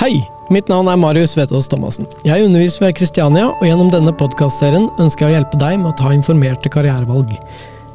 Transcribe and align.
Hei! 0.00 0.22
Mitt 0.48 0.70
navn 0.72 0.88
er 0.88 0.96
Marius 0.96 1.34
Vetås 1.36 1.66
Thomassen. 1.68 2.06
Jeg 2.24 2.46
underviser 2.46 2.86
ved 2.86 2.94
Kristiania, 2.96 3.50
og 3.52 3.66
gjennom 3.68 3.90
denne 3.92 4.14
podkastserien 4.16 4.86
ønsker 4.96 5.26
jeg 5.26 5.28
å 5.28 5.34
hjelpe 5.34 5.58
deg 5.60 5.74
med 5.82 5.90
å 5.90 5.98
ta 5.98 6.14
informerte 6.16 6.70
karrierevalg. 6.72 7.34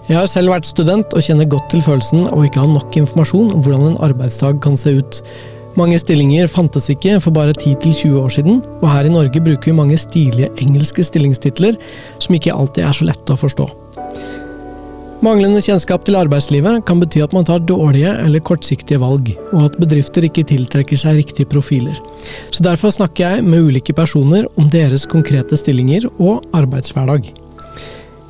Jeg 0.06 0.20
har 0.20 0.30
selv 0.30 0.54
vært 0.54 0.70
student 0.70 1.16
og 1.18 1.26
kjenner 1.26 1.50
godt 1.50 1.72
til 1.74 1.82
følelsen 1.82 2.28
av 2.28 2.44
ikke 2.46 2.62
ha 2.62 2.70
nok 2.70 2.94
informasjon 3.02 3.56
om 3.56 3.64
hvordan 3.66 3.88
en 3.90 3.98
arbeidsdag 4.06 4.60
kan 4.62 4.78
se 4.78 4.94
ut. 5.00 5.20
Mange 5.82 5.98
stillinger 5.98 6.46
fantes 6.46 6.92
ikke 6.94 7.18
for 7.26 7.34
bare 7.34 7.58
10-20 7.58 8.20
år 8.22 8.36
siden, 8.38 8.62
og 8.84 8.86
her 8.92 9.10
i 9.10 9.16
Norge 9.16 9.42
bruker 9.42 9.72
vi 9.72 9.80
mange 9.82 9.98
stilige 9.98 10.52
engelske 10.62 11.08
stillingstitler 11.10 11.82
som 12.22 12.38
ikke 12.38 12.54
alltid 12.54 12.86
er 12.86 13.00
så 13.02 13.10
lette 13.10 13.34
å 13.34 13.42
forstå. 13.48 13.66
Manglende 15.24 15.62
kjennskap 15.64 16.04
til 16.06 16.18
arbeidslivet 16.20 16.82
kan 16.86 17.00
bety 17.00 17.22
at 17.24 17.34
man 17.34 17.46
tar 17.48 17.62
dårlige 17.64 18.12
eller 18.20 18.44
kortsiktige 18.44 19.00
valg, 19.00 19.32
og 19.56 19.70
at 19.70 19.78
bedrifter 19.80 20.28
ikke 20.28 20.44
tiltrekker 20.50 21.00
seg 21.00 21.22
riktige 21.22 21.50
profiler. 21.50 21.96
Så 22.52 22.64
Derfor 22.66 22.92
snakker 22.92 23.24
jeg 23.38 23.46
med 23.48 23.70
ulike 23.70 23.96
personer 23.96 24.48
om 24.60 24.68
deres 24.70 25.08
konkrete 25.10 25.58
stillinger 25.58 26.10
og 26.20 26.44
arbeidshverdag. 26.58 27.32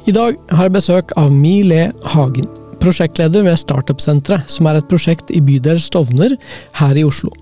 I 0.06 0.14
dag 0.14 0.38
har 0.54 0.68
jeg 0.68 0.76
besøk 0.76 1.16
av 1.18 1.34
Mi 1.34 1.64
Le 1.66 1.88
Hagen, 2.14 2.46
prosjektleder 2.84 3.48
ved 3.48 3.58
Startup-senteret, 3.58 4.46
som 4.52 4.70
er 4.70 4.78
et 4.78 4.92
prosjekt 4.92 5.34
i 5.34 5.42
bydel 5.42 5.82
Stovner 5.82 6.38
her 6.78 7.02
i 7.02 7.08
Oslo. 7.08 7.34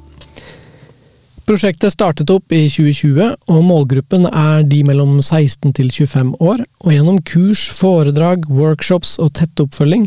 Prosjektet 1.43 1.91
startet 1.91 2.29
opp 2.31 2.53
i 2.55 2.61
2020, 2.71 3.33
og 3.51 3.63
målgruppen 3.67 4.29
er 4.29 4.61
de 4.63 4.77
mellom 4.87 5.17
16 5.19 5.73
til 5.75 5.89
25 5.91 6.29
år, 6.39 6.61
og 6.79 6.93
gjennom 6.93 7.17
kurs, 7.27 7.65
foredrag, 7.75 8.45
workshops 8.47 9.17
og 9.19 9.33
tett 9.35 9.59
oppfølging 9.59 10.05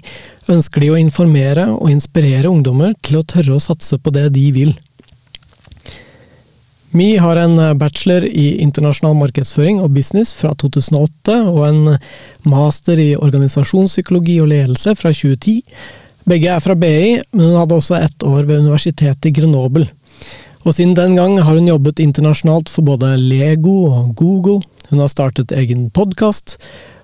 ønsker 0.48 0.80
de 0.80 0.88
å 0.94 0.96
informere 0.96 1.66
og 1.74 1.92
inspirere 1.92 2.48
ungdommer 2.48 2.94
til 3.04 3.20
å 3.20 3.26
tørre 3.28 3.58
å 3.58 3.60
satse 3.60 3.98
på 4.00 4.14
det 4.16 4.30
de 4.32 4.46
vil. 4.56 4.72
Mi 6.96 7.10
har 7.20 7.36
en 7.36 7.60
bachelor 7.76 8.24
i 8.24 8.46
internasjonal 8.64 9.18
markedsføring 9.20 9.82
og 9.84 9.92
business 9.92 10.32
fra 10.38 10.54
2008, 10.56 11.36
og 11.52 11.62
en 11.68 11.82
master 12.48 13.02
i 13.02 13.10
organisasjonspsykologi 13.12 14.38
og 14.40 14.54
ledelse 14.54 14.96
fra 14.96 15.12
2010. 15.12 15.60
Begge 16.26 16.48
er 16.54 16.64
fra 16.64 16.74
BI, 16.74 17.20
men 17.36 17.50
hun 17.50 17.60
hadde 17.60 17.76
også 17.76 18.00
ett 18.00 18.24
år 18.24 18.48
ved 18.48 18.64
universitetet 18.64 19.28
i 19.28 19.36
Grenoble. 19.36 19.90
Og 20.66 20.74
siden 20.74 20.96
den 20.98 21.14
gang 21.14 21.36
har 21.38 21.54
hun 21.54 21.68
jobbet 21.70 22.00
internasjonalt 22.02 22.70
for 22.72 22.82
både 22.88 23.12
Lego 23.22 23.84
og 23.86 24.16
Google. 24.18 24.64
Hun 24.90 24.98
har 24.98 25.10
startet 25.12 25.54
egen 25.54 25.84
podkast, 25.94 26.56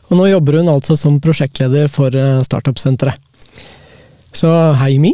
og 0.09 0.19
nå 0.19 0.27
jobber 0.33 0.59
hun 0.59 0.71
altså 0.73 0.97
som 0.99 1.21
prosjektleder 1.23 1.87
for 1.91 2.11
eh, 2.19 2.43
Startup-senteret. 2.43 3.23
Så 4.35 4.51
hei, 4.81 4.97
Mi. 4.99 5.13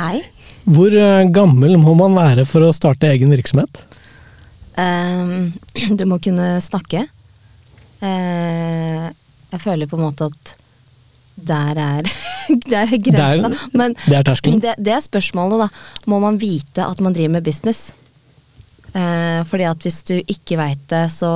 Hei. 0.00 0.18
Hvor 0.66 0.90
eh, 0.98 1.28
gammel 1.30 1.78
må 1.78 1.94
man 1.94 2.18
være 2.18 2.46
for 2.48 2.66
å 2.66 2.74
starte 2.74 3.12
egen 3.12 3.30
virksomhet? 3.30 3.84
Um, 4.74 5.52
du 5.98 6.04
må 6.10 6.18
kunne 6.22 6.56
snakke. 6.64 7.06
Uh, 8.02 9.06
jeg 9.52 9.62
føler 9.62 9.86
på 9.86 9.98
en 9.98 10.08
måte 10.08 10.30
at 10.32 10.56
der 11.46 11.80
er, 11.80 12.10
der 12.72 12.82
er 12.84 12.98
grensa. 12.98 13.48
Der, 13.48 13.64
Men 13.72 13.96
det 14.06 14.18
er 14.18 14.26
terskelen. 14.26 14.60
det, 14.62 14.74
det 14.78 14.94
er 14.96 15.04
spørsmålet, 15.04 15.66
da. 15.66 16.04
Må 16.10 16.20
man 16.22 16.38
vite 16.40 16.84
at 16.86 17.00
man 17.00 17.16
driver 17.16 17.38
med 17.38 17.46
business? 17.46 17.92
Eh, 18.92 19.40
fordi 19.46 19.66
at 19.70 19.86
hvis 19.86 20.02
du 20.08 20.16
ikke 20.20 20.58
veit 20.58 20.82
det, 20.90 21.06
så, 21.14 21.30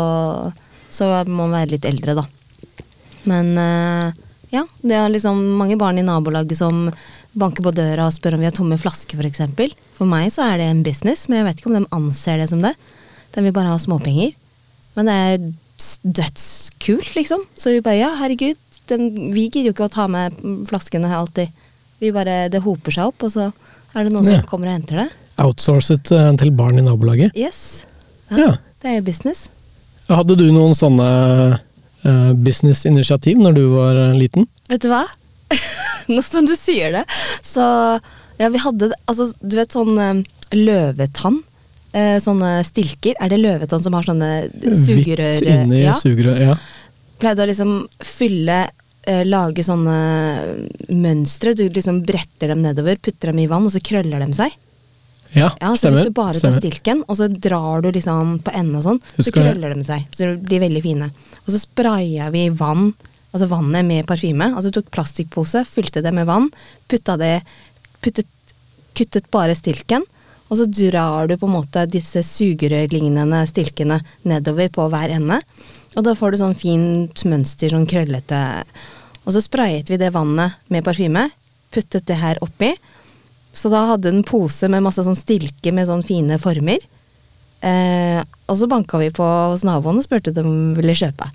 så 0.91 1.10
må 1.28 1.47
man 1.47 1.58
være 1.60 1.75
litt 1.77 1.88
eldre, 1.88 2.16
da. 2.19 2.25
Men 3.30 3.52
eh, 3.58 4.22
ja, 4.55 4.64
det 4.82 4.97
er 4.98 5.12
liksom 5.12 5.38
mange 5.58 5.78
barn 5.80 5.98
i 5.98 6.06
nabolaget 6.06 6.58
som 6.58 6.88
banker 7.34 7.64
på 7.66 7.72
døra 7.75 8.06
og 8.06 8.14
spør 8.14 8.36
om 8.36 8.42
vi 8.44 8.48
har 8.48 8.55
tomme 8.55 8.78
flasker, 8.78 9.16
f.eks. 9.16 9.19
For, 9.19 9.30
eksempel. 9.30 9.75
for 9.97 10.10
meg 10.10 10.30
så 10.34 10.47
er 10.50 10.60
det 10.60 10.70
en 10.70 10.84
business, 10.86 11.27
men 11.28 11.41
jeg 11.41 11.48
vet 11.48 11.60
ikke 11.62 11.72
om 11.72 11.78
de 11.80 11.94
anser 11.97 12.42
det 12.42 12.50
som 12.52 12.62
det. 12.62 12.75
De 13.34 13.42
vil 13.42 13.55
bare 13.55 13.72
ha 13.72 13.80
småpenger. 13.82 14.34
Men 14.94 15.10
det 15.10 15.14
er 15.14 15.48
dødskult, 16.05 17.14
liksom. 17.16 17.43
Så 17.59 17.75
vi 17.75 17.82
bare 17.82 17.98
ja, 17.98 18.12
herregud, 18.20 18.59
den, 18.91 19.33
vi 19.34 19.49
gidder 19.49 19.71
jo 19.71 19.75
ikke 19.75 19.89
å 19.89 19.93
ta 19.93 20.06
med 20.11 20.37
flaskene 20.69 21.11
alltid. 21.15 21.53
Vi 22.03 22.12
bare, 22.12 22.49
Det 22.53 22.62
hoper 22.65 22.93
seg 22.93 23.12
opp, 23.12 23.25
og 23.25 23.33
så 23.33 23.50
er 23.95 24.05
det 24.05 24.12
noen 24.12 24.27
Ja. 24.27 24.41
som 24.41 24.49
kommer 24.49 24.69
og 24.69 24.77
henter 24.78 25.05
det. 25.05 25.09
Outsourcet 25.41 26.11
uh, 26.12 26.31
til 26.39 26.50
barn 26.55 26.78
i 26.78 26.84
nabolaget? 26.84 27.34
Yes. 27.34 27.84
Ja. 28.31 28.56
Det 28.83 28.91
er 28.91 28.99
jo 28.99 29.06
business. 29.06 29.49
Hadde 30.09 30.37
du 30.37 30.44
noen 30.53 30.75
sånne 30.77 31.09
uh, 32.05 32.33
businessinitiativ 32.34 33.41
når 33.41 33.56
du 33.56 33.65
var 33.73 33.97
eh, 33.97 34.19
liten? 34.19 34.47
Vet 34.69 34.84
du 34.84 34.91
hva? 34.93 35.06
Nå 36.12 36.21
som 36.23 36.44
du 36.44 36.55
sier 36.59 36.93
det, 36.93 37.06
så 37.43 37.65
Ja, 38.37 38.49
vi 38.50 38.59
hadde 38.59 38.91
Altså, 39.06 39.31
du 39.41 39.56
vet 39.56 39.73
sånn 39.73 39.97
eh, 39.97 40.23
løvetann? 40.59 41.41
Sånne 41.94 42.65
stilker. 42.67 43.15
Er 43.23 43.31
det 43.31 43.37
løvetann 43.39 43.78
som 43.78 43.94
har 43.94 44.03
sånne 44.03 44.49
sugerør? 44.75 45.37
Hvitt 45.39 45.47
inni 45.47 45.84
ja. 45.84 45.93
sugerør, 45.94 46.41
ja. 46.43 46.56
Pleide 47.20 47.44
å 47.44 47.48
liksom 47.50 47.72
fylle 48.04 48.58
eh, 49.06 49.22
Lage 49.28 49.64
sånne 49.66 49.97
mønstre. 50.94 51.54
Du 51.58 51.64
liksom 51.69 52.02
bretter 52.06 52.52
dem 52.52 52.62
nedover, 52.64 53.00
putter 53.02 53.32
dem 53.32 53.42
i 53.44 53.48
vann, 53.50 53.66
og 53.69 53.75
så 53.75 53.82
krøller 53.84 54.25
de 54.25 54.36
seg. 54.36 54.54
Ja, 55.34 55.48
Ja, 55.60 55.72
så 55.75 55.80
stemmer. 55.88 56.04
Hvis 56.04 56.12
du 56.12 56.14
bare 56.14 56.41
tar 56.41 56.54
stilken, 56.60 57.02
og 57.08 57.19
så 57.19 57.26
drar 57.28 57.82
du 57.82 57.91
liksom 57.94 58.36
på 58.47 58.52
enden 58.54 58.78
og 58.78 58.84
sånn, 58.86 59.00
så 59.16 59.22
Husker 59.22 59.41
krøller 59.42 59.75
de 59.75 59.86
seg. 59.88 60.06
Så 60.14 60.28
de 60.30 60.36
blir 60.47 60.62
veldig 60.62 60.82
fine. 60.84 61.10
Og 61.44 61.50
så 61.50 61.58
spraya 61.58 62.30
vi 62.34 62.47
vann, 62.54 62.92
altså 63.34 63.48
vannet 63.50 63.86
med 63.88 64.06
parfyme. 64.06 64.52
Altså 64.54 64.70
tok 64.75 64.92
plastikkpose, 64.94 65.64
fylte 65.66 66.04
det 66.04 66.14
med 66.14 66.28
vann, 66.31 66.50
putta 66.88 67.19
det 67.20 67.41
puttet, 68.00 68.31
Kuttet 68.94 69.25
bare 69.34 69.56
stilken, 69.58 70.04
og 70.46 70.58
så 70.60 70.69
drar 70.70 71.26
du 71.26 71.32
på 71.34 71.48
en 71.48 71.56
måte 71.56 71.82
disse 71.91 72.20
sugerørlignende 72.22 73.41
stilkene 73.50 73.96
nedover 74.22 74.69
på 74.70 74.84
hver 74.92 75.10
ende. 75.16 75.41
Og 75.94 76.03
da 76.06 76.15
får 76.19 76.34
du 76.34 76.41
sånn 76.41 76.56
fint 76.59 77.25
mønster, 77.28 77.71
sånn 77.71 77.87
krøllete. 77.91 78.41
Og 79.25 79.32
så 79.37 79.41
sprayet 79.44 79.91
vi 79.93 79.99
det 80.00 80.10
vannet 80.15 80.56
med 80.72 80.84
parfyme, 80.87 81.28
puttet 81.75 82.06
det 82.09 82.19
her 82.21 82.41
oppi. 82.44 82.72
Så 83.55 83.71
da 83.71 83.84
hadde 83.93 84.10
den 84.10 84.25
pose 84.27 84.69
med 84.71 84.82
masse 84.82 85.05
sånn 85.06 85.19
stilke 85.19 85.72
med 85.75 85.87
sånn 85.88 86.03
fine 86.06 86.38
former. 86.43 86.82
Eh, 87.65 88.21
og 88.50 88.59
så 88.59 88.66
banka 88.69 88.99
vi 89.00 89.12
på 89.15 89.25
hos 89.25 89.62
naboen 89.65 90.00
og 90.03 90.05
spurte 90.05 90.34
om 90.43 90.75
de 90.75 90.81
ville 90.81 90.97
kjøpe. 90.99 91.31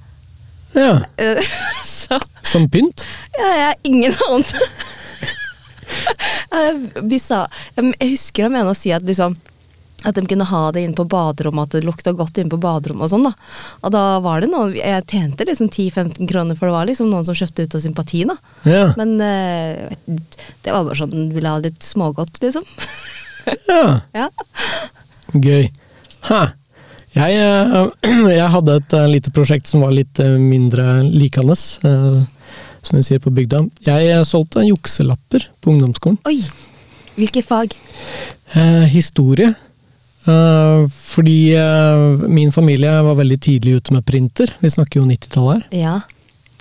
Ja, 0.76 1.00
Eh, 1.18 1.40
så 1.84 2.20
Som 2.46 2.68
pynt? 2.70 3.06
ja, 3.40 3.48
jeg 3.48 3.66
har 3.66 3.76
ingen 3.84 4.14
anelse. 4.28 4.60
Jeg 6.50 8.12
husker 8.12 8.46
han 8.46 8.54
mener 8.54 8.72
å 8.72 8.78
si 8.78 8.92
at 8.94 9.06
liksom 9.06 9.36
at 10.08 10.16
de 10.16 10.24
kunne 10.30 10.48
ha 10.48 10.62
det 10.72 10.86
inne 10.86 10.96
på 10.96 11.04
baderommet, 11.12 11.68
at 11.68 11.76
det 11.76 11.88
lukta 11.88 12.14
godt 12.16 12.38
inne 12.40 12.52
på 12.54 12.60
baderommet 12.62 13.08
og 13.08 13.12
sånn, 13.12 13.26
da. 13.28 13.34
Og 13.84 13.92
da 13.92 14.04
var 14.24 14.40
det 14.40 14.52
noen 14.52 14.76
Jeg 14.78 15.04
tjente 15.12 15.48
liksom 15.48 15.68
10-15 15.68 16.30
kroner, 16.30 16.56
for 16.56 16.70
det 16.70 16.76
var 16.78 16.88
liksom 16.88 17.10
noen 17.12 17.28
som 17.28 17.36
kjøpte 17.36 17.66
ut 17.66 17.76
av 17.76 17.84
sympati, 17.84 18.24
da. 18.30 18.38
Ja. 18.70 18.86
Men 19.00 19.18
eh, 19.24 19.98
det 20.64 20.72
var 20.72 20.88
bare 20.88 21.00
sånn 21.02 21.28
ville 21.36 21.52
ha 21.52 21.60
litt 21.64 21.84
smågodt, 21.84 22.40
liksom. 22.46 22.68
ja. 23.68 23.84
Ja. 24.20 24.30
Gøy. 25.36 25.68
Ha. 26.30 26.40
Jeg, 27.18 27.36
eh, 27.44 28.10
jeg 28.40 28.50
hadde 28.56 28.80
et 28.80 28.96
eh, 28.98 29.12
lite 29.18 29.34
prosjekt 29.36 29.70
som 29.70 29.84
var 29.84 29.94
litt 29.96 30.20
eh, 30.24 30.38
mindre 30.40 31.02
likende, 31.04 31.56
som 31.60 32.96
vi 32.96 33.04
sier 33.04 33.20
på 33.20 33.34
bygda. 33.36 33.66
Jeg 33.88 34.24
solgte 34.28 34.64
jukselapper 34.64 35.50
på 35.60 35.76
ungdomsskolen. 35.76 36.22
Oi! 36.30 36.40
Hvilke 37.20 37.44
fag? 37.44 37.74
Eh, 38.56 38.86
historie. 38.94 39.52
Eh, 40.30 40.86
fordi 40.90 41.40
eh, 41.58 42.30
min 42.30 42.52
familie 42.54 43.02
var 43.06 43.20
veldig 43.20 43.40
tidlig 43.42 43.80
ute 43.80 43.96
med 43.96 44.06
printer. 44.06 44.54
Vi 44.60 44.70
snakker 44.70 45.02
jo 45.02 45.10
90-tallet 45.10 45.62
her. 45.72 45.78
Ja. 45.80 46.00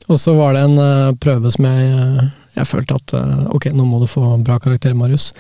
Og 0.09 0.21
så 0.21 0.35
var 0.39 0.57
det 0.57 0.67
en 0.67 0.79
eh, 0.83 1.15
prøve 1.21 1.53
som 1.53 1.69
jeg, 1.69 2.29
jeg 2.57 2.71
følte 2.71 2.97
at 2.97 3.17
ok, 3.55 3.71
nå 3.77 3.87
må 3.87 4.01
du 4.03 4.09
få 4.11 4.25
bra 4.45 4.59
karakter, 4.63 4.97
Marius. 4.97 5.33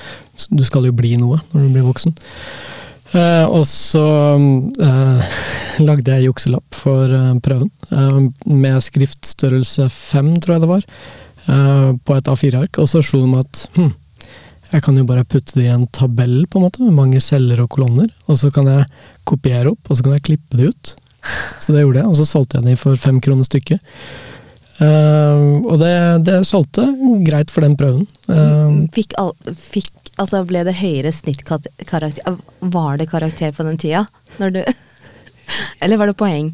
Du 0.50 0.64
skal 0.66 0.86
jo 0.88 0.96
bli 0.96 1.16
noe 1.20 1.40
når 1.52 1.64
du 1.64 1.76
blir 1.76 1.88
voksen. 1.88 2.19
Eh, 3.16 3.46
og 3.48 3.64
så 3.69 4.04
eh, 4.84 5.38
lagde 5.88 6.16
jeg 6.16 6.28
jukselapp 6.28 6.76
for 6.76 7.08
eh, 7.08 7.32
prøven, 7.44 7.70
med 8.44 8.82
skriftstørrelse 8.84 9.88
5, 9.94 10.34
tror 10.44 10.56
jeg 10.56 10.64
det 10.64 10.70
var, 10.74 10.84
eh, 11.48 11.88
på 12.04 12.19
et 12.19 12.28
A4-ark. 12.28 12.82
Og 12.82 12.90
så 12.90 13.02
slo 13.04 13.22
det 13.24 13.32
meg 13.32 13.46
at 13.46 13.62
hm, 13.78 13.94
jeg 14.73 14.85
kan 14.85 14.97
jo 15.00 15.05
bare 15.09 15.25
putte 15.25 15.56
det 15.56 15.67
i 15.67 15.73
en 15.73 15.87
tabell 15.97 16.43
på 16.50 16.61
en 16.61 16.67
måte, 16.67 16.82
med 16.85 16.97
mange 16.97 17.20
celler 17.25 17.62
og 17.65 17.70
kolonner, 17.73 18.11
og 18.29 18.41
så 18.41 18.50
kan 18.55 18.69
jeg 18.69 18.88
kopiere 19.29 19.73
opp, 19.73 19.88
og 19.88 19.97
så 19.97 20.05
kan 20.05 20.17
jeg 20.19 20.26
klippe 20.29 20.59
det 20.59 20.73
ut. 20.73 20.94
Så 21.59 21.75
det 21.75 21.82
gjorde 21.82 22.03
jeg, 22.03 22.09
og 22.09 22.19
så 22.19 22.26
solgte 22.29 22.61
jeg 22.61 22.69
de 22.69 22.81
for 22.81 23.00
fem 23.00 23.20
kroner 23.25 23.49
stykket. 23.49 23.81
Uh, 24.79 25.59
og 25.67 25.81
det, 25.81 25.94
det 26.29 26.37
solgte 26.47 26.85
greit 27.26 27.50
for 27.50 27.67
den 27.67 27.75
prøven. 27.81 28.05
Uh, 28.31 28.87
Fikk, 28.94 29.17
all, 29.19 29.35
fikk 29.59 29.94
Altså, 30.19 30.41
ble 30.47 30.65
det 30.67 30.75
høyere 30.81 31.12
snittkarakter 31.15 32.38
Var 32.75 32.97
det 32.99 33.05
karakter 33.11 33.53
på 33.55 33.62
den 33.62 33.76
tida? 33.79 34.00
Du 34.38 34.59
Eller 35.82 36.00
var 36.00 36.11
det 36.11 36.17
poeng? 36.19 36.49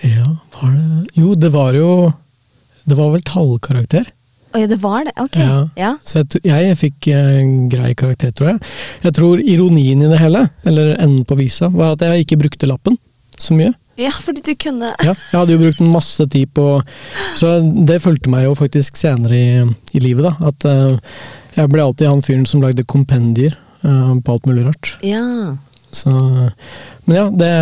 ja, 0.00 0.30
var 0.54 0.72
det 0.72 1.16
Jo, 1.16 1.34
det 1.36 1.50
var 1.52 1.76
jo 1.76 2.12
Det 2.88 2.96
var 2.96 3.12
vel 3.12 3.24
tallkarakter. 3.26 4.08
Å 4.56 4.60
ja, 4.62 4.66
det 4.70 4.78
var 4.80 5.04
det? 5.04 5.12
Ok. 5.20 5.36
Ja. 5.36 5.56
Ja. 5.76 5.90
Så 6.08 6.22
jeg, 6.24 6.46
jeg 6.48 6.76
fikk 6.80 7.08
eh, 7.12 7.42
grei 7.72 7.90
karakter, 7.98 8.32
tror 8.32 8.54
jeg. 8.54 8.60
Jeg 9.04 9.16
tror 9.18 9.42
ironien 9.44 10.00
i 10.06 10.08
det 10.08 10.20
hele, 10.22 10.46
eller 10.64 10.94
enden 10.96 11.26
på 11.28 11.36
visa, 11.36 11.68
var 11.68 11.92
at 11.98 12.04
jeg 12.06 12.24
ikke 12.24 12.38
brukte 12.46 12.70
lappen 12.70 12.96
så 13.36 13.52
mye. 13.58 13.74
ja, 14.00 14.10
fordi 14.24 14.40
du 14.44 14.54
kunne 14.60 14.94
Ja, 15.04 15.12
jeg 15.12 15.36
hadde 15.36 15.52
jo 15.52 15.60
brukt 15.60 15.80
masse 15.84 16.24
tid 16.32 16.48
på 16.56 16.64
Så 17.36 17.50
det 17.88 17.98
fulgte 18.04 18.28
meg 18.32 18.46
jo 18.46 18.54
faktisk 18.56 18.96
senere 18.96 19.36
i, 19.36 19.60
i 19.96 20.00
livet, 20.00 20.24
da. 20.30 20.48
At 20.50 20.64
eh, 20.68 20.96
jeg 21.56 21.72
ble 21.72 21.84
alltid 21.84 22.08
han 22.08 22.24
fyren 22.24 22.48
som 22.48 22.64
lagde 22.64 22.84
kompendier 22.88 23.52
eh, 23.84 24.12
på 24.24 24.32
alt 24.38 24.48
mulig 24.48 24.66
rart. 24.70 24.96
Ja. 25.04 25.56
Så 25.96 26.10
Men 27.04 27.14
ja, 27.16 27.24
det, 27.30 27.52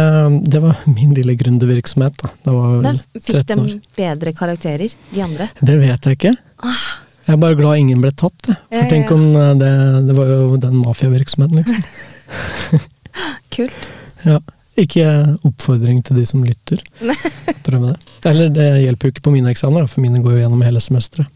det 0.51 0.63
var 0.63 0.79
min 0.97 1.15
lille 1.15 1.35
gründervirksomhet, 1.39 2.17
da. 2.23 2.31
Det 2.47 2.55
var 2.57 2.81
Men 2.83 2.99
fikk 3.21 3.47
de 3.51 3.81
bedre 3.99 4.33
karakterer, 4.35 4.95
de 5.11 5.23
andre? 5.23 5.51
Det 5.61 5.77
vet 5.83 6.09
jeg 6.11 6.19
ikke. 6.19 6.35
Jeg 6.65 7.37
er 7.37 7.41
bare 7.41 7.57
glad 7.57 7.81
ingen 7.81 8.03
ble 8.05 8.11
tatt, 8.13 8.37
jeg. 8.51 8.57
Ja, 8.69 8.77
For 8.77 8.83
ja, 8.83 8.89
tenk 8.91 9.13
om 9.15 9.23
eh, 9.33 9.53
det, 9.61 9.71
det 10.09 10.17
var 10.17 10.33
jo 10.33 10.59
den 10.61 10.77
mafiavirksomheten, 10.83 11.63
liksom. 11.63 12.83
Kult. 13.55 13.89
Ja. 14.27 14.41
Ikke 14.81 15.07
oppfordring 15.47 16.01
til 16.05 16.19
de 16.19 16.25
som 16.27 16.43
lytter. 16.45 16.81
Prøv 17.67 17.87
det. 17.87 17.95
Eller 18.27 18.51
det 18.53 18.67
hjelper 18.83 19.09
jo 19.09 19.15
ikke 19.15 19.27
på 19.29 19.35
mine 19.37 19.53
eksamener, 19.55 19.87
for 19.91 20.03
mine 20.03 20.21
går 20.25 20.37
jo 20.37 20.43
gjennom 20.43 20.65
hele 20.67 20.83
semesteret. 20.83 21.31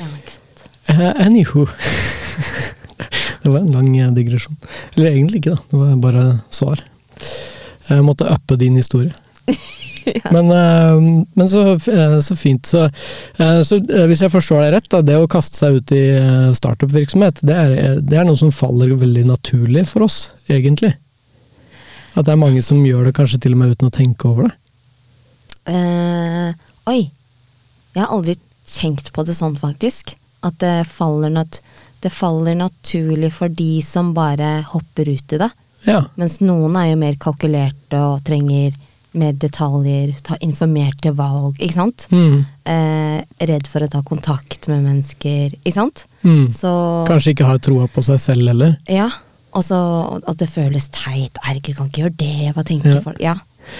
Ja. 0.00 0.08
Eh, 0.94 1.10
anywho. 1.26 1.66
det 3.44 3.52
var 3.52 3.60
en 3.60 3.72
lang 3.76 3.92
eh, 3.98 4.10
digresjon. 4.16 4.56
Eller 4.96 5.12
egentlig 5.12 5.42
ikke, 5.44 5.54
da. 5.54 5.68
Det 5.70 5.82
var 5.82 6.02
bare 6.08 6.26
svar. 6.50 6.82
Jeg 7.90 8.04
måtte 8.06 8.30
uppe 8.32 8.58
din 8.60 8.80
historie. 8.80 9.12
Men, 10.30 10.50
eh, 10.50 11.24
men 11.34 11.48
så, 11.48 11.62
eh, 11.72 12.20
så 12.20 12.36
fint. 12.36 12.66
Så, 12.66 12.84
eh, 13.36 13.60
så 13.62 13.78
hvis 14.08 14.24
jeg 14.24 14.32
forstår 14.32 14.64
deg 14.64 14.74
rett, 14.76 14.90
da, 14.92 15.02
det 15.02 15.16
å 15.20 15.30
kaste 15.30 15.60
seg 15.60 15.78
ut 15.80 15.94
i 15.96 16.02
startup-virksomhet, 16.56 17.42
det 17.42 17.58
det 18.04 18.18
er 18.20 18.26
noe 18.28 18.38
som 18.38 18.52
faller 18.54 18.94
veldig 19.00 19.26
naturlig 19.28 19.86
for 19.90 20.06
oss, 20.06 20.18
egentlig. 20.50 20.94
At 22.14 22.26
det 22.26 22.34
er 22.34 22.40
mange 22.40 22.62
som 22.62 22.82
gjør 22.84 23.08
det 23.08 23.16
kanskje 23.16 23.40
til 23.42 23.56
og 23.56 23.62
med 23.62 23.74
uten 23.74 23.90
å 23.90 23.94
tenke 23.94 24.28
over 24.30 24.48
det. 24.48 24.54
Uh, 25.64 26.52
oi. 26.90 27.00
Jeg 27.94 28.02
har 28.02 28.12
aldri 28.12 28.36
tenkt 28.68 29.10
på 29.14 29.24
det 29.26 29.34
sånn, 29.38 29.56
faktisk. 29.58 30.14
At 30.44 30.58
det 30.62 30.84
faller, 30.90 31.32
nat 31.32 31.60
det 32.04 32.12
faller 32.12 32.58
naturlig 32.58 33.30
for 33.32 33.48
de 33.48 33.78
som 33.82 34.12
bare 34.14 34.58
hopper 34.68 35.08
ut 35.08 35.32
i 35.32 35.40
det. 35.40 35.48
Ja. 35.88 36.02
Mens 36.20 36.38
noen 36.44 36.76
er 36.76 36.90
jo 36.90 36.98
mer 37.00 37.16
kalkulerte 37.20 38.00
og 38.00 38.24
trenger 38.26 38.74
mer 39.14 39.32
detaljer, 39.38 40.12
ta 40.26 40.36
informerte 40.42 41.12
valg, 41.16 41.54
ikke 41.62 41.76
sant? 41.76 42.06
Mm. 42.10 42.44
Eh, 42.66 43.20
redd 43.46 43.66
for 43.70 43.84
å 43.86 43.90
ta 43.90 44.02
kontakt 44.02 44.66
med 44.70 44.82
mennesker, 44.84 45.54
ikke 45.62 45.72
sant? 45.76 46.04
Mm. 46.24 46.48
Så 46.56 46.70
Kanskje 47.08 47.34
ikke 47.34 47.46
har 47.48 47.58
troa 47.62 47.86
på 47.94 48.02
seg 48.06 48.18
selv 48.22 48.48
heller. 48.50 48.76
Ja. 48.90 49.08
Og 49.54 49.62
så 49.62 49.78
at 50.26 50.38
det 50.40 50.48
føles 50.50 50.88
teit. 50.90 51.36
Herregud, 51.46 51.76
kan 51.78 51.86
ikke 51.90 52.02
gjøre 52.08 52.16
det. 52.18 52.54
Hva 52.56 52.64
tenker 52.66 52.94
Ja. 52.96 53.00
folk? 53.00 53.20
Ja. 53.22 53.34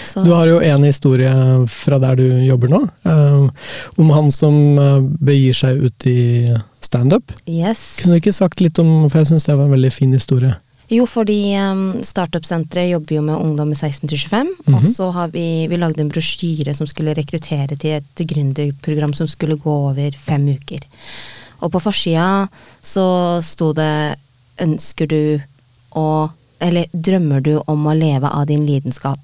Så, 0.06 0.22
Du 0.24 0.30
har 0.32 0.46
jo 0.48 0.60
en 0.64 0.82
historie 0.86 1.30
fra 1.68 1.98
der 2.00 2.14
du 2.16 2.22
jobber 2.46 2.68
nå, 2.68 2.78
eh, 3.04 3.50
om 3.98 4.10
han 4.10 4.30
som 4.30 4.78
eh, 4.78 5.00
begir 5.20 5.52
seg 5.52 5.82
ut 5.84 6.06
i 6.06 6.54
standup. 6.80 7.32
yes. 7.46 7.98
Kunne 8.00 8.14
du 8.14 8.20
ikke 8.20 8.32
sagt 8.32 8.60
litt 8.60 8.78
om, 8.78 9.08
for 9.10 9.18
jeg 9.18 9.26
syns 9.32 9.44
det 9.46 9.56
var 9.56 9.64
en 9.66 9.74
veldig 9.74 9.92
fin 9.92 10.12
historie. 10.12 10.54
Jo, 10.94 11.06
fordi 11.10 11.38
um, 11.58 11.84
Startup-senteret 12.06 12.90
jobber 12.92 13.16
jo 13.16 13.22
med 13.26 13.40
ungdom 13.40 13.72
i 13.72 13.78
16 13.78 14.08
til 14.12 14.18
25. 14.20 14.50
Og 14.68 14.82
Mhm. 14.82 14.90
så 14.92 15.10
har 15.12 15.28
vi, 15.32 15.66
vi 15.70 15.76
lagde 15.80 16.00
en 16.04 16.10
brosjyre 16.12 16.74
som 16.76 16.86
skulle 16.86 17.14
rekruttere 17.16 17.76
til 17.76 17.96
et 17.98 18.26
gründerprogram 18.30 19.14
som 19.16 19.26
skulle 19.26 19.56
gå 19.58 19.70
over 19.90 20.10
fem 20.16 20.46
uker. 20.54 20.84
Og 21.62 21.72
på 21.72 21.80
forsida 21.80 22.48
så 22.82 23.40
sto 23.42 23.72
det 23.72 24.16
'Ønsker 24.58 25.08
du 25.08 25.40
å 25.96 26.30
Eller 26.60 26.86
drømmer 26.94 27.42
du 27.42 27.60
om 27.66 27.84
å 27.86 27.98
leve 27.98 28.24
av 28.30 28.46
din 28.46 28.64
lidenskap? 28.64 29.18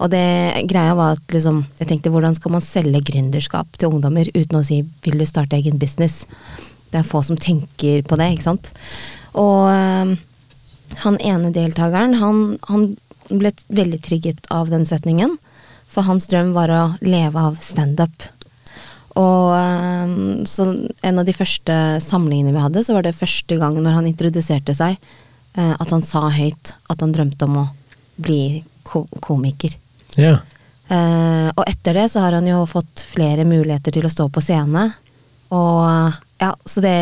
Og 0.00 0.10
det 0.10 0.66
greia 0.68 0.94
var 0.94 1.12
at 1.12 1.26
liksom, 1.28 1.66
jeg 1.80 1.88
tenkte 1.88 2.10
hvordan 2.10 2.34
skal 2.34 2.52
man 2.52 2.60
selge 2.62 3.00
gründerskap 3.02 3.66
til 3.76 3.88
ungdommer 3.90 4.24
uten 4.34 4.60
å 4.60 4.64
si 4.64 4.82
'vil 5.02 5.18
du 5.18 5.24
starte 5.26 5.56
egen 5.56 5.78
business'? 5.78 6.24
Det 6.92 7.00
er 7.00 7.02
få 7.02 7.22
som 7.24 7.36
tenker 7.36 8.02
på 8.02 8.16
det, 8.16 8.38
ikke 8.38 8.42
sant. 8.42 8.72
Og 9.34 9.68
um, 9.68 10.18
han 11.02 11.18
ene 11.20 11.50
deltakeren, 11.54 12.16
han, 12.20 12.58
han 12.68 12.88
ble 13.28 13.52
veldig 13.68 14.00
trigget 14.04 14.48
av 14.54 14.70
den 14.70 14.86
setningen. 14.86 15.36
For 15.90 16.06
hans 16.06 16.26
drøm 16.30 16.52
var 16.56 16.72
å 16.72 16.82
leve 17.00 17.42
av 17.48 17.60
standup. 17.62 18.28
Og 19.16 19.54
ehm, 19.56 20.44
så 20.48 20.66
en 21.00 21.20
av 21.22 21.24
de 21.24 21.34
første 21.36 21.76
samlingene 22.04 22.52
vi 22.52 22.64
hadde, 22.64 22.82
så 22.84 22.96
var 22.96 23.06
det 23.06 23.16
første 23.16 23.56
gang 23.60 23.78
når 23.80 24.00
han 24.00 24.10
introduserte 24.10 24.74
seg, 24.76 24.98
eh, 25.56 25.72
at 25.72 25.94
han 25.94 26.04
sa 26.04 26.26
høyt 26.28 26.74
at 26.92 27.00
han 27.00 27.14
drømte 27.16 27.48
om 27.48 27.62
å 27.62 27.66
bli 28.20 28.60
komiker. 28.84 29.72
Ja. 30.20 30.36
Eh, 30.88 31.48
og 31.48 31.64
etter 31.64 31.96
det 31.96 32.10
så 32.12 32.26
har 32.26 32.36
han 32.36 32.46
jo 32.46 32.60
fått 32.68 33.06
flere 33.08 33.46
muligheter 33.48 33.94
til 33.94 34.06
å 34.06 34.12
stå 34.12 34.28
på 34.32 34.44
scene. 34.44 34.90
Og 35.56 36.12
ja, 36.42 36.52
så 36.68 36.84
det, 36.84 36.96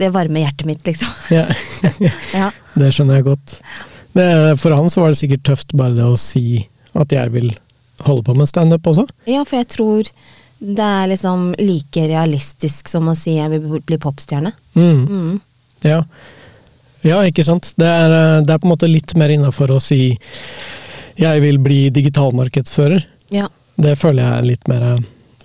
det 0.00 0.08
varmer 0.14 0.46
hjertet 0.46 0.66
mitt, 0.68 0.82
liksom. 0.86 1.08
ja. 1.36 1.46
ja. 2.40 2.50
Det 2.74 2.90
skjønner 2.96 3.20
jeg 3.20 3.26
godt. 3.30 3.56
Det, 4.16 4.26
for 4.58 4.74
han 4.74 4.88
så 4.90 5.04
var 5.04 5.12
det 5.12 5.20
sikkert 5.20 5.44
tøft 5.46 5.74
bare 5.78 5.94
det 5.94 6.06
å 6.08 6.16
si 6.18 6.64
at 6.98 7.12
jeg 7.14 7.30
vil 7.34 7.52
holde 8.06 8.24
på 8.26 8.34
med 8.38 8.48
standup 8.50 8.88
også. 8.90 9.04
Ja, 9.28 9.44
for 9.46 9.60
jeg 9.60 9.68
tror 9.76 10.08
det 10.60 10.84
er 10.84 11.06
liksom 11.12 11.50
like 11.60 12.02
realistisk 12.10 12.88
som 12.90 13.08
å 13.08 13.14
si 13.16 13.36
jeg 13.38 13.52
vil 13.52 13.80
bli 13.86 13.98
popstjerne. 14.00 14.50
Mm. 14.76 15.04
Mm. 15.06 15.36
Ja. 15.86 16.00
ja, 17.06 17.20
ikke 17.28 17.44
sant. 17.46 17.70
Det 17.80 17.86
er, 17.88 18.12
eh, 18.16 18.40
det 18.44 18.52
er 18.56 18.60
på 18.60 18.68
en 18.68 18.74
måte 18.74 18.90
litt 18.90 19.14
mer 19.20 19.32
innafor 19.32 19.72
å 19.76 19.78
si 19.80 20.16
jeg 21.20 21.44
vil 21.44 21.60
bli 21.62 21.82
digitalmarkedsfører. 21.92 23.06
Ja, 23.36 23.46
Det 23.80 23.94
føler 24.00 24.24
jeg 24.26 24.38
er 24.40 24.48
litt 24.50 24.68
mer 24.68 24.82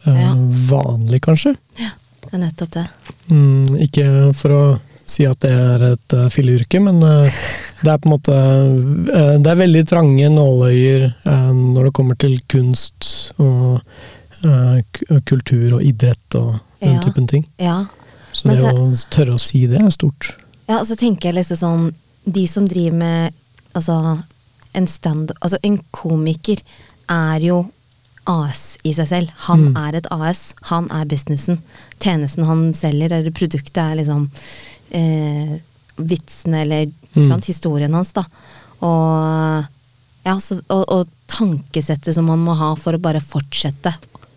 Ja. 0.05 0.33
vanlig, 0.69 1.21
kanskje. 1.25 1.55
Det 2.35 2.41
er 2.41 2.49
nettopp 2.49 2.71
det. 2.75 2.85
Mm, 3.31 3.77
ikke 3.87 4.05
for 4.35 4.53
å 4.55 4.63
si 5.07 5.23
at 5.29 5.39
det 5.45 5.51
er 5.53 5.83
et 5.93 6.15
uh, 6.17 6.25
filleyrke, 6.33 6.79
men 6.81 6.97
uh, 7.05 7.29
det 7.83 7.91
er 7.93 7.99
på 8.01 8.09
en 8.09 8.13
måte 8.15 8.35
uh, 8.35 9.35
Det 9.39 9.51
er 9.51 9.59
veldig 9.59 9.83
trange 9.87 10.29
nåløyer 10.33 11.05
når 11.55 11.87
det 11.87 11.93
kommer 11.95 12.17
til 12.19 12.39
kunst 12.49 13.11
og 13.39 13.79
kultur 15.25 15.77
og 15.77 15.83
idrett 15.85 16.35
og 16.37 16.57
den 16.81 16.97
Ja. 16.97 17.01
typen 17.01 17.27
ting. 17.29 17.45
Ja. 17.57 17.77
Så 18.33 18.49
det 18.49 18.59
så- 18.59 18.73
å 18.73 18.89
tørre 19.09 19.35
å 19.35 19.39
si 19.41 19.65
det 19.67 19.79
er 19.81 19.89
stort. 19.93 20.35
ja, 20.67 20.79
og 20.79 20.85
så 20.85 20.95
tenker 20.97 21.29
jeg 21.29 21.35
liksom 21.35 21.57
sånn 21.57 21.93
De 22.25 22.47
som 22.47 22.65
driver 22.67 22.97
med 22.97 23.33
altså 23.75 24.23
en 24.73 24.87
stand 24.87 25.31
Altså 25.41 25.57
en 25.63 25.79
komiker 25.91 26.57
er 27.07 27.39
jo 27.39 27.59
AS 28.27 28.64
i 28.85 28.93
seg 28.93 29.07
selv. 29.09 29.29
Han 29.47 29.67
Mm. 29.71 29.77
er 29.81 29.95
et 29.97 30.07
AS. 30.11 30.53
Han 30.69 30.87
er 30.91 31.05
businessen. 31.09 31.59
Tjenesten 31.99 32.45
han 32.45 32.67
selger, 32.73 33.11
eller 33.11 33.31
produktet, 33.31 33.77
er 33.81 33.95
liksom 33.97 34.29
eh, 34.91 35.57
vitsen 35.97 36.53
eller 36.53 36.91
Mm. 37.15 37.27
sant, 37.29 37.45
historien 37.47 37.93
hans, 37.93 38.11
da. 38.13 38.23
Og, 38.83 39.65
ja, 40.25 40.33
så, 40.43 40.57
og, 40.69 40.83
og 40.91 41.07
tankesettet 41.31 42.13
som 42.13 42.25
man 42.25 42.39
må 42.43 42.55
ha 42.59 42.73
for 42.75 42.93
å 42.97 42.99
bare 43.01 43.21
fortsette. 43.23 43.93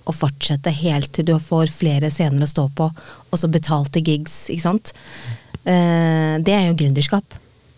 Og 0.08 0.14
fortsette 0.14 0.70
helt 0.72 1.12
til 1.12 1.26
du 1.28 1.34
får 1.42 1.68
flere 1.74 2.08
scener 2.10 2.46
å 2.46 2.48
stå 2.48 2.68
på, 2.74 2.86
og 3.32 3.38
så 3.38 3.50
betalte 3.52 4.00
gigs, 4.02 4.46
ikke 4.48 4.62
sant. 4.62 4.92
Eh, 5.66 6.38
det 6.40 6.54
er 6.54 6.68
jo 6.70 6.78
gründerskap. 6.78 7.24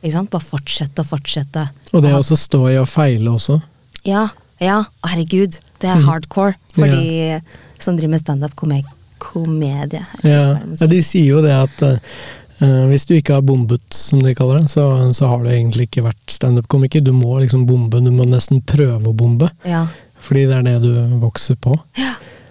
Ikke 0.02 0.12
sant? 0.14 0.30
Bare 0.30 0.46
fortsette 0.46 1.02
og 1.02 1.06
fortsette. 1.10 1.64
Og 1.92 2.02
det 2.02 2.10
ha- 2.12 2.18
å 2.18 2.22
også 2.22 2.36
stå 2.38 2.60
i 2.70 2.78
å 2.80 2.86
feile 2.88 3.32
også. 3.34 3.58
Ja, 4.04 4.28
ja, 4.60 4.84
herregud. 5.04 5.58
Det 5.80 5.90
er 5.90 6.02
hardcore 6.06 6.56
for 6.74 6.90
de 6.90 7.40
som 7.80 7.96
driver 7.96 8.14
med 8.14 8.22
standup-komedie. 8.22 10.02
Ja, 10.26 10.42
ja, 10.60 10.88
de 10.90 11.00
sier 11.04 11.30
jo 11.30 11.40
det 11.44 11.54
at 11.56 11.82
uh, 11.86 12.84
hvis 12.90 13.06
du 13.08 13.14
ikke 13.16 13.38
har 13.38 13.46
bombet, 13.46 13.86
som 13.96 14.20
de 14.20 14.34
kaller 14.36 14.60
det, 14.60 14.72
så, 14.72 14.84
så 15.16 15.30
har 15.32 15.44
du 15.44 15.50
egentlig 15.52 15.88
ikke 15.88 16.04
vært 16.10 16.36
standup-komiker. 16.36 17.04
Du 17.04 17.14
må 17.16 17.38
liksom 17.40 17.64
bombe, 17.68 18.02
du 18.04 18.12
må 18.12 18.28
nesten 18.28 18.60
prøve 18.68 19.08
å 19.08 19.16
bombe. 19.16 19.48
Ja. 19.64 19.86
Fordi 20.20 20.44
det 20.50 20.58
er 20.58 20.66
det 20.68 20.76
du 20.84 21.16
vokser 21.22 21.56
på. 21.56 21.78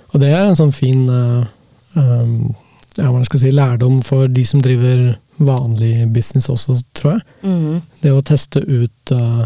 Og 0.10 0.18
det 0.24 0.34
er 0.34 0.48
en 0.48 0.58
sånn 0.58 0.74
fin 0.74 1.06
uh, 1.06 1.46
um, 1.94 2.56
ja, 2.98 3.12
man 3.12 3.26
skal 3.26 3.44
si, 3.44 3.52
lærdom 3.54 4.00
for 4.06 4.28
de 4.32 4.46
som 4.46 4.62
driver 4.64 5.14
vanlig 5.40 6.08
business 6.14 6.50
også, 6.52 6.80
tror 6.98 7.18
jeg. 7.18 7.24
Mm. 7.44 7.80
Det 8.04 8.12
å 8.14 8.24
teste 8.26 8.62
ut 8.66 9.14
eh, 9.16 9.46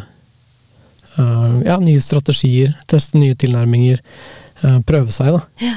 ja, 1.17 1.77
nye 1.79 2.01
strategier, 2.01 2.73
teste 2.89 3.17
nye 3.21 3.35
tilnærminger. 3.35 3.99
eh, 4.63 4.79
prøve 4.87 5.11
seg, 5.11 5.33
da. 5.35 5.41
Ja. 5.63 5.75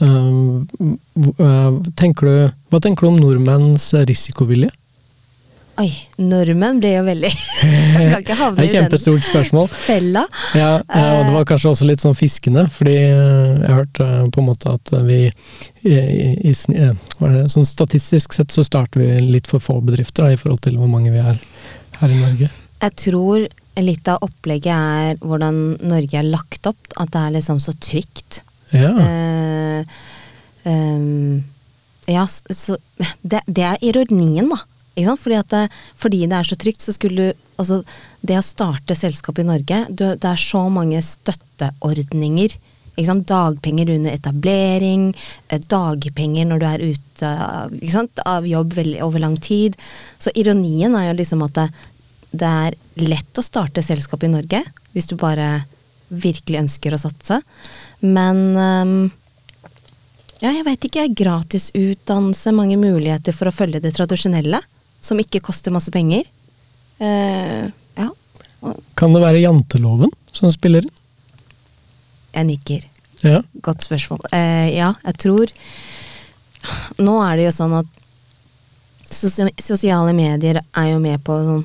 Eh, 0.00 0.66
eh, 1.46 1.80
tenker 2.00 2.26
du, 2.26 2.52
hva 2.72 2.80
tenker 2.82 3.06
du 3.06 3.12
om 3.14 3.20
nordmenns 3.20 3.92
risikovilje? 4.08 4.70
Oi, 5.80 5.88
nordmenn 6.20 6.80
blir 6.82 6.98
jo 6.98 7.04
veldig 7.06 7.28
Jeg 8.02 8.08
kan 8.10 8.18
ikke 8.20 8.34
havne 8.36 8.60
i 8.60 8.66
den 8.66 8.72
kjempestort 8.74 9.24
spørsmål. 9.24 9.68
fella. 9.70 10.26
Ja, 10.58 10.72
eh, 10.82 11.12
og 11.14 11.22
det 11.28 11.34
var 11.38 11.46
kanskje 11.48 11.70
også 11.70 11.86
litt 11.88 12.02
sånn 12.04 12.16
fiskende, 12.18 12.66
fordi 12.74 12.96
eh, 12.98 13.62
jeg 13.62 13.76
hørte 13.78 14.08
eh, 14.08 14.26
på 14.34 14.42
en 14.42 14.48
måte 14.50 14.74
at 14.76 14.92
vi 15.06 15.20
i, 15.30 15.94
i, 15.94 16.52
eh, 16.52 17.40
sånn 17.48 17.68
Statistisk 17.68 18.36
sett 18.36 18.52
så 18.52 18.64
starter 18.66 19.00
vi 19.00 19.08
litt 19.30 19.48
for 19.48 19.62
få 19.62 19.78
bedrifter 19.84 20.26
da, 20.26 20.34
i 20.34 20.40
forhold 20.40 20.60
til 20.66 20.76
hvor 20.80 20.90
mange 20.90 21.14
vi 21.14 21.22
er 21.22 21.40
her 22.02 22.12
i 22.12 22.18
Norge. 22.18 22.50
Jeg 22.80 22.96
tror 23.06 23.46
litt 23.84 24.08
av 24.10 24.22
opplegget 24.26 24.72
er 24.72 25.20
hvordan 25.22 25.60
Norge 25.82 26.18
er 26.20 26.28
lagt 26.28 26.66
opp. 26.70 26.80
At 27.00 27.12
det 27.14 27.22
er 27.22 27.36
liksom 27.38 27.62
så 27.62 27.76
trygt. 27.78 28.42
Ja, 28.74 28.92
Uh, 29.00 29.82
um, 30.68 31.40
ja, 32.06 32.26
så 32.26 32.76
det, 33.22 33.40
det 33.46 33.64
er 33.66 33.82
ironien, 33.82 34.50
da. 34.50 34.58
Ikke 34.94 35.08
sant? 35.08 35.22
Fordi, 35.22 35.38
at 35.38 35.52
det, 35.54 35.62
fordi 35.98 36.20
det 36.26 36.36
er 36.36 36.48
så 36.48 36.58
trygt, 36.60 36.84
så 36.84 36.96
skulle 36.96 37.30
du 37.30 37.46
Altså, 37.60 37.82
det 38.24 38.38
å 38.40 38.44
starte 38.44 38.94
selskap 38.96 39.36
i 39.36 39.44
Norge 39.44 39.82
du, 39.92 40.06
Det 40.16 40.28
er 40.30 40.38
så 40.40 40.62
mange 40.72 40.96
støtteordninger. 41.04 42.54
Ikke 42.94 43.08
sant? 43.10 43.26
Dagpenger 43.28 43.92
under 43.94 44.16
etablering, 44.16 45.10
eh, 45.48 45.60
dagpenger 45.68 46.48
når 46.48 46.62
du 46.62 46.66
er 46.70 46.84
ute 46.94 47.32
ikke 47.76 47.92
sant? 47.92 48.22
av 48.24 48.48
jobb 48.48 48.78
over 49.04 49.20
lang 49.20 49.36
tid. 49.36 49.76
Så 50.18 50.32
ironien 50.34 50.96
er 50.96 51.10
jo 51.10 51.18
liksom 51.20 51.44
at 51.44 51.58
det, 51.58 51.68
det 52.30 52.46
er 52.46 52.76
lett 53.00 53.38
å 53.38 53.44
starte 53.44 53.82
selskap 53.82 54.22
i 54.24 54.30
Norge, 54.30 54.62
hvis 54.94 55.08
du 55.10 55.16
bare 55.18 55.64
virkelig 56.10 56.64
ønsker 56.64 56.94
å 56.94 57.00
satse. 57.00 57.40
Men 58.02 58.42
ehm, 58.58 58.94
ja, 60.40 60.52
jeg 60.52 60.64
veit 60.66 60.86
ikke. 60.86 61.08
Gratisutdannelse, 61.20 62.54
mange 62.56 62.78
muligheter 62.80 63.36
for 63.36 63.50
å 63.50 63.54
følge 63.54 63.82
det 63.84 63.94
tradisjonelle, 63.96 64.62
som 65.00 65.20
ikke 65.20 65.42
koster 65.44 65.74
masse 65.74 65.92
penger. 65.94 66.24
Uh, 67.00 67.68
ja. 67.96 68.08
Kan 68.98 69.14
det 69.16 69.22
være 69.24 69.42
janteloven 69.42 70.12
som 70.36 70.52
spiller 70.52 70.84
inn? 70.84 70.96
Jeg 72.34 72.48
nikker. 72.50 72.86
Ja. 73.24 73.40
Godt 73.64 73.84
spørsmål. 73.84 74.22
Uh, 74.32 74.68
ja, 74.72 74.94
jeg 75.04 75.20
tror 75.20 75.50
Nå 77.00 77.14
er 77.24 77.38
det 77.38 77.46
jo 77.46 77.52
sånn 77.56 77.72
at 77.78 77.88
sosiale 79.10 80.12
medier 80.12 80.60
er 80.60 80.88
jo 80.90 80.98
med 81.00 81.22
på 81.24 81.38
sånn, 81.40 81.62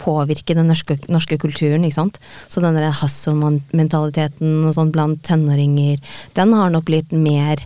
påvirke 0.00 0.56
den 0.56 0.66
norske, 0.70 0.96
norske 1.12 1.36
kulturen, 1.40 1.84
ikke 1.86 1.98
sant. 2.00 2.18
Så 2.48 2.62
den 2.64 2.76
hustle-mentaliteten 2.80 4.64
og 4.66 4.74
sånn 4.76 4.90
blant 4.94 5.22
tenåringer, 5.26 6.00
den 6.36 6.54
har 6.56 6.72
nok 6.72 6.88
blitt 6.88 7.12
mer 7.12 7.62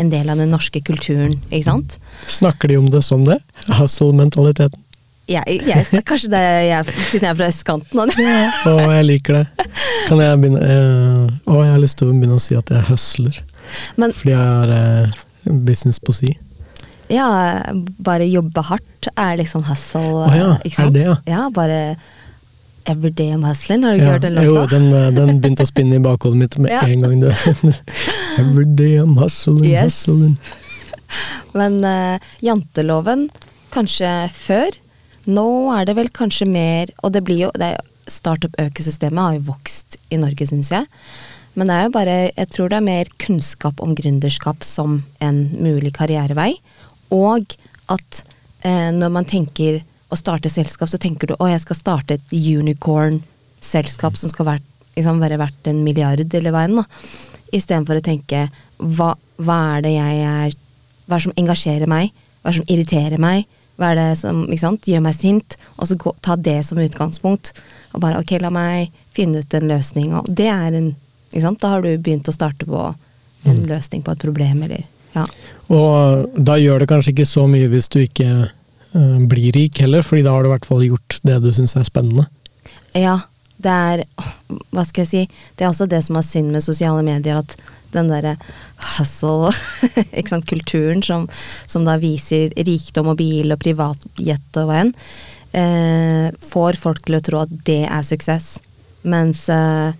en 0.00 0.08
del 0.12 0.30
av 0.32 0.38
den 0.40 0.52
norske 0.54 0.80
kulturen, 0.84 1.34
ikke 1.50 1.66
sant. 1.66 1.98
Snakker 2.30 2.70
de 2.72 2.78
om 2.80 2.86
det 2.92 3.02
som 3.04 3.24
det? 3.28 3.40
Hustle-mentaliteten. 3.80 4.86
Ja, 5.30 5.44
jeg, 5.46 5.84
kanskje 6.08 6.30
det 6.32 6.38
er 6.42 6.62
jeg, 6.66 6.94
siden 7.12 7.26
jeg 7.28 7.30
er 7.30 7.36
fra 7.38 7.48
østkanten. 7.52 8.12
det- 8.16 8.52
Å, 8.66 8.72
jeg 8.96 9.04
liker 9.06 9.36
det. 9.38 9.66
Kan 10.08 10.18
jeg 10.18 10.40
begynne 10.42 10.62
eh, 10.64 11.36
Å, 11.46 11.58
jeg 11.62 11.70
har 11.76 11.78
lyst 11.84 11.98
til 12.00 12.08
å 12.10 12.14
begynne 12.16 12.34
å 12.40 12.42
si 12.42 12.56
at 12.58 12.72
jeg 12.74 12.82
hustler. 12.88 13.36
Men 14.00 14.10
Fordi 14.16 14.32
jeg 14.32 14.40
har 14.40 14.72
eh, 14.74 15.20
business 15.68 16.00
på 16.02 16.16
si. 16.16 16.32
Ja, 17.10 17.26
bare 17.98 18.26
jobbe 18.30 18.62
hardt 18.70 19.08
er 19.16 19.36
liksom 19.40 19.64
hustle. 19.68 20.24
Oh, 20.24 20.34
ja, 20.36 20.52
ikke 20.64 20.74
er 20.74 20.84
sant? 20.84 20.94
det 20.94 21.02
det, 21.02 21.06
ja? 21.08 21.16
Ja, 21.26 21.48
bare 21.50 21.96
everyday 22.90 23.30
I'm 23.34 23.44
hustling. 23.46 23.84
Har 23.84 23.92
du 23.92 24.00
ikke 24.00 24.06
Ja, 24.06 24.12
hørt 24.16 24.22
den 24.22 24.38
jo, 24.44 24.66
den, 24.66 24.86
eh, 24.96 25.10
den 25.14 25.40
begynte 25.40 25.66
å 25.66 25.68
spinne 25.68 25.98
i 25.98 26.02
bakhodet 26.02 26.38
mitt 26.40 26.58
med 26.58 26.70
Ja. 26.76 26.80
en 26.86 27.00
gang. 27.04 27.20
Du. 27.20 27.28
Everyday 28.40 28.96
I'm 29.02 29.16
hustling, 29.20 29.64
Yes. 29.70 30.04
hustling. 30.06 30.38
Men 31.58 31.80
uh, 31.84 32.18
janteloven 32.42 33.28
kanskje 33.74 34.10
før. 34.34 34.76
Nå 35.30 35.46
er 35.76 35.84
det 35.86 35.94
vel 35.98 36.08
kanskje 36.16 36.46
mer 36.48 36.88
Og 37.04 37.12
det 37.12 37.20
blir 37.26 37.42
jo 37.44 37.50
det 37.54 37.74
er- 37.76 37.86
Startup-økosystemet 38.10 39.20
har 39.20 39.34
jo 39.36 39.42
vokst 39.52 39.94
i 40.10 40.16
Norge, 40.18 40.46
syns 40.48 40.70
jeg. 40.72 40.86
Men 41.54 41.68
det 41.68 41.74
er 41.76 41.84
jo 41.84 41.92
bare 41.94 42.14
Jeg 42.36 42.48
tror 42.50 42.70
det 42.72 42.78
er 42.80 42.86
mer 42.88 43.10
kunnskap 43.22 43.82
om 43.84 43.92
gründerskap 43.94 44.64
som 44.66 45.02
en 45.20 45.38
mulig 45.60 45.92
karrierevei. 45.98 46.54
Og 47.14 47.56
at 47.90 48.22
eh, 48.62 48.90
når 48.94 49.12
man 49.14 49.28
tenker 49.28 49.80
å 50.10 50.18
starte 50.18 50.50
selskap, 50.50 50.90
så 50.90 50.98
tenker 51.00 51.30
du 51.30 51.36
å, 51.36 51.48
jeg 51.50 51.62
skal 51.62 51.78
starte 51.78 52.16
et 52.16 52.32
unicorn-selskap 52.34 54.18
som 54.18 54.32
skal 54.32 54.48
være, 54.52 54.64
liksom, 54.96 55.22
være 55.22 55.38
verdt 55.40 55.70
en 55.70 55.84
milliard 55.86 56.34
eller 56.34 56.54
hva 56.54 56.64
enn. 56.66 56.82
Istedenfor 57.54 57.98
å 57.98 58.04
tenke 58.04 58.48
hva, 58.78 59.14
hva 59.42 59.60
er 59.76 59.86
det 59.86 59.94
jeg 59.96 60.26
er 60.26 60.58
Hva 61.10 61.16
er 61.16 61.18
det 61.18 61.24
som 61.24 61.40
engasjerer 61.42 61.90
meg? 61.90 62.12
Hva 62.40 62.50
er 62.50 62.52
det 62.52 62.60
som 62.60 62.68
irriterer 62.70 63.22
meg? 63.22 63.48
Hva 63.80 63.88
er 63.90 63.96
det 63.98 64.10
som 64.20 64.44
sant, 64.60 64.86
gjør 64.86 65.02
meg 65.02 65.16
sint? 65.16 65.56
Og 65.80 65.88
så 65.90 65.96
gå, 65.98 66.12
ta 66.22 66.36
det 66.38 66.60
som 66.68 66.78
utgangspunkt. 66.78 67.50
Og 67.96 68.02
bare 68.04 68.20
ok, 68.22 68.36
la 68.38 68.52
meg 68.54 68.92
finne 69.16 69.42
ut 69.42 69.56
en 69.58 69.66
løsning. 69.66 70.12
Og 70.14 70.28
det 70.30 70.46
er 70.52 70.76
en? 70.78 70.92
Da 71.32 71.72
har 71.72 71.82
du 71.82 71.90
begynt 71.98 72.30
å 72.30 72.34
starte 72.34 72.66
på 72.68 72.84
en 73.48 73.60
løsning 73.66 74.04
på 74.06 74.14
et 74.14 74.22
problem, 74.22 74.62
eller 74.66 74.86
ja. 75.14 75.24
Og 75.70 76.26
da 76.34 76.56
gjør 76.58 76.78
det 76.82 76.88
kanskje 76.90 77.12
ikke 77.14 77.28
så 77.28 77.46
mye 77.50 77.68
hvis 77.70 77.88
du 77.92 77.98
ikke 78.02 78.30
uh, 78.50 79.18
blir 79.30 79.52
rik 79.56 79.74
heller, 79.82 80.02
fordi 80.06 80.22
da 80.26 80.30
har 80.34 80.40
du 80.42 80.48
i 80.50 80.54
hvert 80.54 80.68
fall 80.68 80.82
gjort 80.86 81.10
det 81.26 81.36
du 81.44 81.50
syns 81.54 81.76
er 81.78 81.84
spennende. 81.86 82.24
Ja, 82.96 83.16
det 83.62 83.70
er 83.70 84.04
Hva 84.72 84.84
skal 84.88 85.02
jeg 85.04 85.10
si? 85.10 85.22
Det 85.56 85.64
er 85.64 85.70
også 85.70 85.86
det 85.90 86.02
som 86.06 86.14
er 86.18 86.24
synd 86.26 86.48
med 86.54 86.62
sosiale 86.64 87.02
medier, 87.06 87.36
at 87.38 87.50
den 87.94 88.06
derre 88.10 88.34
hustle-kulturen 88.96 91.02
som, 91.08 91.28
som 91.66 91.84
da 91.86 91.94
viser 92.00 92.48
rikdom 92.54 93.08
og 93.12 93.16
bil 93.18 93.52
og 93.52 93.58
privatjet 93.62 94.56
og 94.60 94.66
hva 94.68 94.76
enn, 94.84 94.92
eh, 95.58 96.26
får 96.52 96.72
folk 96.78 97.00
til 97.06 97.14
å 97.18 97.24
tro 97.26 97.36
at 97.42 97.52
det 97.66 97.84
er 97.86 98.02
suksess. 98.06 98.46
Mens 99.10 99.40
eh, 99.50 99.90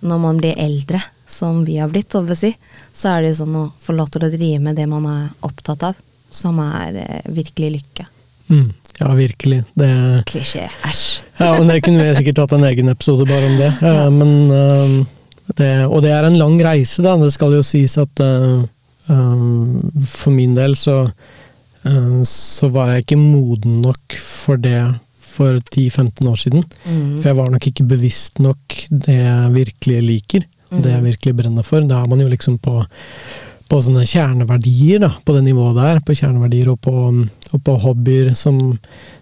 når 0.00 0.18
man 0.22 0.38
blir 0.40 0.58
eldre, 0.58 1.02
som 1.30 1.64
vi 1.64 1.76
har 1.78 1.88
blitt, 1.92 2.14
si, 2.38 2.54
så 2.92 3.16
er 3.16 3.22
det 3.22 3.36
sånn 3.38 3.56
å 3.56 3.68
få 3.80 3.94
lov 3.94 4.10
til 4.10 4.24
å 4.26 4.32
drive 4.32 4.60
med 4.64 4.76
det 4.76 4.86
man 4.90 5.06
er 5.06 5.28
opptatt 5.46 5.84
av, 5.90 6.00
som 6.30 6.58
er 6.64 6.96
eh, 7.04 7.30
virkelig 7.30 7.70
lykke. 7.76 8.06
Mm. 8.50 8.72
Ja, 9.00 9.14
virkelig. 9.14 9.62
Det, 9.74 9.90
Klisjé. 10.26 10.66
Æsj. 10.84 11.22
ja, 11.38 11.52
men 11.58 11.70
det 11.70 11.80
kunne 11.86 12.04
vi 12.04 12.16
sikkert 12.18 12.42
tatt 12.42 12.52
en 12.52 12.66
egen 12.68 12.90
episode 12.92 13.24
bare 13.28 13.46
om 13.48 13.56
det. 13.60 13.70
Ja. 13.86 14.10
men 14.10 14.50
eh, 14.50 14.96
det, 15.56 15.70
Og 15.86 16.02
det 16.04 16.12
er 16.14 16.26
en 16.28 16.38
lang 16.38 16.58
reise, 16.62 17.02
da. 17.02 17.16
Det 17.18 17.32
skal 17.34 17.56
jo 17.56 17.62
sies 17.66 17.96
at 18.00 18.22
eh, 18.22 18.64
eh, 19.10 19.46
for 20.06 20.34
min 20.34 20.54
del 20.58 20.76
så, 20.78 21.02
eh, 21.86 22.18
så 22.28 22.70
var 22.74 22.92
jeg 22.92 23.06
ikke 23.06 23.20
moden 23.22 23.80
nok 23.86 24.18
for 24.20 24.60
det 24.60 24.82
for 25.30 25.58
10-15 25.60 26.26
år 26.30 26.40
siden. 26.40 26.64
Mm. 26.84 27.20
For 27.20 27.30
jeg 27.30 27.38
var 27.38 27.52
nok 27.54 27.68
ikke 27.70 27.86
bevisst 27.90 28.40
nok 28.42 28.80
det 28.90 29.16
jeg 29.20 29.52
virkelig 29.54 30.00
liker, 30.06 30.48
det 30.70 30.92
jeg 30.92 31.02
virkelig 31.06 31.36
brenner 31.40 31.66
for. 31.66 31.86
Da 31.86 32.02
er 32.02 32.10
man 32.10 32.20
jo 32.22 32.28
liksom 32.30 32.58
på, 32.62 32.76
på 33.70 33.80
sånne 33.82 34.04
kjerneverdier, 34.06 35.00
da, 35.02 35.12
på 35.26 35.34
det 35.34 35.44
nivået 35.48 35.78
der. 35.78 36.02
På 36.06 36.14
kjerneverdier 36.14 36.70
og 36.72 36.78
på, 36.84 36.94
og 37.50 37.64
på 37.66 37.76
hobbyer 37.86 38.32
som, 38.38 38.60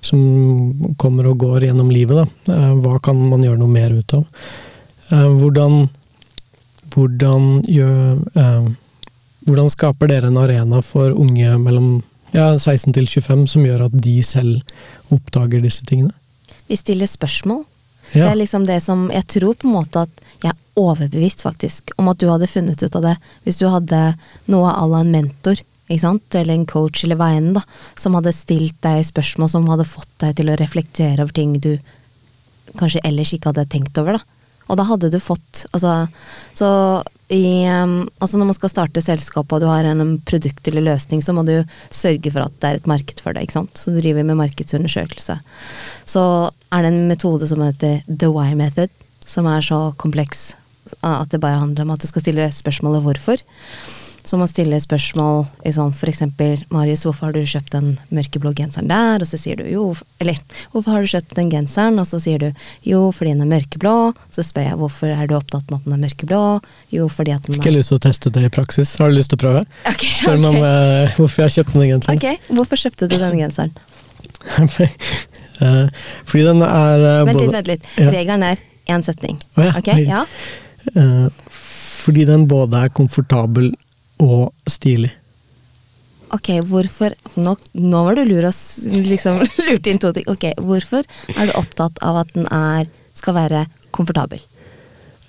som 0.04 0.94
kommer 1.00 1.30
og 1.30 1.38
går 1.44 1.68
gjennom 1.68 1.92
livet. 1.92 2.20
Da. 2.20 2.56
Eh, 2.56 2.74
Hva 2.84 2.98
kan 3.04 3.20
man 3.30 3.44
gjøre 3.44 3.60
noe 3.62 3.72
mer 3.72 3.96
ut 3.96 4.18
av? 4.18 4.26
Eh, 5.08 5.30
Hvordan, 5.40 5.88
hvordan 6.92 7.48
gjør 7.68 8.20
eh, 8.36 8.68
Hvordan 9.48 9.70
skaper 9.72 10.10
dere 10.10 10.28
en 10.28 10.36
arena 10.36 10.82
for 10.84 11.14
unge 11.16 11.54
mellom 11.62 12.02
ja, 12.34 12.52
16 12.58 12.94
til 12.96 13.08
25 13.08 13.46
som 13.54 13.66
gjør 13.66 13.86
at 13.88 13.98
de 14.04 14.18
selv 14.26 14.60
oppdager 15.14 15.62
disse 15.64 15.86
tingene? 15.88 16.12
Vi 16.68 16.76
stiller 16.76 17.08
spørsmål. 17.08 17.64
Det 18.12 18.24
er 18.24 18.38
liksom 18.40 18.64
det 18.64 18.78
som 18.80 19.10
Jeg 19.12 19.26
tror 19.28 19.56
på 19.58 19.68
en 19.68 19.74
måte 19.74 20.06
at 20.06 20.22
jeg 20.40 20.52
er 20.52 20.80
overbevist, 20.80 21.42
faktisk, 21.42 21.90
om 21.98 22.08
at 22.08 22.20
du 22.20 22.28
hadde 22.30 22.48
funnet 22.48 22.82
ut 22.82 22.96
av 22.96 23.04
det 23.04 23.16
hvis 23.44 23.58
du 23.60 23.66
hadde 23.68 23.98
noe 24.48 24.70
à 24.70 24.86
la 24.88 25.02
en 25.02 25.12
mentor, 25.12 25.60
ikke 25.88 26.04
sant, 26.04 26.36
eller 26.36 26.54
en 26.54 26.66
coach 26.68 27.04
eller 27.04 27.18
hva 27.18 27.32
enn, 27.36 27.52
da, 27.56 27.64
som 27.98 28.16
hadde 28.16 28.32
stilt 28.36 28.76
deg 28.84 29.02
spørsmål 29.08 29.50
som 29.50 29.68
hadde 29.72 29.88
fått 29.88 30.10
deg 30.22 30.36
til 30.38 30.52
å 30.52 30.56
reflektere 30.60 31.24
over 31.24 31.34
ting 31.34 31.56
du 31.58 31.74
kanskje 32.78 33.02
ellers 33.08 33.32
ikke 33.34 33.50
hadde 33.50 33.68
tenkt 33.72 33.98
over, 34.00 34.20
da. 34.20 34.37
Og 34.68 34.78
da 34.78 34.84
hadde 34.88 35.10
du 35.12 35.18
fått 35.22 35.64
Altså, 35.72 36.08
så 36.56 36.68
i 37.32 37.68
um, 37.68 38.08
Altså 38.20 38.38
når 38.40 38.50
man 38.50 38.56
skal 38.56 38.72
starte 38.72 39.02
selskap 39.04 39.52
og 39.52 39.62
du 39.62 39.66
har 39.68 39.84
en 39.88 40.16
produkt 40.28 40.68
eller 40.68 40.86
løsning, 40.86 41.22
så 41.24 41.34
må 41.36 41.44
du 41.48 41.56
sørge 41.92 42.32
for 42.32 42.44
at 42.44 42.54
det 42.60 42.70
er 42.70 42.80
et 42.80 42.88
marked 42.88 43.20
for 43.20 43.36
det, 43.36 43.44
ikke 43.44 43.58
sant. 43.58 43.76
Så 43.76 43.92
du 43.92 44.00
driver 44.00 44.24
med 44.24 44.38
markedsundersøkelse. 44.40 45.36
Så 46.08 46.22
er 46.72 46.84
det 46.84 46.92
en 46.92 47.08
metode 47.10 47.48
som 47.50 47.64
heter 47.64 48.00
the 48.08 48.30
why 48.32 48.54
method, 48.56 48.92
som 49.28 49.48
er 49.50 49.64
så 49.64 49.90
kompleks 50.00 50.52
at 51.04 51.28
det 51.28 51.40
bare 51.40 51.60
handler 51.60 51.84
om 51.84 51.92
at 51.92 52.00
du 52.00 52.08
skal 52.08 52.24
stille 52.24 52.48
spørsmålet 52.54 53.04
hvorfor. 53.04 53.42
Så 54.28 54.36
man 54.36 54.48
stiller 54.48 54.76
spørsmål 54.80 55.46
i 55.64 55.70
f.eks.: 55.72 56.22
Marius, 56.68 57.04
hvorfor 57.06 57.30
har 57.30 57.32
du 57.32 57.46
kjøpt 57.48 57.72
den 57.72 57.94
mørkeblå 58.12 58.52
genseren 58.58 58.90
der? 58.90 59.22
Og 59.24 59.30
så 59.30 59.38
sier 59.40 59.56
du 59.56 59.64
jo 59.72 59.94
Eller 60.20 60.36
hvorfor 60.72 60.92
har 60.92 61.00
du 61.00 61.08
kjøpt 61.08 61.32
den 61.38 61.48
genseren? 61.48 61.96
Og 61.96 62.04
så 62.10 62.20
sier 62.20 62.42
du 62.42 62.50
jo, 62.84 63.06
fordi 63.08 63.32
den 63.32 63.46
er 63.46 63.48
mørkeblå. 63.54 63.94
Så 64.34 64.44
spør 64.44 64.66
jeg 64.66 64.76
hvorfor 64.82 65.14
er 65.14 65.30
du 65.30 65.32
opptatt 65.38 65.70
med 65.70 65.80
at 65.80 65.86
den 65.86 65.96
er 65.96 66.02
mørkeblå? 66.02 66.42
Jo, 66.92 67.08
fordi 67.08 67.32
at 67.38 67.48
den 67.48 67.56
Fikk 67.56 67.70
jeg 67.70 67.72
er 67.72 67.78
lyst 67.78 67.94
til 67.94 68.00
å 68.00 68.04
teste 68.04 68.34
det 68.36 68.44
i 68.44 68.52
praksis. 68.52 68.92
Har 69.00 69.08
du 69.08 69.16
lyst 69.16 69.32
til 69.32 69.40
å 69.40 69.42
prøve? 69.46 69.64
Ok, 69.88 70.04
Spør 70.20 70.44
meg 70.44 70.50
om 70.52 70.68
eh, 70.74 71.16
hvorfor 71.16 71.46
jeg 71.46 71.56
kjøpte 71.56 71.80
den 71.80 71.88
genseren. 71.94 72.20
Ok, 72.20 72.54
hvorfor 72.60 72.84
kjøpte 72.84 73.08
du 73.08 73.16
den 73.16 73.40
genseren? 73.40 73.74
Eh, 75.58 75.88
fordi 76.22 76.44
den 76.46 76.60
er 76.62 77.00
eh, 77.02 77.24
Vent 77.26 77.40
litt, 77.40 77.50
vent 77.50 77.66
litt. 77.72 77.86
Ja. 77.98 78.12
Regelen 78.14 78.44
er 78.46 78.60
én 78.94 79.02
setning. 79.02 79.40
Oh, 79.56 79.64
ja, 79.66 79.72
Ok, 79.74 79.88
ja? 80.06 80.20
Fordi 82.04 82.28
den 82.28 82.44
både 82.46 82.84
er 82.86 82.92
komfortabel 82.94 83.72
og 84.22 84.52
stilig. 84.68 85.10
Ok, 86.34 86.50
hvorfor 86.68 87.14
Nå, 87.40 87.54
nå 87.72 88.04
var 88.04 88.18
du 88.18 88.24
lur 88.28 88.44
og 88.50 88.54
liksom 88.92 89.40
lurte 89.68 89.92
inn 89.92 90.00
to 90.02 90.12
ting. 90.12 90.26
Ok, 90.28 90.50
hvorfor 90.60 91.06
er 91.34 91.48
du 91.48 91.56
opptatt 91.56 92.00
av 92.04 92.22
at 92.24 92.32
den 92.36 92.48
er, 92.52 92.88
skal 93.16 93.36
være 93.38 93.66
komfortabel? 93.96 94.42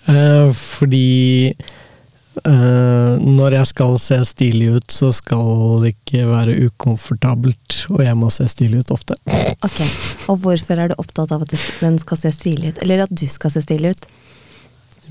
Eh, 0.09 0.49
fordi 0.55 1.51
eh, 1.51 3.13
når 3.19 3.57
jeg 3.59 3.69
skal 3.71 3.97
se 4.01 4.19
stilig 4.27 4.71
ut, 4.79 4.91
så 4.91 5.11
skal 5.15 5.83
det 5.83 5.93
ikke 5.95 6.25
være 6.29 6.57
ukomfortabelt, 6.67 7.83
og 7.93 8.03
jeg 8.03 8.17
må 8.19 8.31
se 8.33 8.47
stilig 8.51 8.83
ut 8.83 8.95
ofte. 8.95 9.19
Ok, 9.65 9.79
Og 10.31 10.41
hvorfor 10.43 10.81
er 10.81 10.91
du 10.91 10.97
opptatt 10.99 11.31
av 11.35 11.45
at 11.45 11.55
den 11.79 11.99
skal 12.01 12.19
se 12.25 12.33
stilig 12.35 12.73
ut? 12.73 12.83
Eller 12.83 13.05
at 13.05 13.13
du 13.13 13.27
skal 13.29 13.53
se 13.53 13.63
stilig 13.65 13.95
ut? 13.95 14.09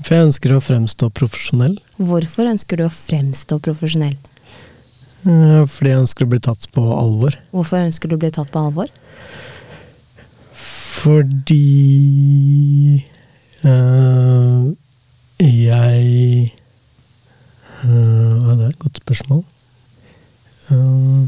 For 0.03 0.15
jeg 0.15 0.27
ønsker 0.29 0.55
å 0.55 0.61
fremstå 0.63 1.09
profesjonell. 1.15 1.75
Hvorfor 1.99 2.49
ønsker 2.49 2.79
du 2.79 2.85
å 2.87 2.93
fremstå 2.93 3.59
profesjonell? 3.65 4.15
eh, 5.27 5.65
fordi 5.67 5.91
jeg 5.91 5.99
ønsker 6.05 6.25
å 6.25 6.31
bli 6.31 6.39
tatt 6.39 6.67
på 6.75 6.83
alvor. 6.95 7.35
Hvorfor 7.51 7.83
ønsker 7.83 8.09
du 8.09 8.15
å 8.15 8.21
bli 8.21 8.31
tatt 8.31 8.51
på 8.53 8.61
alvor? 8.69 8.91
Fordi 10.99 11.59
øh, 13.63 14.71
jeg 15.39 16.53
øh, 17.83 18.47
Det 18.57 18.65
er 18.65 18.69
et 18.69 18.79
godt 18.79 18.97
spørsmål. 19.03 19.43
Eh, 20.71 21.21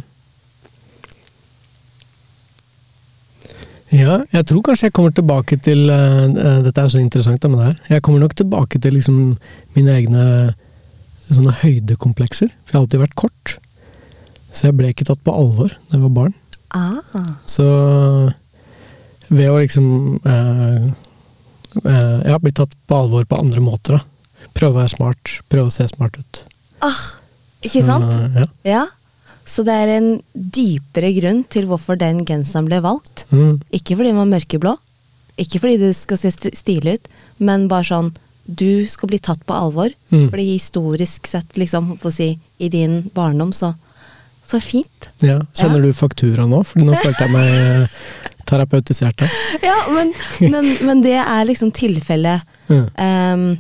ja, 3.96 4.18
jeg 4.32 4.48
tror 4.48 4.64
kanskje 4.66 4.90
jeg 4.90 4.96
kommer 4.96 5.14
tilbake 5.16 5.58
til 5.64 5.90
eh, 5.92 6.26
eh, 6.30 6.60
Dette 6.66 6.80
er 6.80 6.88
jo 6.88 6.94
så 6.96 7.02
interessant 7.02 7.48
med 7.50 7.60
det 7.60 7.70
her. 7.70 7.80
Jeg 7.96 8.04
kommer 8.06 8.24
nok 8.24 8.36
tilbake 8.40 8.80
til 8.82 8.96
liksom 8.98 9.18
mine 9.76 9.98
egne 9.98 10.26
sånne 11.32 11.56
høydekomplekser. 11.62 12.52
For 12.66 12.74
jeg 12.74 12.78
har 12.80 12.86
alltid 12.86 13.04
vært 13.04 13.20
kort. 13.20 13.58
Så 14.52 14.68
jeg 14.68 14.78
ble 14.80 14.92
ikke 14.92 15.08
tatt 15.08 15.22
på 15.24 15.36
alvor 15.36 15.72
da 15.72 15.98
jeg 15.98 16.06
var 16.06 16.16
barn. 16.16 16.38
Ah, 16.72 17.36
Så 17.52 17.66
ved 19.32 19.50
å 19.52 19.58
liksom 19.60 19.88
uh, 20.24 20.86
uh, 21.84 22.18
Jeg 22.24 22.32
har 22.32 22.40
blitt 22.44 22.58
tatt 22.60 22.76
på 22.88 22.96
alvor 22.96 23.28
på 23.28 23.40
andre 23.40 23.64
måter, 23.64 24.00
da. 24.00 24.48
Prøve 24.56 24.76
å 24.76 24.80
være 24.82 24.94
smart, 24.96 25.34
prøve 25.52 25.68
å 25.68 25.74
se 25.74 25.88
smart 25.92 26.20
ut. 26.20 26.44
ah 26.84 27.02
ikke 27.62 27.84
sant? 27.86 28.10
Så, 28.10 28.30
ja. 28.40 28.48
Ja. 28.66 28.86
Så 29.46 29.64
det 29.66 29.74
er 29.74 29.90
en 29.98 30.10
dypere 30.34 31.10
grunn 31.18 31.44
til 31.52 31.66
hvorfor 31.70 31.98
den 32.00 32.24
genseren 32.26 32.68
ble 32.70 32.80
valgt. 32.84 33.26
Mm, 33.34 33.60
Ikke 33.74 33.96
fordi 33.98 34.12
den 34.12 34.20
var 34.22 34.30
mørkeblå, 34.30 34.76
ikke 35.42 35.60
fordi 35.64 35.78
du 35.82 35.94
skal 35.98 36.18
se 36.22 36.30
stilig 36.54 37.00
ut, 37.00 37.08
men 37.40 37.68
bare 37.72 37.88
sånn 37.88 38.12
du 38.46 38.86
skal 38.90 39.08
bli 39.10 39.20
tatt 39.22 39.42
på 39.48 39.54
alvor. 39.56 39.90
Mm. 40.12 40.28
Fordi 40.30 40.46
historisk 40.54 41.28
sett, 41.30 41.56
liksom, 41.58 41.94
si, 42.12 42.34
i 42.60 42.70
din 42.70 43.02
barndom, 43.16 43.54
så 43.54 43.74
Så 44.52 44.60
fint. 44.60 45.10
ja. 45.24 45.40
Sender 45.54 45.80
du 45.82 45.94
faktura 45.94 46.44
nå? 46.46 46.58
Fordi 46.68 46.84
nå 46.84 46.98
følte 47.00 47.24
jeg 47.24 47.32
meg 47.32 47.52
eh, 47.56 47.88
terapeutisert 48.46 49.22
her. 49.24 49.30
Ja, 49.64 49.78
men, 49.94 50.12
men, 50.52 50.68
men 50.84 51.02
det 51.06 51.16
er 51.22 51.46
liksom 51.48 51.72
tilfellet 51.72 52.42
Mm. 52.72 52.88
Um, 52.96 53.58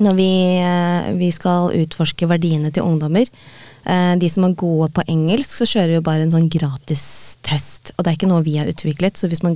når 0.00 0.14
vi, 0.16 0.28
eh, 0.64 1.08
vi 1.18 1.30
skal 1.30 1.74
utforske 1.76 2.24
verdiene 2.28 2.70
til 2.72 2.82
ungdommer. 2.88 3.26
Eh, 3.84 4.14
de 4.20 4.28
som 4.32 4.44
er 4.46 4.56
gode 4.58 4.90
på 4.96 5.04
engelsk, 5.10 5.50
så 5.60 5.66
kjører 5.68 5.94
jo 5.96 6.06
bare 6.06 6.22
en 6.26 6.34
sånn 6.34 6.50
gratis 6.52 7.04
test. 7.46 7.92
Og 7.96 8.04
det 8.04 8.10
er 8.10 8.16
ikke 8.18 8.30
noe 8.30 8.46
vi 8.46 8.58
har 8.60 8.70
utviklet, 8.70 9.14
så 9.16 9.24
hvis 9.30 9.44
man, 9.46 9.54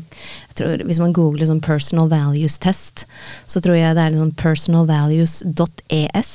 tror, 0.59 0.85
hvis 0.87 1.03
man 1.03 1.15
googler 1.17 1.47
sånn 1.51 1.65
personal 1.65 2.09
values 2.13 2.57
test, 2.63 3.07
så 3.47 3.61
tror 3.65 3.77
jeg 3.79 3.97
det 3.97 4.05
er 4.05 4.19
sånn 4.19 4.39
personalvalues.es. 4.41 6.33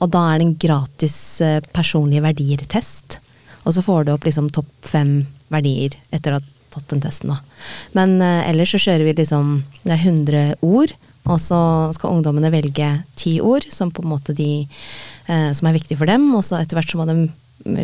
Og 0.00 0.06
da 0.14 0.20
er 0.30 0.34
det 0.40 0.46
en 0.46 0.60
gratis 0.66 1.18
eh, 1.44 1.60
personlige 1.76 2.24
verdier-test. 2.24 3.18
Og 3.66 3.70
så 3.76 3.84
får 3.84 4.00
du 4.06 4.14
opp 4.14 4.24
liksom 4.26 4.48
topp 4.54 4.72
fem 4.88 5.12
verdier 5.52 5.92
etter 6.14 6.32
å 6.32 6.38
ha 6.40 6.44
tatt 6.70 6.88
den 6.92 7.02
testen, 7.02 7.34
da. 7.34 7.38
Men 7.98 8.20
eh, 8.24 8.48
ellers 8.50 8.72
så 8.74 8.80
kjører 8.80 9.04
vi 9.08 9.16
liksom 9.18 9.44
Det 9.82 9.92
er 9.96 10.04
100 10.06 10.42
ord, 10.66 10.94
og 11.28 11.36
så 11.42 11.58
skal 11.94 12.16
ungdommene 12.16 12.50
velge 12.52 12.88
ti 13.20 13.36
ord 13.44 13.66
som 13.72 13.90
på 13.92 14.02
en 14.02 14.08
måte 14.14 14.32
de 14.34 14.66
eh, 15.28 15.50
Som 15.54 15.68
er 15.68 15.76
viktige 15.76 15.98
for 16.00 16.06
dem, 16.08 16.24
og 16.34 16.42
så 16.46 16.56
etter 16.60 16.78
hvert 16.78 16.90
så 16.90 16.98
må 17.00 17.06
de 17.06 17.28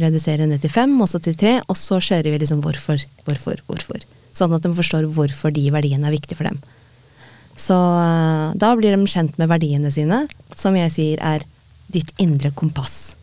redusere 0.00 0.46
ned 0.48 0.62
til 0.64 0.72
fem, 0.72 0.94
og 1.04 1.08
så 1.10 1.20
til 1.20 1.36
tre, 1.36 1.58
og 1.68 1.76
så 1.76 1.98
kjører 2.00 2.30
vi 2.32 2.38
liksom 2.40 2.62
hvorfor, 2.64 3.02
hvorfor, 3.26 3.60
hvorfor. 3.68 4.00
Sånn 4.36 4.54
at 4.56 4.64
de 4.64 4.72
forstår 4.72 5.04
hvorfor 5.12 5.52
de 5.52 5.66
verdiene 5.70 6.08
er 6.08 6.16
viktige 6.16 6.38
for 6.38 6.48
dem. 6.48 6.56
Så 7.56 7.76
eh, 7.76 8.56
da 8.56 8.72
blir 8.76 8.96
de 8.96 9.06
kjent 9.12 9.36
med 9.40 9.48
verdiene 9.52 9.92
sine, 9.92 10.24
som 10.56 10.76
jeg 10.76 10.92
sier 10.96 11.20
er 11.24 11.44
ditt 11.92 12.10
indre 12.20 12.50
kompass. 12.56 13.14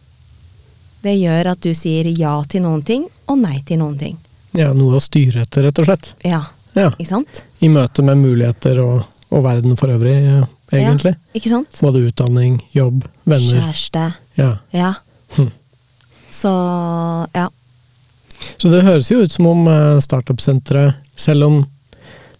Det 1.03 1.17
gjør 1.19 1.49
at 1.51 1.59
du 1.65 1.73
sier 1.75 2.07
ja 2.15 2.37
til 2.47 2.63
noen 2.63 2.83
ting, 2.87 3.07
og 3.27 3.41
nei 3.41 3.57
til 3.67 3.81
noen 3.81 3.97
ting. 3.99 4.15
Ja, 4.55 4.69
noe 4.77 4.99
å 4.99 5.01
styre 5.03 5.43
etter, 5.43 5.65
rett 5.67 5.81
og 5.81 5.89
slett. 5.89 6.13
Ja, 6.23 6.43
Ja. 6.77 6.91
ikke 6.97 7.09
sant? 7.09 7.43
I 7.61 7.67
møte 7.69 8.01
med 8.05 8.17
muligheter 8.21 8.79
og, 8.81 9.03
og 9.33 9.43
verden 9.45 9.75
for 9.79 9.89
øvrig, 9.93 10.13
egentlig. 10.73 11.15
Ja, 11.17 11.33
ikke 11.39 11.49
sant? 11.51 11.79
Både 11.81 12.03
utdanning, 12.07 12.59
jobb, 12.75 13.03
venner. 13.25 13.59
Kjæreste. 13.63 14.05
Ja. 14.37 14.51
Ja. 14.73 14.93
Hm. 15.35 15.49
Så 16.33 16.51
ja. 17.35 17.47
Så 18.57 18.69
det 18.73 18.83
høres 18.83 19.09
jo 19.11 19.21
ut 19.23 19.31
som 19.31 19.47
om 19.47 19.67
eh, 19.71 19.99
startup-senteret, 20.03 20.97
selv 21.15 21.45
om 21.47 21.59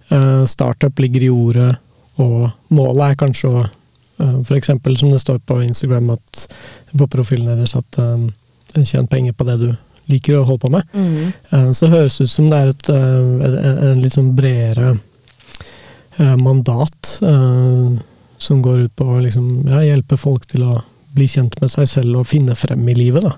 eh, 0.09 0.43
startup 0.49 0.99
ligger 0.99 1.23
i 1.27 1.29
ordet, 1.31 1.71
og 2.21 2.49
målet 2.73 3.11
er 3.13 3.21
kanskje 3.25 3.49
å 3.53 3.63
F.eks. 4.23 4.67
som 4.99 5.09
det 5.09 5.19
står 5.19 5.39
på 5.43 5.57
Instagram 5.65 6.11
at, 6.13 6.43
på 6.95 7.07
profilen 7.11 7.49
deres 7.49 7.73
at 7.75 7.97
um, 7.99 8.27
tjen 8.77 9.07
penger 9.09 9.33
på 9.35 9.43
det 9.47 9.55
du 9.59 9.65
liker 10.11 10.37
å 10.37 10.43
holde 10.45 10.61
på 10.61 10.69
med, 10.71 10.85
Mm. 10.93 11.31
eh, 11.51 11.71
så 11.75 11.89
høres 11.91 12.17
det 12.21 12.27
ut 12.27 12.31
som 12.31 12.47
det 12.51 12.59
er 12.61 12.69
et, 12.71 12.89
eh, 12.93 13.47
en, 13.49 13.57
en 13.89 14.01
litt 14.03 14.13
sånn 14.13 14.29
bredere 14.37 14.91
eh, 14.93 15.01
mandat 16.37 17.19
eh, 17.25 17.99
som 18.43 18.61
går 18.61 18.79
ut 18.87 18.95
på 18.99 19.05
å 19.15 19.21
liksom, 19.23 19.63
ja, 19.69 19.79
hjelpe 19.87 20.17
folk 20.19 20.45
til 20.51 20.63
å 20.67 20.81
bli 21.13 21.27
kjent 21.29 21.59
med 21.61 21.69
seg 21.71 21.87
selv 21.87 22.19
og 22.23 22.27
finne 22.27 22.55
frem 22.57 22.83
i 22.89 22.95
livet. 22.97 23.23
da. 23.23 23.37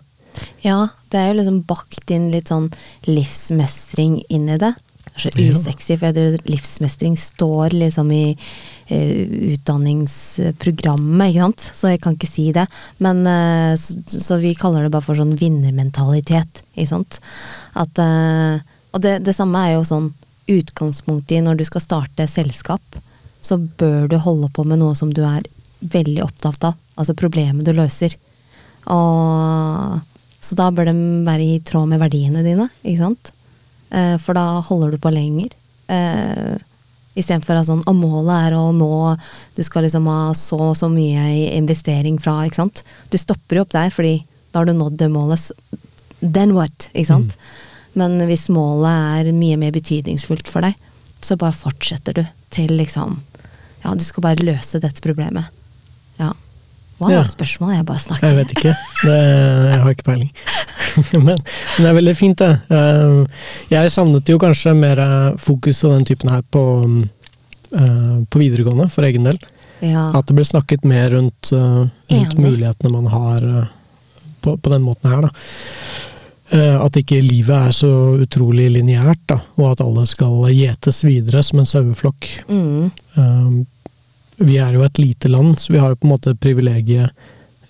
Ja, 0.64 0.80
det 1.12 1.20
er 1.20 1.28
jo 1.30 1.38
liksom 1.42 1.62
bakt 1.68 2.12
inn 2.12 2.30
litt 2.32 2.50
sånn 2.52 2.70
livsmestring 3.08 4.22
inn 4.30 4.50
i 4.50 4.58
det. 4.60 4.74
Det 5.06 5.14
er 5.16 5.20
så 5.24 5.32
Ja. 5.40 5.52
usexy, 5.54 5.96
for 5.98 6.06
jeg 6.10 6.16
tror 6.16 6.50
livsmestring 6.52 7.14
står 7.18 7.70
liksom 7.72 8.12
i 8.12 8.36
eh, 8.90 9.56
utdanningsprogrammet, 9.56 11.30
ikke 11.32 11.46
sant. 11.46 11.62
Så 11.76 11.88
jeg 11.94 12.02
kan 12.04 12.16
ikke 12.18 12.30
si 12.32 12.50
det. 12.56 12.66
Men 13.00 13.22
eh, 13.28 13.76
så, 13.80 13.96
så 14.08 14.38
vi 14.42 14.54
kaller 14.60 14.84
det 14.88 14.92
bare 14.96 15.06
for 15.06 15.16
sånn 15.20 15.36
vinnermentalitet, 15.40 16.64
ikke 16.76 16.90
sant. 16.92 17.20
At, 17.76 17.98
eh, 18.02 18.60
og 18.96 19.02
det, 19.04 19.20
det 19.26 19.36
samme 19.38 19.62
er 19.70 19.78
jo 19.78 19.86
sånn 19.88 20.12
utgangspunktet 20.52 21.38
i 21.38 21.44
når 21.44 21.60
du 21.60 21.66
skal 21.68 21.84
starte 21.84 22.28
selskap, 22.30 23.00
så 23.42 23.58
bør 23.58 24.10
du 24.10 24.18
holde 24.22 24.50
på 24.54 24.66
med 24.68 24.82
noe 24.82 24.96
som 24.98 25.14
du 25.14 25.24
er 25.26 25.46
veldig 25.80 26.24
opptatt 26.26 26.72
av. 26.72 26.78
Altså 26.96 27.16
problemet 27.18 27.66
du 27.66 27.74
løser. 27.76 28.16
Og, 28.94 30.00
så 30.42 30.58
da 30.58 30.70
bør 30.74 30.90
de 30.90 30.96
være 31.26 31.50
i 31.56 31.60
tråd 31.66 31.90
med 31.92 32.02
verdiene 32.02 32.46
dine, 32.46 32.70
ikke 32.84 33.02
sant? 33.02 33.34
Eh, 33.90 34.16
for 34.22 34.38
da 34.38 34.62
holder 34.66 34.96
du 34.96 35.02
på 35.02 35.14
lenger. 35.14 35.54
Eh, 35.92 36.56
Istedenfor 37.16 37.62
sånn, 37.64 37.84
og 37.88 37.96
målet 37.96 38.50
er 38.50 38.56
å 38.58 38.74
nå 38.76 38.88
Du 39.56 39.62
skal 39.64 39.86
liksom 39.86 40.08
ha 40.12 40.34
så 40.36 40.58
og 40.60 40.74
så 40.76 40.90
mye 40.92 41.54
investering 41.56 42.18
fra, 42.20 42.42
ikke 42.44 42.60
sant. 42.60 42.84
Du 43.08 43.16
stopper 43.18 43.60
jo 43.60 43.64
opp 43.64 43.72
der, 43.72 43.94
fordi 43.94 44.18
da 44.52 44.60
har 44.60 44.68
du 44.68 44.74
nådd 44.76 44.98
det 45.00 45.08
målet. 45.14 45.48
Then 46.20 46.54
what? 46.58 46.90
Ikke 46.92 47.08
sant? 47.14 47.38
Men 47.96 48.18
hvis 48.28 48.48
målet 48.52 49.26
er 49.26 49.32
mye 49.36 49.58
mer 49.58 49.72
betydningsfullt 49.76 50.50
for 50.52 50.66
deg, 50.68 50.76
så 51.24 51.38
bare 51.40 51.56
fortsetter 51.56 52.14
du 52.20 52.24
til 52.54 52.74
liksom 52.78 53.22
Ja, 53.86 53.94
du 53.94 54.02
skal 54.04 54.24
bare 54.26 54.42
løse 54.44 54.80
dette 54.82 55.02
problemet. 55.02 55.46
Ja. 56.20 56.32
Hva 56.98 57.10
Ja. 57.12 57.20
var 57.22 57.28
spørsmålet? 57.30 57.76
Jeg 57.78 57.86
bare 57.86 58.00
snakker. 58.02 58.28
Jeg 58.32 58.36
vet 58.40 58.52
ikke. 58.56 58.72
Det, 59.04 59.18
jeg 59.72 59.80
har 59.84 59.92
ikke 59.94 60.08
peiling. 60.08 60.32
men, 61.14 61.26
men 61.36 61.84
det 61.84 61.90
er 61.92 61.98
veldig 62.00 62.16
fint, 62.18 62.38
det. 62.40 62.50
Eh, 62.72 63.44
Jeg 63.70 63.92
savnet 63.94 64.32
jo 64.32 64.40
kanskje 64.42 64.74
mer 64.80 65.02
fokus 65.38 65.84
og 65.86 65.98
den 66.00 66.06
typen 66.10 66.32
her 66.34 66.42
på, 66.56 66.64
eh, 67.76 68.18
på 68.32 68.40
videregående, 68.42 68.90
for 68.90 69.04
egen 69.06 69.28
del. 69.30 69.38
Ja. 69.84 70.08
At 70.18 70.26
det 70.32 70.36
ble 70.38 70.46
snakket 70.48 70.86
mer 70.88 71.10
rundt, 71.14 71.52
eh, 71.54 71.86
rundt 72.16 72.38
mulighetene 72.40 72.92
man 72.96 73.06
har 73.12 73.44
eh, 73.44 73.68
på, 74.42 74.56
på 74.58 74.72
den 74.74 74.82
måten 74.88 75.12
her, 75.12 75.28
da. 75.28 75.30
Eh, 76.54 76.82
At 76.82 76.98
ikke 76.98 77.22
livet 77.22 77.56
er 77.56 77.72
så 77.74 77.92
utrolig 78.22 78.68
lineært, 78.76 79.32
og 79.58 79.72
at 79.72 79.82
alle 79.82 80.06
skal 80.06 80.44
gjetes 80.54 81.04
videre 81.08 81.42
som 81.44 81.60
en 81.60 81.66
saueflokk. 81.66 82.28
Mm. 82.50 82.92
Eh, 83.18 83.64
Vi 84.38 84.58
er 84.60 84.74
jo 84.74 84.84
et 84.84 84.98
lite 85.00 85.30
land, 85.32 85.56
så 85.60 85.72
vi 85.72 85.80
har 85.80 85.90
jo 85.90 85.96
på 85.96 86.06
en 86.08 86.12
måte 86.12 86.36
privilegiet 86.36 87.10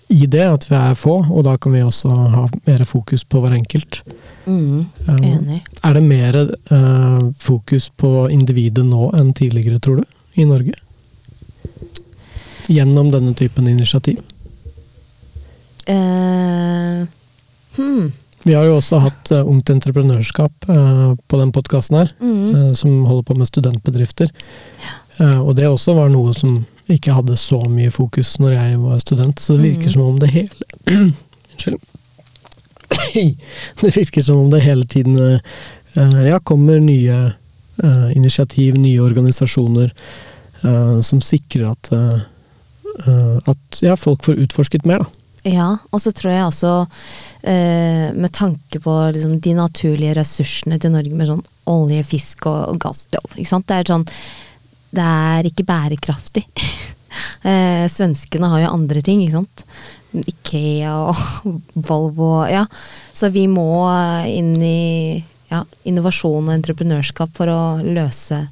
i 0.08 0.26
det, 0.26 0.42
at 0.42 0.64
vi 0.70 0.74
er 0.74 0.94
få, 0.94 1.24
og 1.30 1.44
da 1.44 1.56
kan 1.56 1.72
vi 1.72 1.82
også 1.82 2.08
ha 2.10 2.48
mer 2.66 2.82
fokus 2.84 3.24
på 3.24 3.40
hver 3.40 3.54
enkelt. 3.54 4.02
Mm, 4.46 4.86
Um, 5.08 5.22
enig. 5.22 5.62
Er 5.84 5.92
det 5.94 6.02
mer 6.02 6.36
eh, 6.36 7.20
fokus 7.38 7.88
på 7.90 8.28
individet 8.30 8.84
nå 8.86 9.12
enn 9.14 9.32
tidligere, 9.32 9.78
tror 9.78 9.96
du, 9.96 10.04
i 10.34 10.44
Norge? 10.44 10.74
Gjennom 12.66 13.10
denne 13.12 13.34
typen 13.34 13.68
initiativ? 13.68 14.18
Uh, 15.88 17.06
hmm. 17.76 18.12
Vi 18.46 18.54
har 18.54 18.62
jo 18.68 18.76
også 18.78 19.00
hatt 19.02 19.32
uh, 19.34 19.42
Ungt 19.42 19.70
entreprenørskap 19.74 20.68
uh, 20.70 21.16
på 21.26 21.40
den 21.40 21.50
podkasten 21.54 21.98
her, 21.98 22.12
Mm. 22.20 22.54
eh, 22.54 22.72
som 22.72 23.04
holder 23.04 23.22
på 23.22 23.34
med 23.34 23.46
studentbedrifter. 23.46 24.30
Eh, 25.18 25.40
og 25.40 25.56
det 25.56 25.66
også 25.66 25.94
var 25.96 26.08
noe 26.08 26.32
som 26.34 26.64
ikke 26.88 27.12
hadde 27.12 27.36
så 27.36 27.58
mye 27.68 27.90
fokus 27.90 28.38
når 28.38 28.52
jeg 28.54 28.78
var 28.78 28.98
student, 29.02 29.40
så 29.40 29.56
det 29.56 29.64
virker 29.64 29.88
mm. 29.88 29.92
som 29.92 30.02
om 30.02 30.18
det 30.18 30.30
hele 30.30 30.68
Unnskyld. 31.52 31.80
det 33.82 33.96
virker 33.96 34.22
som 34.22 34.36
om 34.44 34.50
det 34.50 34.62
hele 34.62 34.84
tiden 34.84 35.40
ja, 35.96 36.38
kommer 36.38 36.78
nye 36.78 37.32
initiativ, 38.14 38.76
nye 38.78 39.00
organisasjoner 39.00 39.90
som 41.02 41.20
sikrer 41.20 41.70
at, 41.72 41.90
at 43.48 43.80
ja, 43.82 43.96
folk 43.96 44.22
får 44.24 44.44
utforsket 44.46 44.86
mer, 44.86 45.02
da. 45.02 45.25
Ja, 45.46 45.68
og 45.94 46.02
så 46.02 46.10
tror 46.16 46.32
jeg 46.32 46.46
også, 46.48 46.72
eh, 47.46 48.08
med 48.16 48.32
tanke 48.34 48.80
på 48.82 48.94
liksom, 49.14 49.36
de 49.40 49.52
naturlige 49.54 50.16
ressursene 50.18 50.78
til 50.82 50.94
Norge 50.94 51.14
med 51.14 51.30
sånn 51.30 51.44
olje, 51.70 52.02
fisk 52.06 52.48
og, 52.50 52.72
og 52.72 52.80
gass 52.82 53.04
ikke 53.12 53.46
sant? 53.48 53.66
Det 53.68 53.78
er 53.78 53.90
sånn 53.90 54.06
Det 54.96 55.04
er 55.04 55.46
ikke 55.46 55.66
bærekraftig. 55.66 56.44
eh, 57.50 57.86
svenskene 57.92 58.50
har 58.50 58.64
jo 58.64 58.74
andre 58.74 59.02
ting, 59.06 59.22
ikke 59.22 59.38
sant. 59.38 59.64
Ikea 60.16 60.96
og 61.10 61.22
Volvo 61.88 62.46
Ja. 62.50 62.66
Så 63.12 63.30
vi 63.30 63.46
må 63.50 63.86
inn 64.26 64.54
i 64.62 65.24
ja, 65.52 65.62
innovasjon 65.86 66.48
og 66.48 66.54
entreprenørskap 66.56 67.36
for 67.36 67.52
å 67.52 67.60
løse 67.84 68.46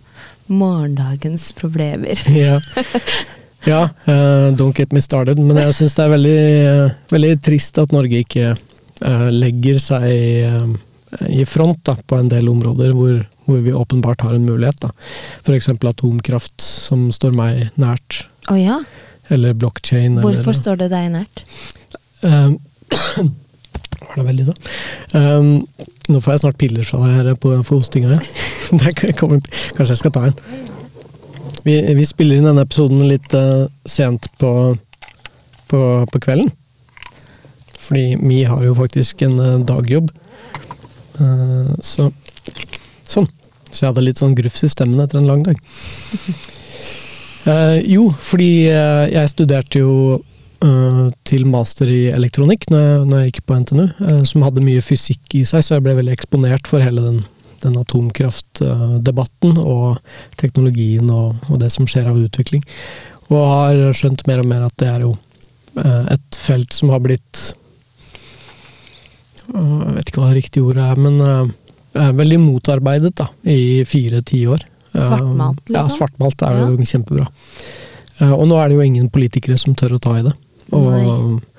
morgendagens 0.46 1.50
problemer. 1.56 2.20
Ja, 2.30 2.60
ja 3.68 3.82
uh, 3.88 4.48
don't 4.56 4.76
get 4.76 4.92
me 4.92 5.02
started, 5.04 5.40
men 5.40 5.60
jeg 5.60 5.76
syns 5.78 5.96
det 5.98 6.04
er 6.04 6.14
veldig, 6.14 6.40
uh, 6.64 6.96
veldig 7.12 7.36
trist 7.44 7.78
at 7.82 7.94
Norge 7.94 8.24
ikke 8.24 8.54
uh, 8.54 9.28
legger 9.32 9.80
seg 9.82 10.10
i 11.30 11.44
front 11.46 11.78
da, 11.86 11.94
på 11.94 12.18
en 12.18 12.28
del 12.32 12.48
områder 12.50 12.90
hvor, 12.96 13.20
hvor 13.46 13.60
vi 13.62 13.72
åpenbart 13.76 14.24
har 14.26 14.34
en 14.34 14.46
mulighet. 14.48 14.88
F.eks. 15.44 15.68
atomkraft, 15.70 16.58
som 16.58 17.06
står 17.14 17.36
meg 17.38 17.68
nært. 17.78 18.24
Oh, 18.50 18.58
ja? 18.58 18.80
Eller 19.28 19.54
blockchain. 19.54 20.18
Hvorfor 20.18 20.50
eller, 20.50 20.58
står 20.58 20.80
det 20.82 20.90
deg 20.92 21.12
nært? 21.14 21.44
Um, 22.26 22.58
var 24.08 24.18
det 24.18 24.26
veldig, 24.26 24.48
da? 24.50 24.56
Um, 25.14 25.50
nå 26.10 26.20
får 26.20 26.34
jeg 26.34 26.44
snart 26.44 26.60
piller 26.60 26.88
fra 26.88 27.00
deg 27.04 27.18
her 27.20 27.34
på, 27.40 27.54
for 27.62 27.80
hostinga. 27.80 28.18
Ja. 28.18 28.22
kanskje 28.74 29.92
jeg 29.92 30.00
skal 30.02 30.14
ta 30.14 30.28
en. 30.28 30.72
Vi, 31.64 31.94
vi 31.96 32.04
spiller 32.04 32.36
inn 32.36 32.48
denne 32.48 32.64
episoden 32.66 33.00
litt 33.08 33.32
uh, 33.32 33.64
sent 33.88 34.28
på, 34.40 34.50
på, 35.70 35.80
på 36.12 36.20
kvelden. 36.20 36.50
Fordi 37.86 38.18
vi 38.20 38.42
har 38.48 38.64
jo 38.66 38.74
faktisk 38.76 39.24
en 39.24 39.38
uh, 39.40 39.62
dagjobb. 39.64 40.10
Uh, 41.16 41.72
så 41.80 42.10
sånn. 43.08 43.30
Så 43.70 43.80
jeg 43.80 43.88
hadde 43.88 44.04
litt 44.04 44.20
sånn 44.20 44.36
grufs 44.38 44.62
i 44.66 44.70
stemmen 44.70 45.00
etter 45.02 45.22
en 45.22 45.30
lang 45.30 45.46
dag. 45.46 45.58
Jo, 47.84 48.06
fordi 48.24 48.70
jeg 48.72 49.28
studerte 49.28 49.82
jo 49.82 50.14
til 51.28 51.42
master 51.44 51.90
i 51.92 52.06
elektronikk 52.08 52.62
når 52.72 52.80
jeg, 52.80 53.02
når 53.10 53.18
jeg 53.20 53.28
gikk 53.28 53.40
på 53.44 53.58
NTNU, 53.60 53.82
som 54.30 54.46
hadde 54.46 54.62
mye 54.64 54.80
fysikk 54.80 55.36
i 55.36 55.42
seg, 55.44 55.60
så 55.60 55.74
jeg 55.74 55.84
ble 55.84 55.92
veldig 55.98 56.14
eksponert 56.14 56.70
for 56.70 56.80
hele 56.80 57.04
den, 57.04 57.18
den 57.64 57.78
atomkraftdebatten 57.80 59.58
og 59.60 59.98
teknologien 60.40 61.10
og, 61.10 61.34
og 61.50 61.60
det 61.62 61.72
som 61.74 61.88
skjer 61.90 62.10
av 62.12 62.20
utvikling. 62.20 62.64
Og 63.30 63.40
har 63.40 63.82
skjønt 63.96 64.26
mer 64.28 64.44
og 64.44 64.48
mer 64.50 64.66
at 64.68 64.76
det 64.80 64.88
er 64.92 65.06
jo 65.06 65.14
eh, 65.80 66.12
et 66.14 66.38
felt 66.38 66.76
som 66.76 66.92
har 66.92 67.00
blitt 67.04 67.50
øh, 69.54 69.80
Jeg 69.88 69.94
vet 69.98 70.08
ikke 70.12 70.20
hva 70.20 70.30
det 70.30 70.40
riktige 70.42 70.66
ordet 70.68 70.84
er, 70.84 71.00
men 71.08 71.52
er 71.94 72.14
veldig 72.18 72.40
motarbeidet 72.42 73.14
da, 73.16 73.28
i 73.50 73.84
fire 73.88 74.22
tiår. 74.26 74.62
Svartmalt, 74.94 75.60
liksom? 75.68 75.76
Ja, 75.76 75.88
svartmalt 75.90 76.42
er 76.46 76.60
jo 76.60 76.86
kjempebra. 76.90 77.26
Eh, 78.20 78.32
Og 78.32 78.46
nå 78.50 78.58
er 78.60 78.70
det 78.70 78.78
jo 78.78 78.86
ingen 78.86 79.10
politikere 79.10 79.58
som 79.60 79.74
tør 79.78 79.96
å 79.96 80.02
ta 80.02 80.18
i 80.18 80.24
det. 80.26 80.34
Og 80.74 80.88
eh, 80.90 81.54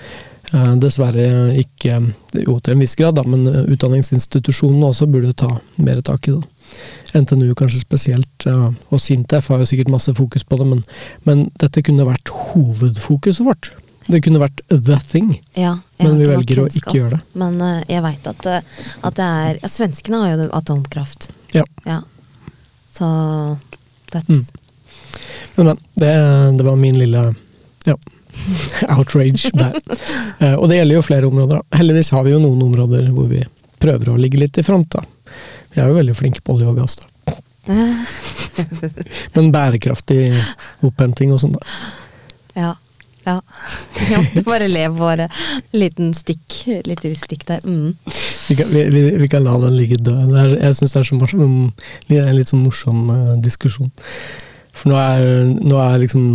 dessverre 0.52 1.54
ikke 1.60 2.00
Jo, 2.36 2.60
til 2.60 2.76
en 2.76 2.84
viss 2.84 2.96
grad, 3.00 3.16
da, 3.18 3.24
men 3.28 3.48
eh, 3.48 3.64
utdanningsinstitusjonene 3.74 4.92
også 4.92 5.08
burde 5.10 5.34
ta 5.34 5.50
mer 5.82 6.02
tak 6.06 6.28
i 6.30 6.36
det. 6.36 6.44
NTNU 7.16 7.54
kanskje 7.56 7.80
spesielt, 7.80 8.46
eh, 8.46 8.68
og 8.90 9.02
Sintef 9.02 9.48
har 9.50 9.62
jo 9.64 9.70
sikkert 9.70 9.92
masse 9.94 10.14
fokus 10.18 10.44
på 10.44 10.60
det, 10.60 10.68
men, 10.68 10.84
men 11.24 11.46
dette 11.62 11.84
kunne 11.86 12.08
vært 12.08 12.32
hovedfokuset 12.52 13.46
vårt. 13.48 13.72
Det 14.08 14.20
kunne 14.22 14.42
vært 14.42 14.62
the 14.70 14.98
thing, 15.02 15.32
Ja, 15.58 15.78
men 15.98 16.20
vi 16.20 16.28
velger 16.30 16.62
å 16.62 16.68
ikke 16.70 16.94
gjøre 16.94 17.16
det. 17.16 17.22
Men 17.42 17.56
eh, 17.64 17.80
jeg 17.96 18.04
veit 18.06 18.28
at, 18.30 18.50
eh, 18.52 18.84
at 19.08 19.18
det 19.18 19.30
er 19.40 19.62
ja, 19.64 19.72
Svenskene 19.72 20.22
har 20.22 20.36
jo 20.36 20.50
atomkraft. 20.60 21.32
Ja. 21.56 21.66
Ja. 21.88 22.02
Så 22.94 23.08
that's 24.12 24.30
Mm. 24.30 24.46
Men, 25.56 25.66
men. 25.66 25.78
Det, 25.96 26.12
det 26.58 26.64
var 26.68 26.76
min 26.76 26.98
lille 27.00 27.22
ja, 27.86 27.96
outrage 28.96 29.52
der. 29.54 29.80
Eh, 30.40 30.54
og 30.54 30.70
det 30.70 30.80
gjelder 30.80 31.00
jo 31.00 31.06
flere 31.06 31.28
områder. 31.28 31.60
da. 31.60 31.78
Heldigvis 31.80 32.14
har 32.16 32.26
vi 32.28 32.36
jo 32.36 32.40
noen 32.44 32.64
områder 32.68 33.10
hvor 33.16 33.28
vi 33.32 33.44
prøver 33.82 34.14
å 34.14 34.18
ligge 34.20 34.40
litt 34.42 34.58
i 34.62 34.66
front. 34.66 34.96
da. 34.96 35.04
Vi 35.74 35.82
er 35.82 35.92
jo 35.92 36.00
veldig 36.00 36.16
flinke 36.18 36.42
på 36.46 36.56
olje 36.56 36.72
og 36.72 36.80
gass. 36.80 37.00
da. 37.02 37.36
Men 39.36 39.52
bærekraftig 39.54 40.30
opphenting 40.86 41.34
og 41.34 41.42
sånn, 41.42 41.56
da. 41.58 41.78
Ja. 42.56 42.74
Ja. 43.26 43.40
Jeg 43.98 44.20
måtte 44.22 44.44
bare 44.46 44.68
le 44.70 44.84
bare 44.94 45.26
liten 45.74 46.14
stikk. 46.14 46.60
Litt 46.86 47.06
stikk 47.18 47.48
der. 47.50 47.64
Mm. 47.66 47.96
Vi 48.50 48.58
kan, 48.60 48.70
vi, 48.70 49.02
vi, 49.18 49.30
kan 49.32 49.46
la 49.48 49.56
den 49.64 49.78
ligge 49.80 49.98
død. 49.98 50.36
Er, 50.38 50.54
jeg 50.60 50.78
syns 50.78 50.94
det 50.94 51.02
er 51.02 51.08
så 51.10 51.18
morsom, 51.18 51.56
en 52.14 52.36
litt 52.38 52.52
sånn 52.54 52.62
morsom 52.68 53.08
eh, 53.10 53.32
diskusjon. 53.42 53.90
For 54.76 54.92
nå 54.92 55.00
er, 55.00 55.26
nå 55.58 55.80
er 55.82 56.04
liksom 56.04 56.28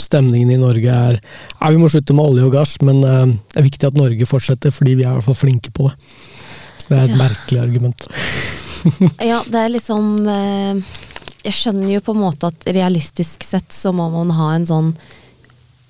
Stemningen 0.00 0.50
i 0.50 0.56
Norge 0.56 0.88
er 0.88 1.18
ja, 1.20 1.68
vi 1.70 1.76
må 1.76 1.88
slutte 1.92 2.14
med 2.16 2.24
olje 2.24 2.44
og 2.46 2.52
gass, 2.54 2.76
men 2.80 3.02
eh, 3.04 3.26
det 3.52 3.60
er 3.60 3.66
viktig 3.68 3.86
at 3.90 3.98
Norge 3.98 4.26
fortsetter, 4.26 4.70
fordi 4.72 4.94
vi 4.96 5.04
er 5.04 5.10
i 5.12 5.14
hvert 5.18 5.24
fall 5.28 5.36
flinke 5.42 5.70
på 5.76 5.88
det. 5.90 5.96
Det 6.88 6.98
er 6.98 7.04
et 7.04 7.10
Ja. 7.16 7.16
merkelig 7.28 7.60
argument. 7.62 8.08
Ja, 9.22 9.36
det 9.46 9.54
er 9.60 9.68
liksom 9.70 10.26
Jeg 10.26 11.54
skjønner 11.54 11.92
jo 11.92 12.00
på 12.02 12.14
en 12.16 12.22
måte 12.24 12.48
at 12.50 12.64
realistisk 12.74 13.44
sett 13.46 13.70
så 13.70 13.92
må 13.94 14.08
man 14.10 14.30
ha 14.34 14.48
en 14.56 14.66
sånn 14.66 14.88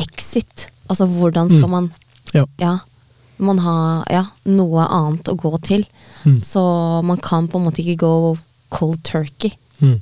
exit. 0.03 0.67
Altså 0.91 1.07
hvordan 1.09 1.49
skal 1.49 1.69
Mm. 1.69 1.71
man 1.71 1.93
Ja. 2.35 2.45
Ja. 2.59 2.79
Man 3.39 3.59
har 3.59 4.05
ja, 4.11 4.27
noe 4.45 4.85
annet 4.87 5.25
å 5.29 5.37
gå 5.37 5.57
til. 5.63 5.87
Mm. 6.25 6.37
Så 6.39 7.03
man 7.05 7.17
kan 7.17 7.49
på 7.49 7.59
en 7.59 7.65
måte 7.67 7.81
ikke 7.83 7.97
gå 8.05 8.39
cold 8.71 9.03
turkey. 9.03 9.53
Mm. 9.81 10.01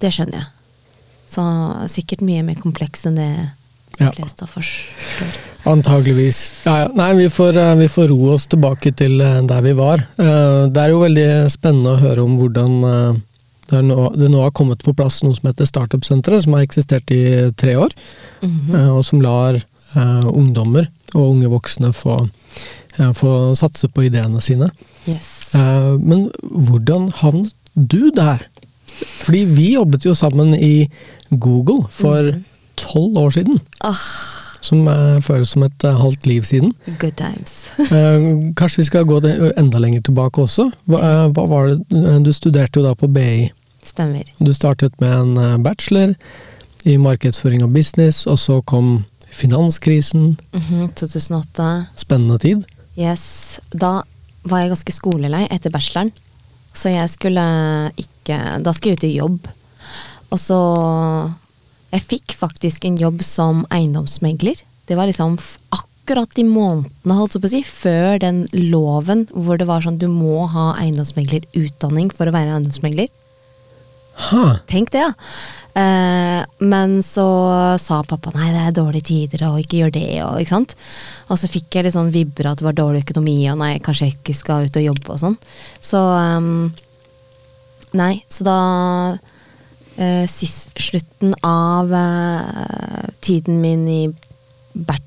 Det 0.00 0.12
skjønner 0.12 0.32
jeg. 0.32 0.46
Så 1.28 1.44
sikkert 1.92 2.24
mye 2.24 2.42
mer 2.42 2.58
kompleks 2.60 3.06
enn 3.08 3.18
det 3.20 3.32
de 3.98 4.08
fleste 4.14 4.46
forstår. 4.46 5.38
Antageligvis. 5.68 6.40
Ja, 6.64 6.84
ja. 6.84 6.90
Nei, 6.94 7.12
vi 7.18 7.30
får, 7.30 7.56
eh, 7.56 7.74
vi 7.74 7.88
får 7.88 8.08
ro 8.12 8.32
oss 8.34 8.46
tilbake 8.46 8.92
til 8.96 9.20
eh, 9.20 9.40
der 9.42 9.62
vi 9.62 9.72
var. 9.76 10.04
Eh, 10.16 10.66
Det 10.70 10.82
er 10.82 10.92
jo 10.94 11.02
veldig 11.02 11.30
spennende 11.50 11.96
å 11.96 12.02
høre 12.02 12.22
om 12.24 12.36
hvordan 12.38 12.78
det, 13.68 13.76
er 13.76 13.82
nå, 13.82 14.12
det 14.16 14.30
nå 14.30 14.42
har 14.42 14.54
kommet 14.56 14.84
på 14.84 14.94
plass 14.96 15.22
noe 15.22 15.36
som 15.36 15.50
heter 15.50 15.66
Startup-senteret, 15.68 16.44
som 16.44 16.54
har 16.56 16.64
eksistert 16.64 17.10
i 17.10 17.50
tre 17.56 17.76
år. 17.76 17.90
Mm 18.42 18.50
-hmm. 18.50 18.96
Og 18.96 19.04
som 19.04 19.20
lar 19.20 19.60
ungdommer 19.94 20.88
og 21.14 21.30
unge 21.30 21.48
voksne 21.48 21.92
få, 21.92 22.28
få 23.14 23.54
satse 23.54 23.88
på 23.88 24.04
ideene 24.04 24.40
sine. 24.40 24.70
Yes. 25.08 25.52
Men 25.54 26.30
hvordan 26.42 27.10
havnet 27.10 27.52
du 27.74 28.10
der? 28.10 28.46
Fordi 29.24 29.44
vi 29.44 29.72
jobbet 29.74 30.04
jo 30.04 30.14
sammen 30.14 30.54
i 30.54 30.88
Google 31.30 31.86
for 31.90 32.32
tolv 32.78 33.18
år 33.18 33.30
siden. 33.30 33.60
Oh. 33.84 34.02
Som 34.60 34.88
eh, 34.88 35.20
føles 35.22 35.50
som 35.54 35.62
et 35.62 35.84
eh, 35.84 35.98
halvt 36.00 36.26
liv 36.26 36.42
siden. 36.48 36.74
good 36.98 37.16
times. 37.16 37.54
Eh, 37.78 38.24
kanskje 38.58 38.80
vi 38.80 38.84
skal 38.88 39.04
gå 39.06 39.20
enda 39.56 39.78
lenger 39.78 40.02
tilbake 40.02 40.42
også. 40.42 40.64
Hva, 40.90 41.28
hva 41.30 41.44
var 41.46 41.68
det, 41.70 42.16
Du 42.26 42.32
studerte 42.34 42.80
jo 42.80 42.84
da 42.88 42.94
på 42.98 43.06
BI. 43.06 43.50
Stemmer. 43.86 44.26
Du 44.42 44.50
startet 44.52 44.98
med 45.00 45.14
en 45.14 45.62
bachelor 45.62 46.14
i 46.84 46.96
markedsføring 46.98 47.62
og 47.62 47.70
business, 47.72 48.26
og 48.26 48.38
så 48.38 48.58
kom 48.66 49.04
finanskrisen. 49.30 50.36
Mhm, 50.52 50.88
2008. 50.98 51.86
Spennende 51.96 52.38
tid. 52.42 52.64
Yes. 52.98 53.60
Da 53.70 54.02
var 54.48 54.64
jeg 54.64 54.72
ganske 54.74 54.92
skolelei 54.96 55.46
etter 55.50 55.70
bacheloren. 55.70 56.10
Så 56.74 56.90
jeg 56.92 57.10
skulle 57.10 57.42
ikke 57.96 58.38
Da 58.62 58.72
skulle 58.72 58.92
jeg 58.94 58.98
ut 58.98 59.04
i 59.08 59.16
jobb. 59.16 59.48
Og 60.30 60.40
så 60.42 60.58
Jeg 61.88 62.04
fikk 62.04 62.34
faktisk 62.36 62.84
en 62.84 62.98
jobb 63.00 63.22
som 63.24 63.62
eiendomsmegler. 63.72 64.60
det 64.88 64.96
var 64.96 65.06
liksom 65.08 65.38
akkurat 65.72 66.34
de 66.36 66.44
månedene, 66.44 67.14
holdt 67.16 67.36
på 67.40 67.48
å 67.48 67.52
si, 67.52 67.62
før 67.62 68.18
den 68.20 68.46
loven 68.52 69.26
hvor 69.32 69.58
det 69.60 69.66
var 69.68 69.80
sånn 69.84 69.98
du 70.00 70.08
må 70.08 70.46
ha 70.48 70.74
eiendomsmeglerutdanning 70.80 72.08
for 72.12 72.28
å 72.28 72.32
være 72.32 72.54
eiendomsmegler. 72.56 73.08
Ha. 74.18 74.58
Tenk 74.66 74.90
det, 74.90 75.04
ja. 75.04 75.12
Eh, 75.78 76.40
men 76.58 76.98
så 77.06 77.26
sa 77.78 78.00
pappa 78.02 78.32
nei, 78.34 78.48
det 78.50 78.64
er 78.64 78.74
dårlige 78.80 79.08
tider, 79.12 79.44
og 79.46 79.60
ikke 79.62 79.78
gjør 79.82 79.92
det, 79.94 80.06
og 80.24 80.40
ikke 80.40 80.54
sant. 80.56 80.74
Og 81.28 81.38
så 81.38 81.50
fikk 81.50 81.76
jeg 81.76 81.86
litt 81.86 81.94
sånn 81.94 82.12
vibber 82.14 82.50
at 82.50 82.58
det 82.58 82.66
var 82.66 82.76
dårlig 82.76 83.04
økonomi, 83.06 83.38
og 83.52 83.60
nei, 83.62 83.76
kanskje 83.84 84.08
jeg 84.08 84.18
ikke 84.18 84.36
skal 84.40 84.66
ut 84.66 84.80
og 84.80 84.88
jobbe 84.88 85.14
og 85.14 85.22
sånn. 85.22 85.40
Så 85.80 86.02
um, 86.02 86.68
Nei, 87.96 88.18
så 88.28 88.44
da 88.44 88.58
sist, 90.30 90.70
Slutten 90.78 91.34
av 91.42 91.90
eh, 91.94 93.08
tiden 93.20 93.60
min 93.60 93.88
i, 93.88 94.02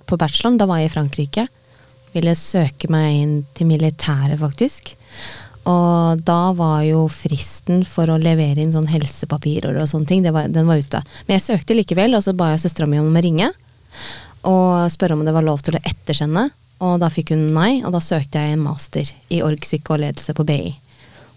på 0.06 0.18
bacheloren, 0.20 0.60
da 0.60 0.68
var 0.70 0.82
jeg 0.82 0.92
i 0.92 0.94
Frankrike. 0.94 1.48
Ville 2.12 2.36
søke 2.36 2.90
meg 2.92 3.22
inn 3.22 3.38
til 3.56 3.70
militæret, 3.70 4.36
faktisk. 4.42 4.94
Og 5.72 6.22
da 6.26 6.52
var 6.58 6.82
jo 6.84 7.06
fristen 7.12 7.86
for 7.88 8.10
å 8.10 8.20
levere 8.20 8.64
inn 8.64 8.74
sånn 8.74 8.90
helsepapirer 8.90 9.78
og 9.78 9.90
sånne 9.90 10.10
ting, 10.10 10.26
var, 10.34 10.50
den 10.52 10.68
var 10.68 10.82
ute. 10.82 11.04
Men 11.28 11.38
jeg 11.38 11.46
søkte 11.46 11.78
likevel, 11.78 12.18
og 12.18 12.26
så 12.26 12.34
ba 12.36 12.52
jeg 12.52 12.66
søstera 12.66 12.90
mi 12.90 13.00
om 13.00 13.14
å 13.14 13.24
ringe. 13.24 13.52
Og 14.50 14.90
spørre 14.92 15.16
om 15.16 15.24
det 15.26 15.36
var 15.36 15.46
lov 15.46 15.62
til 15.66 15.78
å 15.78 15.84
ettersende. 15.86 16.50
Og 16.82 16.98
da 17.02 17.12
fikk 17.14 17.36
hun 17.36 17.52
nei, 17.54 17.84
og 17.86 17.94
da 17.94 18.02
søkte 18.02 18.42
jeg 18.42 18.56
en 18.56 18.66
master 18.66 19.12
i 19.30 19.44
orgpsyke 19.46 19.94
og 19.94 20.02
ledelse 20.02 20.34
på 20.38 20.46
BI. 20.50 20.74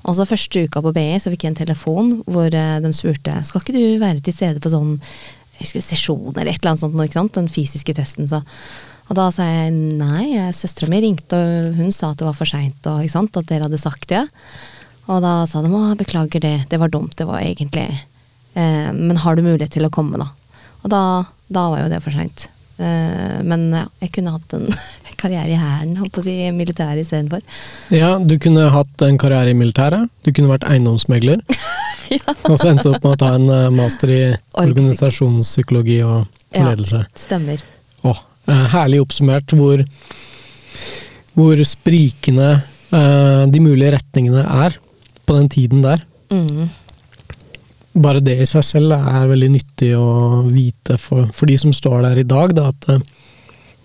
Og 0.04 0.16
så 0.18 0.26
første 0.28 0.64
uka 0.66 0.82
på 0.84 0.92
BI 0.96 1.16
så 1.22 1.30
fikk 1.32 1.46
jeg 1.46 1.54
en 1.54 1.60
telefon 1.62 2.10
hvor 2.28 2.52
eh, 2.52 2.80
de 2.84 2.92
spurte 2.96 3.38
skal 3.48 3.62
ikke 3.62 3.76
du 3.76 3.98
være 4.02 4.20
til 4.24 4.36
stede 4.36 4.60
på 4.60 4.72
sånn 4.72 4.98
sesjon 5.64 6.34
eller 6.34 6.50
et 6.50 6.58
eller 6.60 6.72
annet 6.74 6.82
sånt, 6.82 6.98
ikke 7.04 7.16
sant? 7.20 7.36
den 7.38 7.48
fysiske 7.48 7.94
testen. 7.96 8.28
Så. 8.28 8.40
Og 9.08 9.16
da 9.18 9.28
sa 9.32 9.46
jeg 9.48 9.72
nei, 9.72 10.34
jeg- 10.34 10.56
søstera 10.58 10.88
mi 10.90 11.00
ringte 11.04 11.38
og 11.38 11.76
hun 11.78 11.92
sa 11.92 12.10
at 12.10 12.18
det 12.20 12.26
var 12.26 12.34
for 12.36 12.48
seint, 12.48 12.84
at 12.86 13.46
dere 13.46 13.64
hadde 13.68 13.78
sagt 13.80 14.08
det. 14.08 14.26
Og 15.06 15.20
da 15.22 15.44
sa 15.46 15.62
de 15.62 15.68
å, 15.68 15.94
beklager 15.96 16.40
det, 16.40 16.56
det 16.70 16.80
var 16.80 16.88
dumt, 16.88 17.14
det 17.16 17.26
var 17.28 17.40
egentlig 17.40 17.86
eh, 18.56 18.90
Men 18.92 19.16
har 19.20 19.36
du 19.36 19.42
mulighet 19.42 19.70
til 19.76 19.84
å 19.84 19.90
komme, 19.92 20.16
da? 20.18 20.30
Og 20.82 20.90
da, 20.90 21.02
da 21.48 21.68
var 21.70 21.82
jo 21.84 21.88
det 21.92 22.02
for 22.02 22.10
seint. 22.16 22.48
Eh, 22.78 23.40
men 23.44 23.68
ja, 23.72 23.84
jeg 24.00 24.12
kunne 24.16 24.32
hatt 24.34 24.52
en 24.56 24.66
karriere 25.20 25.53
i 25.55 25.59
hæren, 25.61 25.96
holdt 26.00 26.12
på 26.16 26.22
å 26.22 26.27
si, 26.27 26.35
militæret 26.57 27.03
istedenfor. 27.05 27.42
Ja, 27.94 28.14
du 28.18 28.37
kunne 28.42 28.68
hatt 28.74 29.05
en 29.07 29.18
karriere 29.20 29.53
i 29.55 29.59
militæret. 29.59 30.11
Du 30.27 30.33
kunne 30.33 30.53
vært 30.53 30.66
eiendomsmegler. 30.70 31.42
Og 32.50 32.59
så 32.61 32.70
endte 32.72 32.88
du 32.88 32.94
opp 32.94 33.05
med 33.07 33.14
å 33.14 33.20
ta 33.22 33.33
en 33.38 33.48
eh, 33.48 33.68
master 33.74 34.12
i 34.12 34.22
organisasjonspsykologi 34.61 36.00
og 36.05 36.27
Ja. 36.55 36.68
ledelse. 36.68 37.00
Stemmer. 37.18 37.62
Åh, 38.05 38.20
eh, 38.48 38.64
herlig 38.74 39.00
oppsummert 39.03 39.50
hvor, 39.57 39.81
hvor 41.35 41.64
sprikende 41.66 42.50
eh, 42.92 43.44
de 43.50 43.61
mulige 43.64 43.96
retningene 43.96 44.44
er 44.44 44.77
på 45.27 45.35
den 45.38 45.48
tiden 45.50 45.83
der. 45.83 46.05
Mm. 46.31 46.68
Bare 48.05 48.20
det 48.20 48.37
i 48.42 48.46
seg 48.50 48.64
selv 48.66 48.92
er 48.96 49.29
veldig 49.31 49.50
nyttig 49.55 49.92
å 49.98 50.42
vite 50.50 50.96
for, 50.98 51.29
for 51.35 51.46
de 51.50 51.57
som 51.59 51.72
står 51.74 52.03
der 52.09 52.22
i 52.24 52.27
dag, 52.29 52.55
da, 52.57 52.68
at 52.74 52.88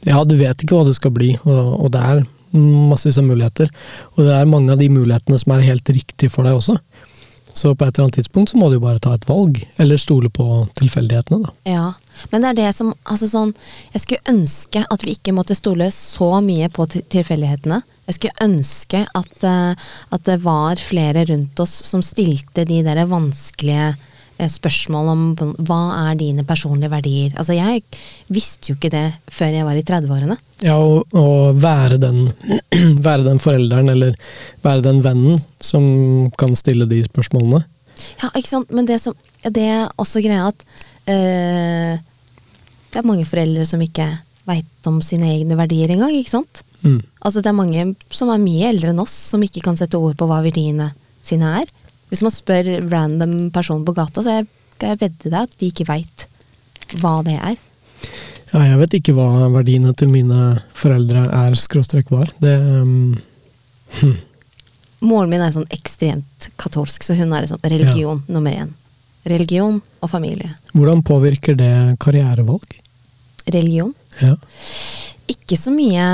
ja, 0.08 0.24
du 0.24 0.36
vet 0.40 0.64
ikke 0.64 0.78
hva 0.80 0.86
det 0.88 0.96
skal 0.98 1.12
bli, 1.16 1.34
og, 1.46 1.74
og 1.86 1.92
det 1.92 2.02
er 2.02 2.22
massevis 2.56 3.20
av 3.22 3.28
muligheter. 3.28 3.70
Og 4.16 4.26
det 4.26 4.34
er 4.34 4.50
mange 4.50 4.74
av 4.74 4.80
de 4.82 4.90
mulighetene 4.90 5.38
som 5.42 5.54
er 5.54 5.66
helt 5.68 5.90
riktige 5.94 6.32
for 6.34 6.48
deg 6.48 6.58
også. 6.58 6.78
Så 7.60 7.74
på 7.76 7.84
et 7.84 7.98
eller 7.98 8.06
annet 8.08 8.20
tidspunkt 8.20 8.52
så 8.52 8.60
må 8.62 8.70
du 8.70 8.78
jo 8.78 8.84
bare 8.84 9.02
ta 9.04 9.12
et 9.18 9.26
valg, 9.28 9.58
eller 9.82 10.00
stole 10.00 10.30
på 10.32 10.46
tilfeldighetene, 10.80 11.42
da. 11.44 11.54
Ja, 11.68 11.88
men 12.32 12.44
det 12.46 12.52
er 12.52 12.58
det 12.60 12.70
som 12.78 12.94
altså 13.10 13.28
sånn, 13.32 13.54
Jeg 13.94 14.02
skulle 14.04 14.32
ønske 14.32 14.84
at 14.86 15.04
vi 15.04 15.16
ikke 15.18 15.34
måtte 15.36 15.58
stole 15.58 15.90
så 15.92 16.40
mye 16.46 16.70
på 16.70 16.86
til- 16.94 17.04
tilfeldighetene. 17.10 17.82
Jeg 18.08 18.16
skulle 18.16 18.46
ønske 18.46 19.02
at, 19.16 19.44
eh, 19.44 19.76
at 20.12 20.24
det 20.24 20.40
var 20.44 20.76
flere 20.76 21.26
rundt 21.30 21.60
oss 21.60 21.74
som 21.90 22.02
stilte 22.02 22.66
de 22.66 22.82
der 22.84 23.06
vanskelige 23.06 23.96
spørsmål 24.48 25.10
om 25.12 25.24
hva 25.68 25.80
er 26.10 26.20
dine 26.20 26.46
personlige 26.48 26.92
verdier. 26.94 27.34
Altså 27.36 27.58
Jeg 27.58 27.84
visste 28.32 28.72
jo 28.72 28.78
ikke 28.78 28.92
det 28.94 29.08
før 29.28 29.58
jeg 29.58 29.68
var 29.68 29.80
i 29.80 29.84
30-årene. 29.84 30.38
Ja, 30.64 30.78
å 30.80 31.26
være, 31.56 32.00
den, 32.00 32.30
være 33.08 33.28
den 33.28 33.42
forelderen, 33.44 33.92
eller 33.92 34.16
være 34.64 34.86
den 34.88 35.04
vennen 35.04 35.42
som 35.64 36.30
kan 36.40 36.56
stille 36.60 36.88
de 36.90 37.02
spørsmålene. 37.08 37.64
Ja, 38.22 38.32
ikke 38.32 38.52
sant? 38.52 38.72
Men 38.72 38.88
det, 38.88 39.02
som, 39.04 39.18
det 39.44 39.66
er 39.66 39.90
også 40.00 40.24
greia 40.24 40.50
at 40.52 40.64
øh, 41.12 42.00
det 42.90 43.02
er 43.02 43.08
mange 43.08 43.28
foreldre 43.28 43.68
som 43.68 43.82
ikke 43.84 44.08
veit 44.50 44.90
om 44.90 45.00
sine 45.06 45.30
egne 45.36 45.58
verdier 45.60 45.92
engang, 45.94 46.16
ikke 46.16 46.38
sant? 46.38 46.64
Mm. 46.82 47.02
Altså 47.20 47.44
det 47.44 47.52
er 47.52 47.58
mange 47.58 47.86
som 48.16 48.32
er 48.34 48.42
mye 48.42 48.72
eldre 48.72 48.94
enn 48.94 49.04
oss, 49.04 49.14
som 49.34 49.44
ikke 49.44 49.64
kan 49.66 49.78
sette 49.80 50.00
ord 50.00 50.16
på 50.18 50.28
hva 50.30 50.42
verdiene 50.46 50.92
sine 51.26 51.52
er. 51.62 51.72
Hvis 52.10 52.24
man 52.26 52.34
spør 52.34 52.70
random 52.90 53.36
person 53.54 53.86
på 53.86 53.96
gata, 53.98 54.24
så 54.26 54.42
skal 54.76 54.94
jeg 54.94 55.02
vedde 55.04 55.30
deg 55.30 55.42
at 55.44 55.58
de 55.60 55.70
ikke 55.70 55.88
veit 55.90 56.26
hva 57.02 57.20
det 57.26 57.36
er. 57.38 57.58
Ja, 58.50 58.64
jeg 58.66 58.80
vet 58.80 58.96
ikke 58.98 59.14
hva 59.14 59.50
verdiene 59.54 59.94
til 59.98 60.10
mine 60.10 60.56
foreldre 60.78 61.28
er, 61.28 61.58
skråstrek 61.60 62.10
var. 62.14 62.32
Det 62.42 62.56
um, 62.82 63.20
Moren 65.06 65.32
min 65.32 65.44
er 65.44 65.54
sånn 65.56 65.70
ekstremt 65.72 66.50
katolsk, 66.60 67.06
så 67.06 67.16
hun 67.16 67.32
er 67.32 67.46
liksom 67.46 67.62
religion 67.64 68.24
nummer 68.28 68.56
én. 68.66 68.74
Religion 69.30 69.78
og 70.02 70.12
familie. 70.12 70.56
Hvordan 70.74 71.04
påvirker 71.06 71.56
det 71.60 71.74
karrierevalg? 72.02 72.74
Religion. 73.46 73.94
Ja. 74.20 74.34
Ikke 75.30 75.58
så 75.60 75.72
mye 75.72 76.06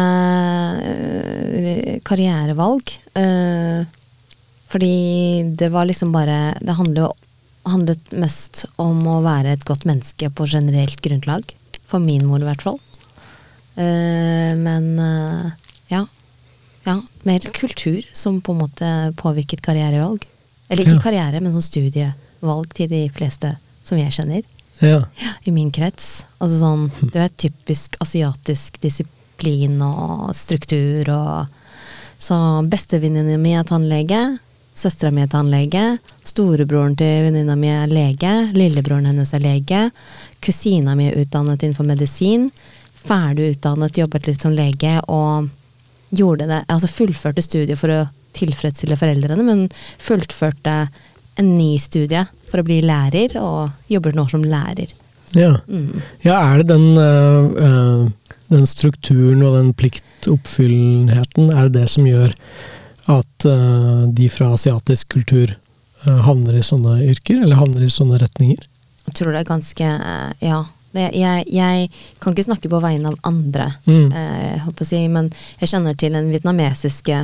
øh, 0.91 1.93
karrierevalg. 2.05 2.97
øh, 3.15 3.85
fordi 4.75 5.55
det 5.55 5.69
var 5.71 5.87
liksom 5.87 6.11
bare 6.11 6.57
Det 6.59 6.75
handlet 6.75 8.11
mest 8.11 8.65
om 8.75 9.05
å 9.07 9.21
være 9.23 9.53
et 9.55 9.63
godt 9.65 9.85
menneske 9.87 10.27
på 10.35 10.45
generelt 10.51 10.99
grunnlag. 11.01 11.55
For 11.87 12.03
min 12.03 12.25
mor, 12.27 12.43
i 12.43 12.49
hvert 12.49 12.61
fall. 12.65 12.75
Eh, 13.79 14.51
men 14.59 14.99
øh, 14.99 15.47
ja. 15.87 16.03
ja. 16.83 16.97
Mer 17.23 17.47
kultur 17.55 18.03
som 18.13 18.41
på 18.41 18.51
en 18.53 18.61
måte 18.65 18.91
påvirket 19.17 19.63
karrierevalg. 19.65 20.27
Eller 20.67 20.83
ikke 20.83 20.97
Ja. 20.99 21.01
karriere, 21.07 21.41
men 21.41 21.53
som 21.53 21.63
studievalg 21.63 22.73
til 22.73 22.89
de 22.91 23.05
fleste 23.15 23.55
som 23.85 23.97
jeg 23.97 24.11
kjenner 24.11 24.43
ja. 24.81 25.03
i 25.45 25.51
min 25.55 25.71
krets. 25.71 26.25
Altså 26.39 26.61
sånn, 26.61 26.87
du 27.13 27.19
er 27.21 27.31
typisk 27.37 27.95
asiatisk 28.03 28.81
disiplin 28.83 29.79
og 29.85 30.33
struktur 30.35 31.13
og 31.15 31.61
Så 32.17 32.35
bestevenninna 32.71 33.35
mi 33.37 33.51
er 33.53 33.65
tannlege, 33.67 34.39
søstera 34.75 35.11
mi 35.15 35.23
er 35.23 35.31
tannlege, 35.31 35.83
storebroren 36.27 36.97
til 36.99 37.29
venninna 37.29 37.55
mi 37.59 37.69
er 37.71 37.91
lege, 37.91 38.33
lillebroren 38.55 39.07
hennes 39.09 39.31
er 39.33 39.43
lege, 39.43 39.85
kusina 40.43 40.95
mi 40.99 41.09
er 41.09 41.21
utdannet 41.23 41.63
innenfor 41.63 41.87
medisin, 41.87 42.49
ferdig 43.05 43.53
utdannet, 43.55 43.97
jobbet 44.01 44.27
litt 44.27 44.43
som 44.43 44.55
lege 44.55 44.97
og 45.07 45.49
gjorde 46.15 46.49
det, 46.49 46.61
altså 46.71 46.91
fullførte 46.91 47.43
studiet 47.43 47.79
for 47.79 47.93
å 47.93 48.03
tilfredsstille 48.35 48.97
foreldrene, 48.99 49.45
men 49.47 49.65
fullførte 50.01 50.75
en 51.39 51.55
ny 51.57 51.75
studie 51.79 52.25
for 52.51 52.61
å 52.61 52.67
bli 52.67 52.81
lærer, 52.85 53.37
og 53.39 53.91
jobber 53.91 54.15
nå 54.15 54.27
som 54.31 54.43
lærer. 54.43 54.91
Ja. 55.35 55.57
Mm. 55.67 56.01
ja, 56.23 56.37
er 56.39 56.61
det 56.61 56.69
den, 56.69 56.97
øh, 56.99 57.47
øh, 57.59 58.35
den 58.53 58.65
strukturen 58.69 59.43
og 59.43 59.57
den 59.57 59.73
pliktoppfyllenheten, 59.75 61.49
er 61.51 61.67
det 61.67 61.81
det 61.81 61.89
som 61.91 62.07
gjør 62.07 62.31
at 63.07 63.45
øh, 63.45 64.05
de 64.17 64.29
fra 64.33 64.53
asiatisk 64.55 65.09
kultur 65.13 65.51
øh, 66.07 66.19
havner 66.25 66.55
i 66.57 66.63
sånne 66.65 66.97
yrker, 67.11 67.43
eller 67.43 67.55
havner 67.59 67.83
i 67.85 67.89
sånne 67.93 68.17
retninger? 68.21 68.63
Jeg 69.05 69.13
tror 69.19 69.31
det 69.35 69.43
er 69.43 69.51
ganske 69.51 69.91
eh, 69.97 70.31
Ja. 70.41 70.63
Det, 70.95 71.09
jeg, 71.11 71.43
jeg 71.51 71.89
kan 72.23 72.31
ikke 72.31 72.45
snakke 72.47 72.69
på 72.71 72.79
vegne 72.79 73.09
av 73.11 73.17
andre, 73.27 73.65
Mm. 73.83 74.13
eh, 74.15 74.59
holdt 74.63 74.77
på 74.79 74.85
å 74.85 74.87
si, 74.87 75.01
men 75.11 75.27
jeg 75.59 75.67
kjenner 75.73 75.97
til 75.99 76.13
den 76.15 76.29
vietnamesiske 76.31 77.17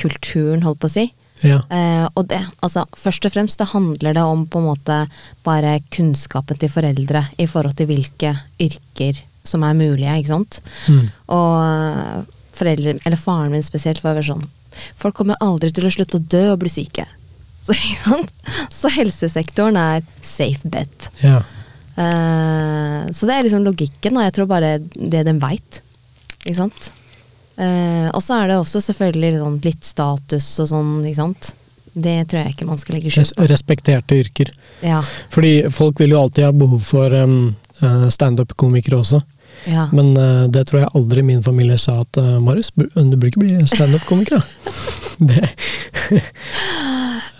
kulturen, 0.00 0.62
holdt 0.64 0.80
på 0.80 0.88
å 0.88 0.94
si. 0.94 1.04
Ja. 1.44 1.58
Eh, 1.68 2.06
og 2.16 2.28
det, 2.30 2.38
altså, 2.64 2.86
først 2.96 3.26
og 3.28 3.34
fremst, 3.34 3.58
det 3.60 3.68
handler 3.74 4.16
det 4.16 4.22
om 4.24 4.46
på 4.48 4.62
en 4.62 4.68
måte 4.70 4.96
bare 5.44 5.74
kunnskapen 5.92 6.56
til 6.62 6.72
foreldre 6.72 7.26
i 7.36 7.44
forhold 7.46 7.76
til 7.76 7.90
hvilke 7.90 8.32
yrker 8.64 9.20
som 9.46 9.62
er 9.68 9.76
mulige, 9.76 10.16
ikke 10.16 10.32
sant. 10.32 10.60
Mm. 10.88 11.04
Og 11.36 11.52
eh, 11.68 12.22
foreldre, 12.56 12.96
eller 13.04 13.20
faren 13.20 13.52
min 13.52 13.62
spesielt, 13.66 14.00
var 14.04 14.16
vel 14.16 14.24
sånn 14.32 14.46
Folk 14.98 15.16
kommer 15.18 15.40
aldri 15.44 15.72
til 15.74 15.86
å 15.88 15.92
slutte 15.92 16.20
å 16.20 16.26
dø 16.36 16.42
og 16.54 16.60
bli 16.64 16.72
syke. 16.72 17.06
Så? 17.66 17.74
Så 18.70 18.92
helsesektoren 18.94 19.78
er 19.80 20.04
safe 20.22 20.68
bet. 20.70 21.10
ja. 21.24 21.42
Uh, 21.96 23.08
så 23.08 23.24
det 23.24 23.32
er 23.32 23.46
liksom 23.46 23.62
logikken, 23.64 24.18
og 24.18 24.26
jeg 24.26 24.32
tror 24.36 24.48
bare 24.50 24.74
det 24.84 25.22
den 25.24 25.38
veit. 25.40 25.78
Ikke 26.42 26.58
sant? 26.58 26.90
Eh, 27.56 28.08
og 28.12 28.20
så 28.20 28.42
er 28.42 28.50
det 28.50 28.58
også 28.60 28.82
selvfølgelig 28.84 29.38
sånn 29.40 29.60
litt 29.64 29.86
status 29.88 30.48
og 30.60 30.68
sånn, 30.72 30.90
ikke 31.08 31.20
sant. 31.22 31.52
Det 31.96 32.16
tror 32.28 32.42
jeg 32.42 32.52
ikke 32.52 32.68
man 32.68 32.80
skal 32.80 32.98
legge 32.98 33.12
skjul 33.14 33.30
på. 33.32 33.46
respekterte 33.48 34.18
yrker. 34.20 34.50
Ja. 34.84 35.00
Fordi 35.32 35.54
folk 35.72 36.02
vil 36.02 36.12
jo 36.12 36.20
alltid 36.20 36.44
ha 36.44 36.52
behov 36.52 36.82
for 36.84 37.14
um, 37.16 37.54
uh, 37.80 38.08
standup-komikere 38.12 39.00
også. 39.00 39.22
Ja. 39.66 39.86
Men 39.94 40.12
uh, 40.18 40.44
det 40.52 40.66
tror 40.68 40.82
jeg 40.82 40.92
aldri 40.98 41.24
min 41.26 41.42
familie 41.44 41.78
sa 41.80 42.00
at 42.02 42.20
uh, 42.20 42.36
Marius, 42.42 42.70
du 42.76 43.16
burde 43.16 43.32
ikke 43.32 43.42
bli 43.42 43.56
standup-komiker, 43.70 44.42
det 45.30 45.42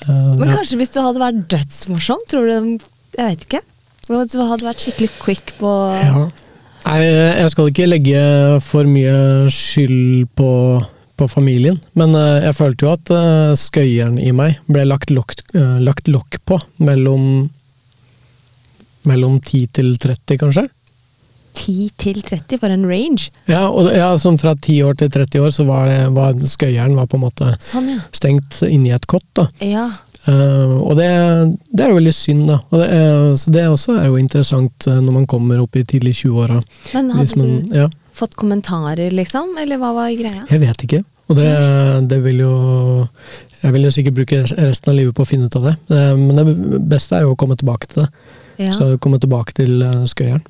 uh, 0.07 0.33
Men 0.39 0.49
ja. 0.49 0.57
kanskje 0.57 0.79
hvis 0.81 0.95
du 0.95 1.01
hadde 1.03 1.23
vært 1.23 1.47
dødsmorsom, 1.51 2.21
tror 2.31 2.47
du 2.47 2.85
Jeg 3.17 3.31
vet 3.33 3.47
ikke. 3.47 3.63
Hvis 4.07 4.35
du 4.35 4.43
hadde 4.43 4.67
vært 4.67 4.83
skikkelig 4.83 5.09
quick 5.23 5.55
på 5.61 5.71
Ja. 5.99 6.27
Nei, 6.87 7.01
jeg 7.03 7.51
skal 7.51 7.73
ikke 7.73 7.89
legge 7.89 8.21
for 8.63 8.87
mye 8.87 9.49
skyld 9.51 10.29
på, 10.39 10.51
på 11.19 11.27
familien, 11.27 11.81
men 11.99 12.15
jeg 12.15 12.55
følte 12.55 12.87
jo 12.87 12.93
at 12.93 13.11
skøyeren 13.59 14.21
i 14.23 14.31
meg 14.31 14.61
ble 14.71 14.85
lagt 14.87 15.11
lokk, 15.11 15.35
lagt 15.83 16.07
lokk 16.07 16.39
på 16.47 16.61
mellom 16.87 17.49
mellom 19.07 19.39
10 19.41 19.67
til 19.79 19.95
30, 20.03 20.39
kanskje. 20.43 20.67
10 21.57 21.91
til 21.99 22.21
30 22.23 22.61
for 22.61 22.73
en 22.75 22.85
range. 22.87 23.31
Ja, 23.51 23.65
og 23.73 23.89
ja, 23.97 24.11
sånn 24.21 24.37
fra 24.41 24.53
10 24.55 24.83
år 24.87 24.99
til 25.01 25.11
30 25.15 25.41
år, 25.47 25.53
så 25.57 25.65
var, 25.69 25.89
det, 25.91 26.01
var 26.17 26.37
skøyeren 26.53 26.97
var 26.99 27.09
på 27.11 27.17
en 27.19 27.25
måte 27.25 27.49
Sånn, 27.65 27.89
ja. 27.97 28.03
stengt 28.15 28.61
inni 28.69 28.93
et 28.95 29.07
kott. 29.11 29.25
da. 29.39 29.49
Ja. 29.65 29.87
Uh, 30.27 30.81
og 30.83 30.97
det, 30.99 31.07
det 31.71 31.85
er 31.85 31.93
jo 31.93 31.99
veldig 32.01 32.13
synd, 32.15 32.49
da. 32.51 32.57
Og 32.75 32.81
det, 32.83 32.87
uh, 32.99 33.35
så 33.39 33.53
det 33.55 33.63
også 33.71 33.95
er 34.01 34.09
jo 34.11 34.17
interessant 34.19 34.89
uh, 34.91 34.97
når 34.99 35.15
man 35.21 35.27
kommer 35.31 35.61
opp 35.63 35.77
i 35.79 35.85
tidlig 35.87 36.17
20-åra. 36.25 36.57
Men 36.97 37.11
hadde 37.15 37.37
man- 37.39 37.53
du 37.71 37.77
Ja. 37.79 37.87
fått 38.13 38.35
kommentarer, 38.35 39.13
liksom? 39.15 39.55
Eller 39.63 39.79
hva 39.79 39.93
var 39.95 40.11
greia? 40.19 40.43
Jeg 40.51 40.61
vet 40.65 40.83
ikke. 40.89 41.05
Og 41.31 41.39
det, 41.39 41.47
det 42.11 42.21
vil 42.23 42.39
jo 42.45 42.53
Jeg 43.63 43.73
vil 43.75 43.83
jo 43.87 43.91
sikkert 43.91 44.15
bruke 44.15 44.43
resten 44.47 44.91
av 44.93 44.97
livet 44.99 45.15
på 45.17 45.25
å 45.25 45.27
finne 45.27 45.47
ut 45.47 45.57
av 45.59 45.65
det. 45.67 45.73
Men 45.89 46.37
det 46.39 46.83
beste 46.87 47.17
er 47.17 47.25
jo 47.25 47.33
å 47.33 47.39
komme 47.41 47.57
tilbake 47.59 47.89
til 47.91 48.05
det. 48.05 48.11
Ja. 48.67 48.71
Så 48.77 48.93
komme 49.03 49.19
tilbake 49.19 49.55
til 49.57 49.83
skøyeren. 50.07 50.45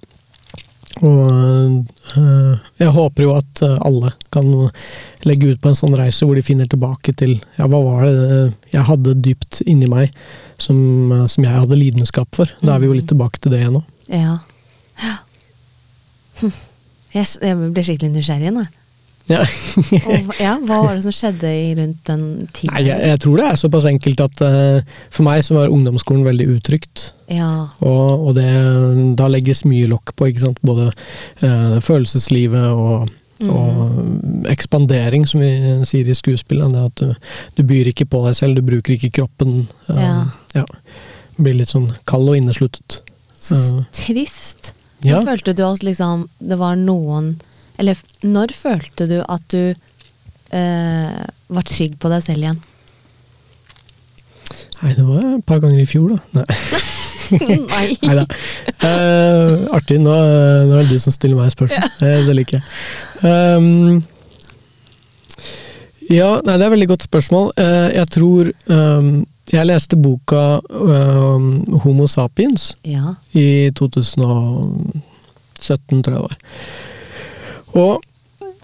Og 1.04 1.84
eh, 2.16 2.52
jeg 2.80 2.92
håper 2.94 3.26
jo 3.26 3.34
at 3.36 3.62
eh, 3.66 3.74
alle 3.84 4.14
kan 4.32 4.48
legge 5.28 5.52
ut 5.52 5.60
på 5.60 5.68
en 5.68 5.76
sånn 5.76 5.96
reise 5.98 6.24
hvor 6.24 6.38
de 6.38 6.44
finner 6.46 6.68
tilbake 6.72 7.12
til 7.20 7.34
ja, 7.58 7.66
hva 7.66 7.82
var 7.84 8.06
det 8.06 8.14
eh, 8.38 8.54
jeg 8.72 8.88
hadde 8.88 9.16
dypt 9.26 9.60
inni 9.68 9.90
meg 9.92 10.14
som, 10.56 10.78
som 11.28 11.44
jeg 11.44 11.52
hadde 11.52 11.76
lidenskap 11.76 12.32
for. 12.36 12.48
Da 12.62 12.74
er 12.74 12.80
vi 12.80 12.88
jo 12.88 12.96
litt 12.96 13.10
tilbake 13.12 13.42
til 13.42 13.52
det 13.52 13.60
igjen 13.60 13.76
nå. 13.76 13.84
Ja. 14.08 14.38
ja. 15.02 15.18
Jeg, 17.16 17.30
jeg 17.40 17.56
ble 17.72 17.80
skikkelig 17.80 18.12
nysgjerrig 18.12 18.50
nå. 18.52 18.62
Ja. 19.26 19.40
Og, 20.06 20.28
ja, 20.38 20.52
hva 20.62 20.76
var 20.84 20.94
det 20.94 21.02
som 21.02 21.14
skjedde 21.14 21.50
i 21.50 21.74
rundt 21.74 22.04
den 22.06 22.24
tiden? 22.54 22.70
Nei, 22.76 22.84
jeg, 22.86 23.00
jeg 23.10 23.20
tror 23.24 23.40
det 23.40 23.46
er 23.50 23.56
såpass 23.58 23.86
enkelt 23.90 24.20
at 24.22 24.42
uh, 24.46 24.96
for 25.10 25.26
meg 25.26 25.42
så 25.42 25.56
var 25.56 25.72
ungdomsskolen 25.74 26.22
veldig 26.28 26.46
utrygt. 26.56 27.08
Ja. 27.32 27.48
Og, 27.82 28.26
og 28.28 28.36
det, 28.38 28.46
da 29.18 29.26
legges 29.32 29.64
mye 29.66 29.88
lokk 29.90 30.14
på, 30.14 30.28
ikke 30.30 30.44
sant. 30.44 30.60
Både 30.62 30.92
uh, 31.42 31.78
følelseslivet 31.82 32.68
og, 32.72 33.08
Mm. 33.36 33.50
og 33.52 34.46
ekspandering, 34.48 35.26
som 35.28 35.42
vi 35.42 35.50
sier 35.84 36.08
i 36.08 36.14
skuespillet. 36.16 36.72
Det 36.72 36.84
at 36.86 37.02
du, 37.02 37.10
du 37.58 37.66
byr 37.68 37.90
ikke 37.90 38.06
på 38.08 38.22
deg 38.24 38.38
selv, 38.38 38.56
du 38.56 38.64
bruker 38.64 38.94
ikke 38.94 39.10
kroppen. 39.18 39.66
Eh, 39.92 39.98
Ja. 40.00 40.14
ja. 40.54 40.62
Blir 41.36 41.58
litt 41.58 41.68
sånn 41.68 41.90
kald 42.08 42.30
og 42.32 42.38
innesluttet. 42.38 43.02
Så 43.36 43.58
trist. 43.92 44.70
ja. 45.04 45.20
Følte 45.26 45.52
du 45.52 45.60
at 45.66 45.84
liksom 45.84 46.24
det 46.40 46.56
var 46.56 46.78
noen 46.80 47.34
Eller 47.78 47.96
når 48.24 48.46
følte 48.56 49.06
du 49.10 49.18
at 49.22 49.42
du 49.52 49.74
eh, 50.56 51.20
var 51.48 51.62
trygg 51.68 51.98
på 52.00 52.08
deg 52.12 52.22
selv 52.24 52.42
igjen? 52.46 52.60
Nei, 54.82 54.92
det 54.92 55.04
var 55.06 55.22
et 55.36 55.46
par 55.48 55.58
ganger 55.62 55.80
i 55.82 55.86
fjor, 55.88 56.08
da. 56.14 56.18
Nei. 56.40 56.46
Nei. 57.72 57.86
Neida. 58.06 58.24
Uh, 58.82 59.52
artig. 59.74 59.98
Nå, 60.02 60.12
nå 60.12 60.72
er 60.76 60.80
det 60.84 60.92
du 60.92 60.98
som 61.02 61.12
stiller 61.14 61.36
meg 61.38 61.50
spørsmål. 61.54 61.88
Ja. 62.02 62.06
det 62.28 62.34
liker 62.36 62.54
jeg. 62.60 62.66
Um, 63.24 63.96
ja, 66.06 66.30
nei, 66.44 66.54
det 66.54 66.62
er 66.62 66.66
et 66.68 66.76
veldig 66.76 66.90
godt 66.92 67.06
spørsmål. 67.08 67.46
Uh, 67.58 67.88
jeg 67.96 68.06
tror 68.14 68.42
um, 68.70 69.08
Jeg 69.50 69.66
leste 69.66 69.96
boka 69.98 70.42
um, 70.70 71.64
Homo 71.82 72.06
sapiens 72.10 72.62
Ja. 72.86 73.06
i 73.34 73.70
2017, 73.74 76.02
tror 76.02 76.12
jeg 76.12 76.14
det 76.14 76.26
var. 76.28 76.36
Og 77.74 78.02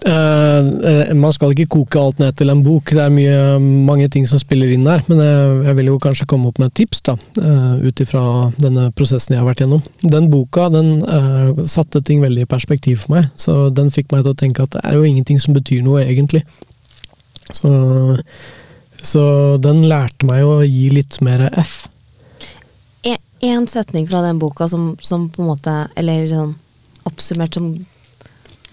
eh, 0.05 0.67
eh, 0.89 1.13
man 1.17 1.33
skal 1.35 1.53
ikke 1.53 1.69
koke 1.77 1.99
alt 1.99 2.19
ned 2.21 2.35
til 2.37 2.51
en 2.53 2.63
bok, 2.65 2.93
det 2.95 3.03
er 3.03 3.13
mye, 3.13 3.37
mange 3.59 4.07
ting 4.13 4.27
som 4.29 4.41
spiller 4.41 4.71
inn 4.73 4.87
der. 4.87 5.03
Men 5.09 5.21
jeg, 5.23 5.53
jeg 5.67 5.77
vil 5.79 5.91
jo 5.91 5.99
kanskje 6.03 6.27
komme 6.29 6.49
opp 6.49 6.61
med 6.61 6.71
et 6.71 6.77
tips, 6.81 7.03
da, 7.09 7.17
uh, 7.39 7.75
ut 7.83 8.03
ifra 8.03 8.23
denne 8.61 8.89
prosessen 8.97 9.35
jeg 9.35 9.43
har 9.43 9.49
vært 9.49 9.63
gjennom. 9.65 9.83
Den 10.01 10.29
boka 10.33 10.69
den 10.73 10.95
eh, 11.03 11.63
satte 11.71 12.03
ting 12.05 12.23
veldig 12.23 12.45
i 12.45 12.49
perspektiv 12.49 13.03
for 13.03 13.17
meg, 13.17 13.31
så 13.39 13.67
den 13.73 13.91
fikk 13.93 14.13
meg 14.13 14.25
til 14.25 14.35
å 14.35 14.41
tenke 14.43 14.67
at 14.67 14.75
det 14.77 14.83
er 14.87 14.99
jo 14.99 15.07
ingenting 15.07 15.41
som 15.41 15.55
betyr 15.57 15.83
noe, 15.85 16.05
egentlig. 16.05 16.45
Så, 17.51 17.69
så 19.03 19.23
den 19.61 19.83
lærte 19.89 20.25
meg 20.27 20.45
å 20.47 20.61
gi 20.63 20.87
litt 20.95 21.19
mer 21.25 21.49
F. 21.59 21.83
En, 23.03 23.19
en 23.43 23.65
setning 23.67 24.07
fra 24.07 24.23
den 24.23 24.39
boka 24.39 24.69
som, 24.71 24.93
som 25.03 25.27
på 25.27 25.43
en 25.43 25.49
måte 25.49 25.71
Eller 25.99 26.23
sånn 26.31 26.53
oppsummert 27.03 27.57
som 27.57 27.65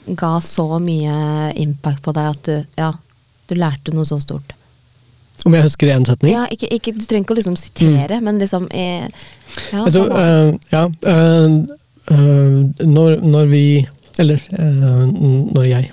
ga 0.06 0.40
så 0.40 0.78
mye 0.82 1.52
impact 1.60 2.02
på 2.04 2.14
deg 2.16 2.32
at 2.32 2.48
du, 2.48 2.56
ja, 2.78 2.94
du 3.50 3.54
lærte 3.58 3.94
noe 3.94 4.08
så 4.08 4.20
stort. 4.22 4.54
Om 5.44 5.56
jeg 5.56 5.64
husker 5.64 5.92
én 5.94 6.04
setning? 6.04 6.34
Ja, 6.34 6.46
ikke, 6.52 6.68
ikke, 6.74 6.92
du 6.96 7.04
trenger 7.08 7.24
ikke 7.24 7.36
å 7.36 7.38
liksom 7.38 7.56
sitere, 7.56 8.20
men 8.24 8.40
liksom 8.40 8.66
eh, 8.76 9.06
ja, 9.72 9.84
Altså, 9.84 10.04
eh, 10.12 10.50
ja 10.72 10.82
uh, 10.84 11.54
uh, 12.12 12.58
når, 12.84 13.22
når 13.24 13.48
vi 13.48 13.64
Eller 14.20 14.42
når 14.52 15.64
jeg 15.64 15.88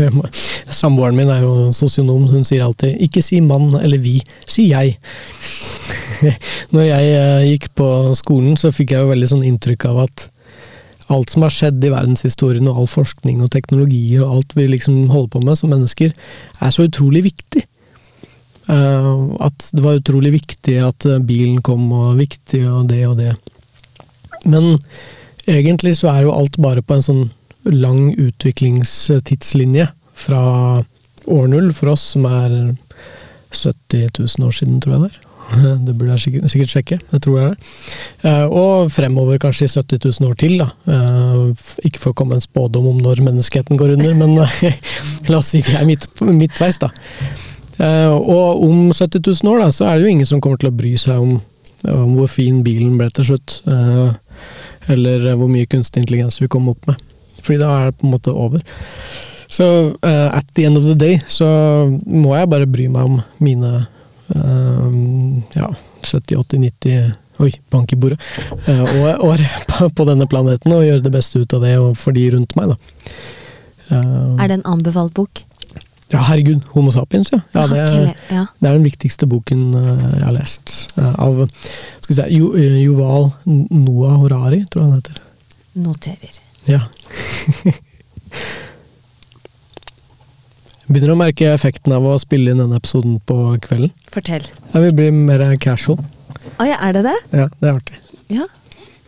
Samboeren 0.78 1.18
min 1.18 1.28
er 1.32 1.42
jo 1.44 1.72
sosionom, 1.76 2.24
hun 2.30 2.44
sier 2.44 2.64
alltid 2.64 2.96
'ikke 3.00 3.22
si 3.24 3.40
mann 3.40 3.74
eller 3.76 3.98
vi, 4.00 4.18
si 4.48 4.70
jeg'. 4.70 4.96
når 6.74 6.84
jeg 6.88 7.50
gikk 7.50 7.68
på 7.76 7.88
skolen, 8.16 8.56
så 8.56 8.72
fikk 8.72 8.92
jeg 8.92 9.04
jo 9.04 9.10
veldig 9.12 9.28
sånn 9.30 9.44
inntrykk 9.44 9.86
av 9.88 10.02
at 10.04 10.26
alt 11.12 11.32
som 11.32 11.44
har 11.46 11.54
skjedd 11.54 11.84
i 11.84 11.92
verdenshistorien, 11.92 12.68
og 12.70 12.82
all 12.82 12.90
forskning 12.90 13.42
og 13.44 13.52
teknologier 13.54 14.24
og 14.24 14.38
alt 14.38 14.56
vi 14.58 14.68
liksom 14.72 15.06
holder 15.12 15.32
på 15.36 15.42
med 15.44 15.58
som 15.58 15.72
mennesker, 15.74 16.14
er 16.60 16.74
så 16.74 16.86
utrolig 16.88 17.26
viktig. 17.28 17.62
Uh, 18.66 19.36
at 19.46 19.68
det 19.72 19.84
var 19.84 20.00
utrolig 20.00 20.32
viktig 20.40 20.80
at 20.82 21.06
eh, 21.06 21.22
bilen 21.22 21.60
kom, 21.62 21.84
og 21.94 22.16
viktig 22.18 22.64
og 22.66 22.88
det 22.90 23.04
og 23.06 23.20
det. 23.20 23.30
Men 24.42 24.74
egentlig 25.46 25.94
så 26.00 26.10
er 26.10 26.26
jo 26.26 26.34
alt 26.34 26.58
bare 26.58 26.82
på 26.82 26.96
en 26.96 27.06
sånn 27.06 27.24
lang 27.70 28.10
utviklingstidslinje 28.18 29.86
fra 30.18 30.42
år 31.26 31.46
null 31.50 31.70
for 31.74 31.94
oss, 31.94 32.12
som 32.14 32.26
er 32.26 32.74
70 33.54 34.18
000 34.18 34.46
år 34.46 34.58
siden, 34.58 34.82
tror 34.82 34.96
jeg 34.96 35.04
det 35.04 35.12
er. 35.12 35.25
Det 35.46 35.92
burde 35.94 36.16
jeg 36.16 36.22
sikkert, 36.24 36.50
sikkert 36.50 36.70
sjekke, 36.72 36.96
jeg 37.12 37.20
tror 37.22 37.36
det 37.38 37.42
er 37.44 37.52
det. 37.52 37.70
Eh, 38.26 38.44
Og 38.60 38.88
fremover 38.90 39.38
kanskje 39.38 39.68
i 39.68 39.72
70 39.72 40.00
000 40.20 40.30
år 40.30 40.34
til, 40.40 40.56
da. 40.58 40.66
Eh, 40.90 41.66
Ikke 41.86 42.00
for 42.02 42.10
å 42.10 42.18
komme 42.18 42.34
en 42.34 42.42
spådom 42.44 42.88
om 42.90 42.98
når 43.04 43.22
menneskeheten 43.22 43.78
går 43.78 43.94
under, 43.94 44.14
men 44.18 44.34
eh, 44.42 44.74
la 45.30 45.38
oss 45.38 45.52
si 45.54 45.62
vi 45.66 45.76
er 45.78 45.86
midt, 45.86 46.08
midtveis, 46.20 46.80
da. 46.82 46.90
Eh, 47.78 48.10
Og 48.10 48.64
om 48.66 48.90
70 48.92 49.22
000 49.22 49.52
år, 49.54 49.62
da, 49.62 49.70
så 49.72 49.86
er 49.86 49.96
det 50.00 50.08
jo 50.08 50.14
ingen 50.16 50.26
som 50.28 50.40
kommer 50.42 50.58
til 50.58 50.72
å 50.72 50.76
bry 50.76 50.96
seg 50.98 51.22
om, 51.22 51.38
om 51.94 52.16
hvor 52.18 52.28
fin 52.32 52.62
bilen 52.66 52.98
ble 52.98 53.08
til 53.14 53.30
slutt. 53.30 53.60
eh, 53.70 54.10
Eller 54.92 55.32
hvor 55.38 55.48
mye 55.50 55.66
kunstig 55.70 56.02
intelligens 56.02 56.40
vi 56.42 56.48
kom 56.50 56.68
opp 56.74 56.86
med. 56.90 56.98
Fordi 57.42 57.58
da 57.62 57.70
er 57.70 57.90
det 57.92 57.98
på 58.00 58.06
en 58.08 58.12
måte 58.18 58.34
over. 58.34 58.62
Så 59.46 59.66
eh, 60.02 60.28
at 60.34 60.46
the 60.58 60.64
end 60.66 60.78
of 60.78 60.84
the 60.90 60.94
day 60.98 61.20
så 61.30 61.46
må 62.06 62.34
jeg 62.34 62.50
bare 62.50 62.66
bry 62.66 62.88
meg 62.90 63.04
om 63.06 63.20
mine 63.38 63.70
eh, 64.34 64.86
ja, 65.54 65.70
70, 66.02 66.36
80, 66.36 66.58
90 66.58 67.14
Oi, 67.38 67.50
bank 67.70 67.92
i 67.92 67.96
bordet. 68.00 68.18
eh, 68.66 68.80
år, 69.04 69.18
år 69.24 69.42
på, 69.94 70.04
denne 70.08 70.26
planeten, 70.26 70.72
og 70.72 70.86
gjøre 70.86 71.04
det 71.04 71.12
beste 71.12 71.42
ut 71.42 71.52
av 71.52 71.66
det 71.66 71.74
og 71.78 71.90
for 72.00 72.16
de 72.16 72.30
rundt 72.32 72.54
meg, 72.56 72.72
da. 72.72 72.76
Eh, 73.90 74.44
Er 74.44 74.48
det 74.48 74.56
en 74.60 74.70
anbefalt 74.72 75.12
bok? 75.14 75.42
ja, 76.12 76.20
herregud. 76.22 76.62
Homo 76.72 76.92
sapiens, 76.94 77.32
ja. 77.34 77.40
ja 77.52 77.66
det, 77.66 77.78
er, 77.82 78.14
ja. 78.30 78.44
det 78.60 78.68
er 78.68 78.76
den 78.78 78.86
viktigste 78.86 79.26
boken 79.28 79.66
eh, 79.74 80.04
jeg 80.16 80.24
har 80.24 80.36
lest. 80.38 80.74
av 80.96 81.42
skal 82.00 82.12
vi 82.12 82.18
si, 82.20 82.26
Jo, 82.38 82.52
Yuval 82.56 83.32
Noah 83.44 84.16
Horari, 84.22 84.62
tror 84.70 84.84
jeg 84.84 84.92
han 84.92 85.00
heter. 85.00 85.20
Noterer. 85.82 86.40
Ja. 86.70 86.86
Begynner 90.86 91.14
å 91.14 91.18
merke 91.18 91.48
effekten 91.52 91.92
av 91.96 92.04
å 92.06 92.14
spille 92.22 92.52
inn 92.52 92.60
denne 92.62 92.78
episoden 92.78 93.16
på 93.26 93.36
kvelden. 93.64 93.90
Fortell. 94.14 94.44
Ja, 94.72 94.80
Vi 94.84 94.92
blir 94.94 95.10
mer 95.12 95.42
casual. 95.62 95.98
Å 96.62 96.66
ja, 96.68 96.76
er 96.86 96.92
det 96.94 97.02
det? 97.08 97.16
Ja, 97.32 97.48
det 97.60 97.68
er 97.68 97.74
artig. 97.80 97.98
Ja. 98.30 98.46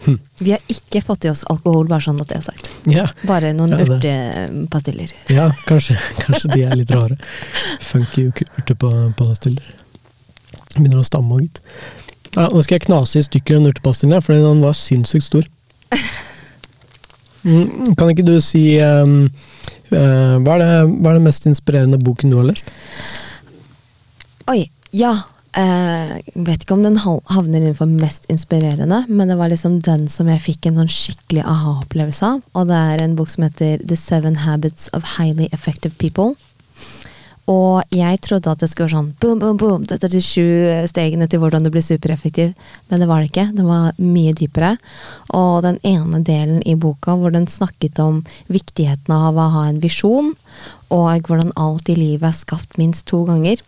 Hm. 0.04 0.18
Vi 0.38 0.52
har 0.54 0.60
ikke 0.70 1.00
fått 1.02 1.24
i 1.26 1.30
oss 1.30 1.44
alkohol, 1.50 1.88
bare 1.90 2.02
sånn 2.04 2.20
at 2.22 2.28
det 2.30 2.36
er 2.38 2.44
sagt. 2.46 2.68
Ja, 2.90 3.08
Bare 3.26 3.50
noen 3.54 3.72
Ja, 3.74 3.82
urtepastiller. 3.82 5.10
ja 5.34 5.48
kanskje, 5.66 5.96
kanskje 6.22 6.52
de 6.54 6.62
er 6.66 6.76
litt 6.78 6.90
rare. 6.94 7.16
Funky 7.82 8.28
urtepastiller. 8.30 9.72
Begynner 10.76 11.00
å 11.02 11.06
stamme 11.06 11.34
og 11.34 11.42
gitt. 11.46 11.58
Ja, 12.36 12.46
nå 12.52 12.62
skal 12.62 12.76
jeg 12.78 12.86
knase 12.86 13.18
i 13.18 13.26
stykker 13.26 13.58
den 13.58 13.70
urtepastillen, 13.72 14.22
fordi 14.22 14.42
den 14.44 14.62
var 14.62 14.76
sinnssykt 14.78 15.24
stor. 15.30 15.46
Mm, 17.46 17.94
Kan 17.98 18.10
ikke 18.12 18.26
du 18.26 18.36
si 18.42 18.64
um, 18.82 19.24
uh, 19.92 20.36
hva, 20.42 20.56
er 20.56 20.62
det, 20.62 20.70
hva 20.98 21.12
er 21.12 21.18
det 21.18 21.26
mest 21.26 21.48
inspirerende 21.50 22.00
boken 22.02 22.32
du 22.32 22.38
har 22.40 22.48
lest? 22.50 22.70
Oi, 24.50 24.62
ja. 24.96 25.14
Uh, 25.58 26.18
vet 26.44 26.62
ikke 26.62 26.76
om 26.76 26.84
den 26.84 26.98
havner 27.00 27.56
innenfor 27.58 27.88
mest 27.90 28.28
inspirerende, 28.30 29.00
men 29.08 29.30
det 29.30 29.38
var 29.40 29.50
liksom 29.50 29.80
den 29.82 30.04
som 30.12 30.28
jeg 30.30 30.44
fikk 30.44 30.68
en 30.68 30.82
sånn 30.82 30.92
skikkelig 30.92 31.42
aha-opplevelse 31.48 32.28
av. 32.34 32.42
Og 32.54 32.68
det 32.70 32.82
er 32.92 33.02
en 33.02 33.16
bok 33.18 33.32
som 33.32 33.46
heter 33.46 33.80
The 33.82 33.96
Seven 33.98 34.42
Habits 34.44 34.90
of 34.94 35.16
Highly 35.16 35.48
Effective 35.56 35.96
People. 35.98 36.36
Og 37.48 37.94
jeg 37.94 38.20
trodde 38.24 38.52
at 38.52 38.60
det 38.60 38.68
skulle 38.68 38.88
være 38.88 38.96
sånn 38.98 39.12
boom, 39.22 39.38
boom, 39.40 39.56
boom, 39.60 39.86
dette 39.88 40.04
er 40.08 40.12
de 40.12 40.20
sju 40.20 40.44
stegene 40.90 41.28
til 41.30 41.40
hvordan 41.40 41.64
du 41.64 41.70
blir 41.72 41.84
supereffektiv. 41.84 42.52
Men 42.90 43.00
det 43.00 43.08
var 43.08 43.22
det 43.22 43.30
ikke. 43.30 43.46
Det 43.56 43.64
var 43.64 43.96
mye 44.02 44.34
dypere. 44.36 44.74
Og 45.38 45.62
den 45.64 45.80
ene 45.88 46.20
delen 46.26 46.60
i 46.68 46.76
boka 46.76 47.16
hvor 47.16 47.32
den 47.32 47.48
snakket 47.48 48.00
om 48.04 48.20
viktigheten 48.52 49.14
av 49.16 49.38
å 49.38 49.48
ha 49.56 49.64
en 49.70 49.80
visjon, 49.80 50.34
og 50.92 51.28
hvordan 51.28 51.56
alt 51.56 51.88
i 51.88 51.96
livet 51.96 52.30
er 52.30 52.36
skapt 52.36 52.78
minst 52.80 53.08
to 53.08 53.24
ganger 53.28 53.64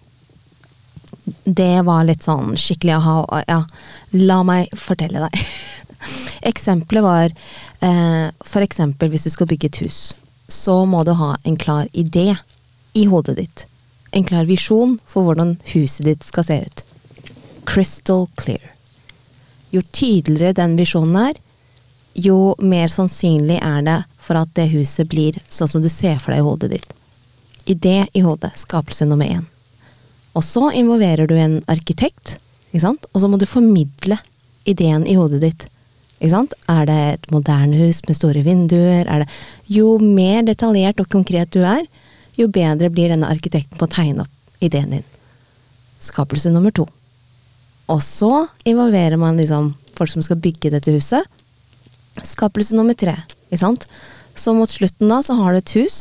det 1.45 1.83
var 1.87 2.07
litt 2.07 2.24
sånn 2.24 2.55
skikkelig 2.59 2.97
aha. 2.97 3.43
Ja, 3.49 3.61
la 4.16 4.41
meg 4.47 4.70
fortelle 4.78 5.26
deg. 5.26 5.43
Eksempelet 6.51 7.05
var 7.05 7.35
eh, 7.85 8.62
eksempel 8.64 9.12
hvis 9.12 9.26
du 9.28 9.33
skal 9.35 9.51
bygge 9.51 9.70
et 9.70 9.81
hus, 9.85 10.01
så 10.51 10.83
må 10.89 11.05
du 11.07 11.12
ha 11.18 11.35
en 11.45 11.59
klar 11.61 11.91
idé 11.93 12.33
i 12.93 13.05
hodet 13.11 13.36
ditt. 13.36 13.66
En 14.11 14.24
klar 14.24 14.45
visjon 14.49 14.99
for 15.07 15.26
hvordan 15.26 15.57
huset 15.74 16.07
ditt 16.07 16.26
skal 16.26 16.47
se 16.47 16.59
ut. 16.64 16.84
Crystal 17.68 18.26
clear. 18.41 18.72
Jo 19.70 19.82
tydeligere 19.82 20.57
den 20.59 20.74
visjonen 20.78 21.16
er, 21.28 21.36
jo 22.14 22.55
mer 22.59 22.91
sannsynlig 22.91 23.61
er 23.62 23.84
det 23.86 23.99
for 24.18 24.41
at 24.41 24.51
det 24.59 24.70
huset 24.72 25.09
blir 25.11 25.38
sånn 25.49 25.70
som 25.70 25.82
du 25.82 25.88
ser 25.93 26.18
for 26.18 26.34
deg 26.34 26.43
i 26.43 26.47
hodet 26.47 26.70
ditt. 26.74 26.93
Idé 27.70 28.07
i 28.12 28.22
hodet. 28.24 28.51
Skapelse 28.59 29.07
nummer 29.07 29.30
én. 29.30 29.47
Og 30.34 30.43
så 30.47 30.70
involverer 30.74 31.30
du 31.30 31.36
en 31.38 31.61
arkitekt, 31.70 32.38
og 32.72 33.18
så 33.18 33.28
må 33.30 33.38
du 33.38 33.47
formidle 33.51 34.18
ideen 34.68 35.07
i 35.07 35.16
hodet 35.18 35.41
ditt. 35.43 35.66
Er 36.20 36.86
det 36.86 36.99
et 37.14 37.30
moderne 37.32 37.78
hus 37.80 38.03
med 38.07 38.18
store 38.18 38.43
vinduer? 38.47 39.07
Er 39.09 39.26
jo 39.66 39.97
mer 39.99 40.43
detaljert 40.47 41.01
og 41.01 41.09
konkret 41.11 41.51
du 41.55 41.62
er, 41.64 41.82
jo 42.45 42.53
bedre 42.53 42.91
blir 42.93 43.12
denne 43.12 43.28
arkitekten 43.30 43.78
på 43.78 43.86
å 43.86 43.93
tegne 43.93 44.24
opp 44.24 44.64
ideen 44.64 44.97
din. 44.97 45.07
Skapelse 46.01 46.53
nummer 46.53 46.72
to. 46.74 46.86
Og 47.91 48.01
så 48.05 48.47
involverer 48.68 49.18
man 49.20 49.41
liksom 49.41 49.74
folk 49.97 50.12
som 50.12 50.24
skal 50.24 50.41
bygge 50.41 50.72
dette 50.72 50.95
huset. 50.95 51.26
Skapelse 52.24 52.76
nummer 52.78 52.97
tre. 52.97 53.16
Ikke 53.49 53.62
sant? 53.64 53.86
Så 54.38 54.55
mot 54.57 54.70
slutten 54.70 55.11
da 55.11 55.20
så 55.24 55.36
har 55.41 55.53
du 55.53 55.61
et 55.61 55.76
hus 55.76 55.99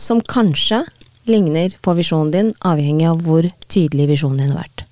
som 0.00 0.22
kanskje 0.22 0.84
ligner 1.28 1.74
på 1.84 1.94
visjonen 1.98 2.30
din, 2.32 2.52
avhengig 2.64 3.08
av 3.10 3.20
hvor 3.26 3.46
tydelig 3.68 4.08
visjonen 4.14 4.40
din 4.40 4.54
har 4.54 4.62
vært. 4.62 4.84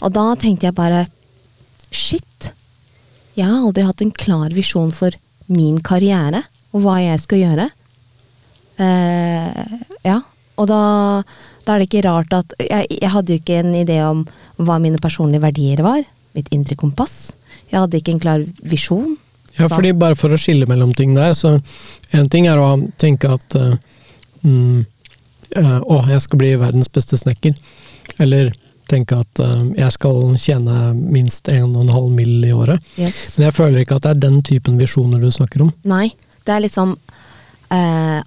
Og 0.00 0.14
da 0.16 0.30
tenkte 0.40 0.68
jeg 0.68 0.78
bare 0.78 1.04
shit, 1.92 2.52
jeg 3.36 3.46
har 3.46 3.60
aldri 3.60 3.84
hatt 3.86 4.02
en 4.04 4.14
klar 4.14 4.54
visjon 4.54 4.90
for 4.94 5.14
min 5.50 5.80
karriere 5.84 6.44
og 6.72 6.84
hva 6.84 6.96
jeg 7.02 7.20
skal 7.22 7.42
gjøre. 7.42 7.68
Eh, 8.80 9.64
ja, 10.06 10.18
og 10.60 10.68
da, 10.70 10.80
da 11.66 11.74
er 11.74 11.82
det 11.82 11.88
ikke 11.90 12.04
rart 12.08 12.32
at 12.36 12.54
jeg, 12.60 12.86
jeg 13.00 13.10
hadde 13.12 13.34
jo 13.34 13.40
ikke 13.42 13.58
en 13.62 13.74
idé 13.76 13.98
om 14.06 14.22
hva 14.60 14.78
mine 14.82 15.00
personlige 15.02 15.44
verdier 15.44 15.82
var. 15.84 16.00
Mitt 16.36 16.48
indre 16.54 16.76
kompass. 16.78 17.32
Jeg 17.70 17.80
hadde 17.82 18.00
ikke 18.00 18.14
en 18.16 18.22
klar 18.22 18.44
visjon. 18.62 19.16
Ja, 19.58 19.66
Så- 19.66 19.74
fordi 19.76 19.92
Bare 19.98 20.16
for 20.16 20.30
å 20.30 20.38
skille 20.38 20.66
mellom 20.70 20.94
ting 20.94 21.14
der, 21.14 21.32
så 21.34 21.56
en 22.12 22.28
ting 22.28 22.46
er 22.46 22.56
å 22.60 22.70
tenke 22.98 23.32
at 23.34 23.56
uh, 23.58 23.74
mm, 24.44 24.86
eh, 25.56 25.78
Å, 25.80 26.08
jeg 26.08 26.20
skal 26.22 26.38
bli 26.38 26.54
verdens 26.56 26.88
beste 26.88 27.18
snekker. 27.18 27.54
Eller 28.22 28.52
tenke 28.90 29.18
at 29.20 29.40
uh, 29.42 29.64
jeg 29.76 29.92
skal 29.92 30.34
tjene 30.38 30.94
minst 30.94 31.50
1,5 31.50 32.10
mill. 32.14 32.44
i 32.44 32.52
året. 32.52 32.80
Yes. 32.96 33.38
Men 33.38 33.48
jeg 33.50 33.54
føler 33.58 33.82
ikke 33.84 33.96
at 33.98 34.06
det 34.06 34.10
er 34.16 34.22
den 34.28 34.40
typen 34.42 34.78
visjoner 34.78 35.20
du 35.22 35.30
snakker 35.30 35.62
om. 35.66 35.72
Nei, 35.84 36.12
det 36.46 36.54
er 36.54 36.62
liksom 36.64 36.96
eh, 37.70 38.20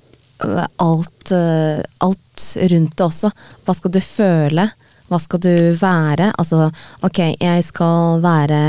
alt, 0.84 1.32
eh, 1.32 1.84
alt 2.04 2.48
rundt 2.72 2.98
det 2.98 3.06
også. 3.06 3.32
Hva 3.66 3.76
skal 3.78 3.94
du 3.94 4.02
føle? 4.04 4.70
Hva 5.14 5.20
skal 5.20 5.42
du 5.44 5.56
være? 5.78 6.32
Altså, 6.40 6.70
ok, 7.06 7.20
jeg 7.38 7.64
skal 7.68 8.22
være 8.24 8.62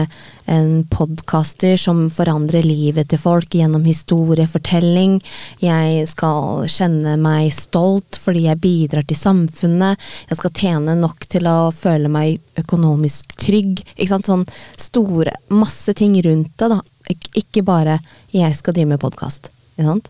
en 0.51 0.83
podkaster 0.93 1.79
som 1.81 2.03
forandrer 2.12 2.66
livet 2.66 3.09
til 3.09 3.20
folk 3.22 3.55
gjennom 3.57 3.87
historiefortelling. 3.87 5.20
Jeg 5.64 6.05
skal 6.11 6.66
kjenne 6.68 7.14
meg 7.22 7.49
stolt 7.57 8.18
fordi 8.20 8.45
jeg 8.49 8.61
bidrar 8.61 9.07
til 9.09 9.20
samfunnet. 9.20 10.11
Jeg 10.29 10.41
skal 10.43 10.55
tjene 10.59 10.99
nok 11.01 11.25
til 11.33 11.49
å 11.49 11.70
føle 11.72 12.12
meg 12.12 12.43
økonomisk 12.61 13.37
trygg. 13.41 13.81
Ikke 13.95 14.12
sant? 14.12 14.29
Sånn 14.29 14.45
store 14.81 15.33
Masse 15.55 15.95
ting 15.97 16.16
rundt 16.25 16.53
det, 16.59 16.68
da. 16.72 16.81
Ik 17.09 17.29
ikke 17.37 17.62
bare 17.64 18.01
'jeg 18.33 18.57
skal 18.57 18.75
drive 18.75 18.89
med 18.89 19.01
podkast'. 19.01 19.49
Ikke 19.79 19.87
sant? 19.87 20.09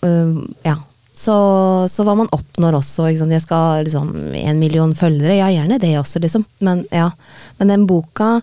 Um, 0.00 0.54
ja. 0.62 0.76
Så, 1.14 1.34
så 1.90 2.02
hva 2.02 2.16
man 2.18 2.30
oppnår 2.34 2.80
også. 2.80 3.06
Ikke 3.06 3.22
sant? 3.22 3.34
Jeg 3.36 3.44
skal 3.44 3.84
liksom 3.86 4.10
en 4.34 4.60
million 4.60 4.94
følgere, 4.98 5.38
ja 5.38 5.50
gjerne 5.54 5.78
det 5.82 5.92
også, 6.00 6.22
liksom. 6.24 6.46
Men 6.66 6.82
ja. 6.90 7.10
Men 7.60 7.70
den 7.70 7.86
boka 7.90 8.40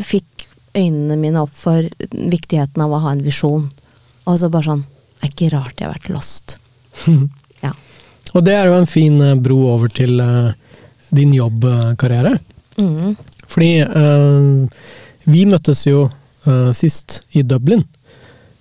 fikk 0.00 0.46
øynene 0.76 1.16
mine 1.20 1.42
opp 1.44 1.54
for 1.56 1.84
viktigheten 2.10 2.82
av 2.84 2.92
å 2.92 3.02
ha 3.04 3.14
en 3.14 3.24
visjon. 3.24 3.68
Og 4.26 4.38
så 4.40 4.50
bare 4.52 4.66
sånn 4.66 4.84
Det 5.16 5.28
er 5.28 5.32
ikke 5.32 5.52
rart 5.54 5.80
jeg 5.80 5.88
har 5.88 5.96
vært 5.96 6.14
lost. 6.14 6.58
Ja. 7.64 7.70
Og 8.36 8.42
det 8.44 8.52
er 8.52 8.66
jo 8.68 8.74
en 8.76 8.88
fin 8.88 9.14
eh, 9.24 9.38
bro 9.40 9.56
over 9.70 9.88
til 9.88 10.20
uh, 10.20 10.50
din 11.08 11.30
jobbkarriere. 11.32 12.34
Mm. 12.76 13.14
Fordi 13.48 13.70
uh, 13.80 14.66
vi 15.24 15.46
møttes 15.48 15.86
jo 15.86 16.02
uh, 16.04 16.72
sist 16.76 17.22
i 17.32 17.40
Dublin 17.48 17.80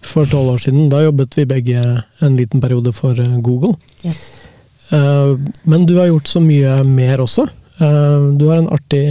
for 0.06 0.30
tolv 0.30 0.56
år 0.56 0.62
siden. 0.66 0.90
Da 0.92 1.04
jobbet 1.04 1.38
vi 1.38 1.48
begge 1.50 1.82
en 2.24 2.38
liten 2.38 2.62
periode 2.64 2.94
for 2.96 3.18
eh, 3.20 3.38
Google. 3.46 3.76
Yes. 4.06 4.48
Eh, 4.94 5.34
men 5.64 5.86
du 5.90 5.98
har 6.00 6.12
gjort 6.12 6.32
så 6.32 6.42
mye 6.44 6.78
mer 6.88 7.24
også. 7.24 7.48
Eh, 7.80 8.30
du 8.40 8.48
har 8.50 8.62
en 8.62 8.72
artig 8.76 9.06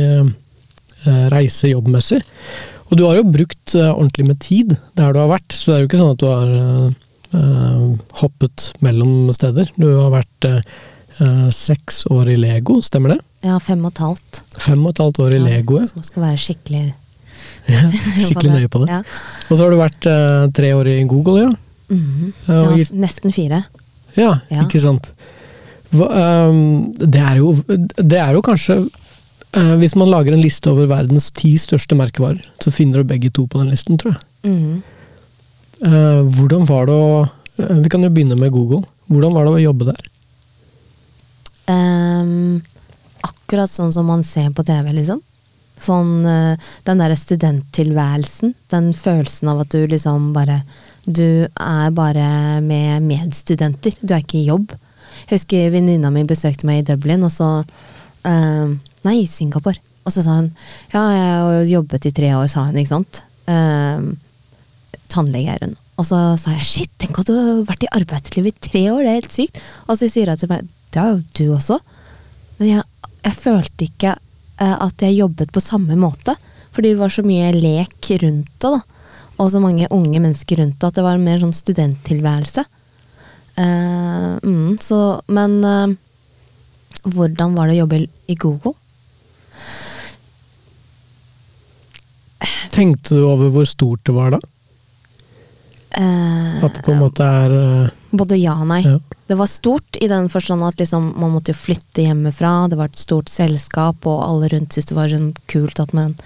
reise 1.04 1.68
jobbmessig. 1.68 2.22
Og 2.88 2.96
du 2.96 3.02
har 3.04 3.18
jo 3.18 3.26
brukt 3.28 3.74
ordentlig 3.76 4.24
med 4.24 4.38
tid 4.40 4.70
der 4.96 5.12
du 5.12 5.18
har 5.20 5.28
vært, 5.34 5.52
så 5.52 5.70
det 5.70 5.74
er 5.74 5.82
jo 5.82 5.88
ikke 5.90 5.98
sånn 6.00 6.14
at 6.14 6.22
du 6.22 6.28
har 6.30 6.48
hoppet 8.22 8.64
mellom 8.84 9.28
steder. 9.36 9.68
Du 9.76 9.84
har 9.90 10.14
vært 10.14 10.48
seks 11.52 12.06
år 12.08 12.32
i 12.32 12.38
Lego, 12.40 12.78
stemmer 12.80 13.12
det? 13.12 13.18
Ja, 13.44 13.58
fem 13.60 13.84
og 13.84 13.92
et 13.92 14.00
halvt. 14.00 14.40
Fem 14.56 14.80
og 14.80 14.94
et 14.94 15.02
halvt 15.04 15.20
år 15.26 15.36
i 15.36 15.42
Lego, 15.44 15.76
ja. 15.82 15.90
Så 15.90 16.00
man 16.00 16.08
skal 16.08 16.24
være 16.24 16.40
skikkelig 16.46 16.84
Skikkelig 18.24 18.52
nøye 18.52 18.72
på 18.72 18.82
det. 18.84 18.90
Ja. 18.92 19.02
Og 19.48 19.56
så 19.56 19.62
har 19.62 19.72
du 19.72 19.78
vært 19.80 20.08
eh, 20.10 20.48
tre 20.56 20.72
år 20.76 20.90
i 20.92 20.98
Google, 21.08 21.46
ja. 21.46 21.52
Mm 21.92 22.00
-hmm. 22.00 22.78
ja, 22.78 22.86
nesten 22.92 23.32
fire. 23.32 23.64
Ja, 24.14 24.40
Ja. 24.48 24.62
ikke 24.64 24.80
sant. 24.80 25.12
Hva, 25.94 26.08
um, 26.48 26.92
det, 26.98 27.20
er 27.20 27.36
jo, 27.38 27.52
det 27.96 28.18
er 28.18 28.34
jo 28.34 28.42
kanskje 28.42 28.80
uh, 29.56 29.74
Hvis 29.78 29.94
man 29.94 30.10
lager 30.10 30.32
en 30.34 30.42
liste 30.42 30.70
over 30.70 30.86
verdens 30.90 31.30
ti 31.30 31.54
største 31.60 31.94
merkevarer, 31.94 32.42
så 32.58 32.72
finner 32.74 33.02
du 33.02 33.04
begge 33.04 33.30
to 33.30 33.46
på 33.46 33.58
den 33.58 33.70
listen, 33.70 33.98
tror 33.98 34.16
jeg. 34.16 34.20
Mm 34.50 34.58
-hmm. 34.58 34.82
uh, 35.86 36.22
hvordan 36.36 36.66
var 36.68 36.86
det 36.86 36.94
å 36.94 37.28
uh, 37.58 37.78
Vi 37.82 37.88
kan 37.88 38.02
jo 38.02 38.10
begynne 38.10 38.36
med 38.36 38.50
Google. 38.50 38.82
Hvordan 39.06 39.34
var 39.34 39.44
det 39.44 39.52
å 39.52 39.58
jobbe 39.58 39.84
der? 39.84 40.02
Um, 41.66 42.62
akkurat 43.20 43.70
sånn 43.70 43.92
som 43.92 44.06
man 44.06 44.24
ser 44.24 44.50
på 44.50 44.62
TV, 44.62 44.92
liksom. 44.92 45.20
Sånn 45.80 46.24
eh, 46.28 46.70
den 46.86 47.02
derre 47.02 47.16
studenttilværelsen. 47.18 48.54
Den 48.72 48.92
følelsen 48.96 49.50
av 49.52 49.64
at 49.64 49.74
du 49.74 49.84
liksom 49.90 50.32
bare 50.36 50.62
Du 51.04 51.44
er 51.44 51.90
bare 51.92 52.60
med 52.64 53.04
medstudenter. 53.04 53.92
Du 54.00 54.14
er 54.14 54.22
ikke 54.22 54.40
i 54.40 54.48
jobb. 54.48 54.72
Jeg 55.28 55.38
husker 55.38 55.72
venninna 55.74 56.10
mi 56.10 56.24
besøkte 56.24 56.66
meg 56.66 56.80
i 56.80 56.86
Dublin, 56.88 57.24
og 57.26 57.32
så 57.32 57.48
uh, 57.60 58.72
Nei, 59.04 59.18
Singapore. 59.28 59.80
Og 60.04 60.12
så 60.12 60.24
sa 60.24 60.38
hun 60.38 60.50
Ja, 60.94 61.02
jeg 61.12 61.28
har 61.28 61.68
jobbet 61.68 62.08
i 62.08 62.14
tre 62.16 62.32
år, 62.36 62.48
sa 62.48 62.64
hun, 62.68 62.78
ikke 62.80 62.94
sant. 62.94 63.20
Uh, 63.44 64.16
tannlege 65.12 65.56
er 65.58 65.66
hun. 65.66 65.76
Og 66.00 66.08
så 66.08 66.18
sa 66.40 66.56
jeg 66.56 66.66
shit, 66.66 66.92
tenk 66.98 67.20
at 67.20 67.28
du 67.28 67.36
har 67.36 67.62
vært 67.68 67.84
i 67.86 67.92
arbeidslivet 68.00 68.56
i 68.56 68.68
tre 68.70 68.84
år, 68.90 69.04
det 69.04 69.12
er 69.12 69.20
helt 69.20 69.36
sykt. 69.36 69.60
Og 69.86 70.00
så 70.00 70.08
sier 70.10 70.32
hun 70.32 70.40
til 70.40 70.50
meg 70.50 70.72
det 70.94 71.02
har 71.02 71.16
jo 71.16 71.22
du 71.34 71.56
også. 71.56 71.80
Men 72.60 72.68
jeg, 72.70 73.10
jeg 73.26 73.36
følte 73.42 73.86
ikke 73.88 74.14
at 74.62 75.02
jeg 75.02 75.16
jobbet 75.18 75.50
på 75.52 75.62
samme 75.62 75.96
måte. 75.98 76.36
Fordi 76.74 76.92
det 76.92 77.00
var 77.00 77.12
så 77.14 77.22
mye 77.26 77.52
lek 77.54 78.10
rundt 78.22 78.50
det, 78.62 78.70
da. 78.70 78.80
Og 79.42 79.50
så 79.50 79.58
mange 79.62 79.88
unge 79.90 80.20
mennesker 80.22 80.60
rundt 80.62 80.78
det, 80.78 80.88
at 80.88 80.94
det 80.98 81.02
var 81.06 81.18
en 81.18 81.24
mer 81.26 81.40
sånn 81.42 81.54
studenttilværelse. 81.54 82.62
Uh, 83.58 84.34
mm, 84.42 84.76
så, 84.82 84.98
men 85.30 85.56
uh, 85.62 85.94
hvordan 87.06 87.54
var 87.54 87.70
det 87.70 87.76
å 87.76 87.80
jobbe 87.84 88.00
i- 88.30 88.34
Google? 88.38 88.74
Tenkte 92.74 93.14
du 93.14 93.22
over 93.26 93.52
hvor 93.54 93.66
stort 93.70 94.02
det 94.06 94.14
var 94.16 94.34
da? 94.34 94.40
Uh, 95.94 96.64
At 96.66 96.74
det 96.74 96.82
på 96.82 96.94
en 96.94 97.02
måte 97.04 97.22
er 97.22 97.54
eh, 97.54 97.92
både 98.16 98.38
ja 98.38 98.54
og 98.60 98.68
nei. 98.70 98.82
ja. 98.84 98.98
Det 99.26 99.38
var 99.38 99.48
stort 99.48 99.96
i 100.04 100.08
den 100.10 100.28
forstand 100.32 100.64
at 100.66 100.80
liksom, 100.80 101.14
man 101.20 101.32
måtte 101.32 101.54
jo 101.54 101.58
flytte 101.58 102.04
hjemmefra, 102.04 102.68
det 102.68 102.78
var 102.80 102.90
et 102.90 103.00
stort 103.00 103.32
selskap, 103.32 104.04
og 104.04 104.20
alle 104.24 104.50
rundt 104.52 104.74
syntes 104.74 104.90
det 104.90 104.98
var 104.98 105.12
sånn 105.12 105.32
kult 105.50 105.80
at 105.82 105.94
man 105.96 106.18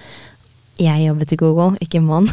Jeg 0.79 1.09
jobbet 1.09 1.33
i 1.35 1.37
Google, 1.39 1.73
ikke 1.83 2.01
mann. 2.01 2.29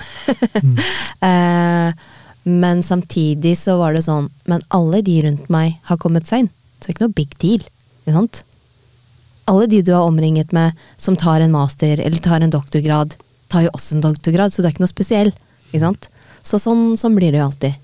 Mm. 0.62 0.76
eh, 1.30 2.04
men 2.46 2.84
samtidig 2.86 3.56
så 3.58 3.80
var 3.80 3.96
det 3.96 4.04
sånn 4.06 4.28
Men 4.46 4.62
alle 4.70 5.00
de 5.02 5.16
rundt 5.26 5.48
meg 5.50 5.80
har 5.90 5.98
kommet 5.98 6.30
seg 6.30 6.44
inn. 6.44 6.52
Så 6.78 6.86
det 6.86 6.92
er 6.92 6.94
ikke 6.94 7.06
noe 7.08 7.18
big 7.18 7.32
deal. 7.42 7.64
Ikke 8.04 8.14
sant? 8.20 8.44
Alle 9.50 9.66
de 9.70 9.82
du 9.82 9.90
har 9.96 10.06
omringet 10.06 10.54
med 10.54 10.78
som 10.98 11.18
tar 11.18 11.42
en 11.42 11.54
master 11.54 11.98
eller 12.02 12.22
tar 12.22 12.46
en 12.46 12.54
doktorgrad, 12.54 13.16
tar 13.50 13.66
jo 13.66 13.74
også 13.74 13.96
en 13.96 14.06
doktorgrad, 14.06 14.54
så 14.54 14.62
du 14.62 14.68
er 14.68 14.76
ikke 14.76 14.86
noe 14.86 14.94
spesiell. 14.94 15.34
Ikke 15.72 15.82
sant? 15.82 16.10
Så 16.46 16.62
sånn, 16.62 16.94
sånn 17.02 17.18
blir 17.18 17.34
det 17.34 17.42
jo 17.42 17.50
alltid. 17.50 17.82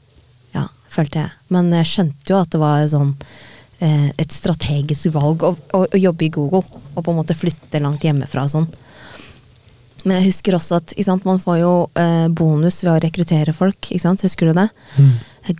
Følte 0.92 1.24
jeg. 1.24 1.34
Men 1.54 1.72
jeg 1.76 1.90
skjønte 1.90 2.34
jo 2.34 2.40
at 2.42 2.52
det 2.52 2.62
var 2.62 2.84
sånn 2.92 3.14
eh, 3.80 4.10
et 4.20 4.36
strategisk 4.36 5.14
valg 5.16 5.46
å, 5.48 5.54
å, 5.56 5.84
å 5.88 6.00
jobbe 6.00 6.28
i 6.28 6.34
Google, 6.34 6.66
og 6.94 7.04
på 7.04 7.14
en 7.14 7.22
måte 7.22 7.38
flytte 7.38 7.84
langt 7.84 8.04
hjemmefra 8.06 8.46
og 8.48 8.54
sånn. 8.56 8.72
Men 10.04 10.18
jeg 10.18 10.32
husker 10.32 10.58
også 10.58 10.80
at 10.80 10.94
sant, 11.06 11.28
man 11.30 11.40
får 11.42 11.60
jo 11.62 11.74
eh, 12.00 12.28
bonus 12.34 12.82
ved 12.84 12.96
å 12.96 13.02
rekruttere 13.04 13.54
folk, 13.54 13.92
husker 13.94 14.50
du 14.50 14.58
det? 14.58 14.68
Mm. 14.98 15.12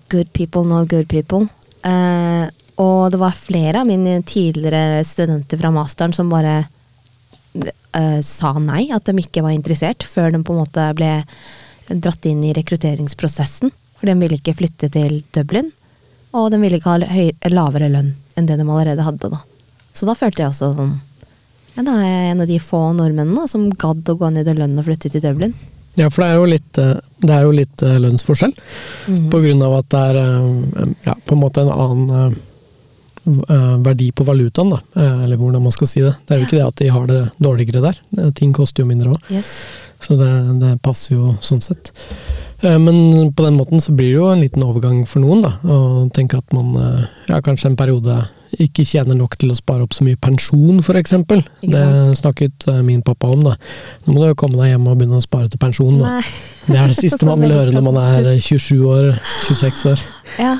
Good 0.10 0.32
people 0.34 0.66
know 0.66 0.86
good 0.86 1.08
people. 1.12 1.46
Eh, 1.86 2.48
og 2.82 3.12
det 3.14 3.20
var 3.22 3.38
flere 3.38 3.82
av 3.82 3.90
mine 3.90 4.22
tidligere 4.26 5.04
studenter 5.06 5.60
fra 5.62 5.72
masteren 5.74 6.16
som 6.16 6.32
bare 6.32 6.64
eh, 7.54 8.20
sa 8.26 8.56
nei, 8.58 8.88
at 8.94 9.06
de 9.06 9.22
ikke 9.22 9.44
var 9.46 9.54
interessert, 9.54 10.06
før 10.08 10.34
de 10.34 10.42
på 10.42 10.56
en 10.56 10.64
måte 10.64 10.88
ble 10.98 11.14
dratt 11.92 12.26
inn 12.30 12.42
i 12.48 12.56
rekrutteringsprosessen. 12.56 13.74
For 14.02 14.10
de 14.10 14.18
ville 14.18 14.40
ikke 14.40 14.58
flytte 14.58 14.90
til 14.90 15.20
Dublin, 15.30 15.70
og 16.34 16.50
de 16.50 16.58
ville 16.58 16.80
ikke 16.80 16.96
ha 16.96 17.06
høy, 17.06 17.32
lavere 17.54 17.92
lønn 17.94 18.16
enn 18.40 18.48
det 18.50 18.58
de 18.58 18.66
allerede 18.66 19.06
hadde. 19.06 19.30
da. 19.30 19.42
Så 19.94 20.08
da 20.10 20.16
følte 20.18 20.42
jeg 20.42 20.54
også 20.54 20.72
sånn 20.74 20.96
ja, 21.76 21.84
Da 21.86 21.94
er 22.00 22.08
jeg 22.08 22.32
en 22.32 22.42
av 22.44 22.50
de 22.50 22.58
få 22.64 22.80
nordmennene 22.98 23.46
som 23.52 23.70
gadd 23.70 24.10
å 24.10 24.16
gå 24.18 24.32
ned 24.34 24.50
i 24.50 24.56
lønn 24.58 24.74
og 24.80 24.88
flytte 24.88 25.12
til 25.12 25.22
Dublin. 25.24 25.54
Ja, 26.00 26.08
for 26.10 26.24
det 26.24 26.30
er 26.32 26.40
jo 26.40 26.48
litt, 26.48 26.80
eh, 26.80 26.96
det 27.22 27.36
er 27.36 27.46
jo 27.46 27.52
litt 27.56 27.84
eh, 27.84 28.00
lønnsforskjell. 28.00 28.54
mm. 29.08 29.26
På 29.32 29.42
grunn 29.44 29.62
av 29.68 29.76
at 29.82 29.92
det 29.94 30.02
er 30.10 30.20
eh, 30.24 30.96
ja, 31.06 31.16
på 31.28 31.36
en 31.36 31.44
måte 31.44 31.66
en 31.66 31.76
annen 31.76 32.40
verdi 33.86 34.08
på 34.18 34.26
valutaen, 34.26 34.72
da. 34.74 34.80
Eller 34.98 35.38
hvordan 35.38 35.62
man 35.62 35.74
skal 35.76 35.88
si 35.88 36.02
det. 36.02 36.16
Det 36.26 36.34
er 36.34 36.40
jo 36.40 36.48
ikke 36.48 36.58
det 36.58 36.66
at 36.66 36.80
de 36.80 36.88
har 36.90 37.04
det 37.06 37.20
dårligere 37.38 37.84
der. 37.84 38.00
Ting 38.34 38.50
koster 38.58 38.82
jo 38.82 38.90
mindre 38.90 39.12
òg. 39.14 39.28
Yes. 39.30 39.52
Så 40.02 40.18
det, 40.18 40.32
det 40.58 40.72
passer 40.82 41.20
jo 41.20 41.36
sånn 41.46 41.62
sett. 41.62 41.92
Eh, 42.62 42.78
Men 42.80 43.34
på 43.34 43.44
den 43.46 43.58
måten 43.58 43.82
så 43.82 43.92
blir 43.92 44.12
det 44.14 44.20
jo 44.20 44.28
en 44.32 44.42
liten 44.44 44.64
overgang 44.64 45.02
for 45.10 45.24
noen, 45.24 45.42
da. 45.46 45.56
Å 45.66 46.08
tenke 46.14 46.38
at 46.42 46.54
man 46.54 46.76
eh, 46.78 47.04
ja, 47.32 47.42
kanskje 47.42 47.72
en 47.72 47.78
periode 47.80 48.20
ikke 48.62 48.84
tjener 48.84 49.16
nok 49.16 49.38
til 49.40 49.54
å 49.54 49.56
spare 49.56 49.86
opp 49.86 49.94
så 49.96 50.04
mye 50.04 50.20
pensjon, 50.20 50.82
f.eks. 50.84 51.14
Det 51.64 51.84
snakket 52.20 52.68
eh, 52.68 52.82
min 52.86 53.02
pappa 53.06 53.30
om, 53.32 53.46
da. 53.48 53.56
Nå 54.06 54.14
må 54.14 54.26
du 54.26 54.28
jo 54.34 54.38
komme 54.42 54.60
deg 54.60 54.74
hjem 54.74 54.90
og 54.92 55.00
begynne 55.00 55.22
å 55.22 55.24
spare 55.26 55.50
til 55.50 55.62
pensjon, 55.62 56.02
da. 56.04 56.18
Det 56.68 56.78
er 56.78 56.92
det 56.92 57.00
siste 57.06 57.26
man 57.30 57.42
vil 57.42 57.56
høre 57.56 57.74
når 57.74 57.88
man 57.88 57.98
er 58.04 58.30
27 58.38 58.76
år, 58.92 59.10
26 59.48 59.88
år. 59.94 60.06
Ja. 60.42 60.58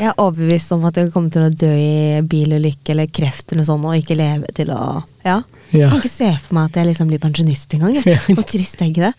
Jeg 0.00 0.08
er 0.08 0.20
overbevist 0.24 0.70
om 0.72 0.84
at 0.88 0.96
jeg 0.96 1.10
kommer 1.12 1.28
til 1.28 1.44
å 1.44 1.50
dø 1.52 1.68
i 1.76 2.20
bilulykke 2.24 2.94
eller 2.94 3.10
kreft 3.12 3.52
eller 3.52 3.66
sånn, 3.68 3.82
og 3.84 3.98
ikke 4.00 4.16
leve 4.16 4.48
til 4.56 4.72
å 4.72 4.82
Ja. 5.28 5.42
Jeg 5.70 5.86
kan 5.86 6.00
ikke 6.00 6.10
se 6.10 6.28
for 6.42 6.56
meg 6.56 6.70
at 6.70 6.78
jeg 6.80 6.88
liksom 6.88 7.10
blir 7.12 7.20
pensjonist 7.22 7.74
engang. 7.76 8.00
Hvor 8.34 8.46
trist 8.48 8.80
er 8.80 8.88
ikke 8.88 9.04
det? 9.10 9.12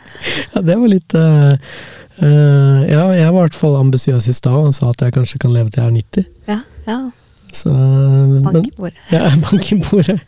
ja 0.51 0.63
det 0.67 0.75
var 0.81 0.89
litt 0.91 1.13
eh, 1.15 1.77
eh, 2.21 2.91
Ja, 2.91 3.07
jeg 3.15 3.31
var 3.33 3.39
i 3.39 3.47
hvert 3.47 3.57
fall 3.57 3.75
ambisiøs 3.79 4.27
i 4.31 4.33
stad 4.37 4.53
og 4.69 4.75
sa 4.77 4.89
at 4.93 5.01
jeg 5.05 5.13
kanskje 5.17 5.39
kan 5.43 5.53
leve 5.55 5.69
til 5.73 5.83
jeg 5.83 5.89
er 5.89 5.97
90. 5.97 6.25
Ja, 6.47 6.59
ja. 6.87 6.99
Så, 7.51 7.67
Bank 8.45 8.67
i 8.69 8.71
bordet. 8.77 8.95
Ja, 9.11 9.27
bank 9.43 9.71
i 9.73 9.77
bordet. 9.83 10.19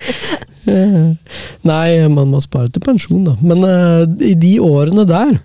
Eh, 0.67 1.15
Nei, 1.63 1.87
man 2.11 2.29
må 2.33 2.41
spare 2.43 2.67
til 2.71 2.83
pensjon, 2.83 3.23
da. 3.27 3.37
Men 3.43 3.63
uh, 3.63 4.03
i 4.23 4.33
de 4.39 4.57
årene 4.63 5.05
der, 5.07 5.37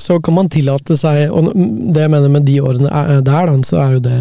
så 0.00 0.18
kan 0.20 0.34
man 0.36 0.48
tillate 0.52 0.92
seg 1.00 1.30
Og 1.32 1.46
det 1.56 2.02
jeg 2.02 2.10
mener 2.12 2.28
med 2.28 2.44
de 2.44 2.58
årene 2.60 2.88
er- 2.92 3.22
der, 3.24 3.46
da, 3.48 3.54
så 3.64 3.78
er 3.80 3.94
jo 3.94 4.00
det 4.04 4.16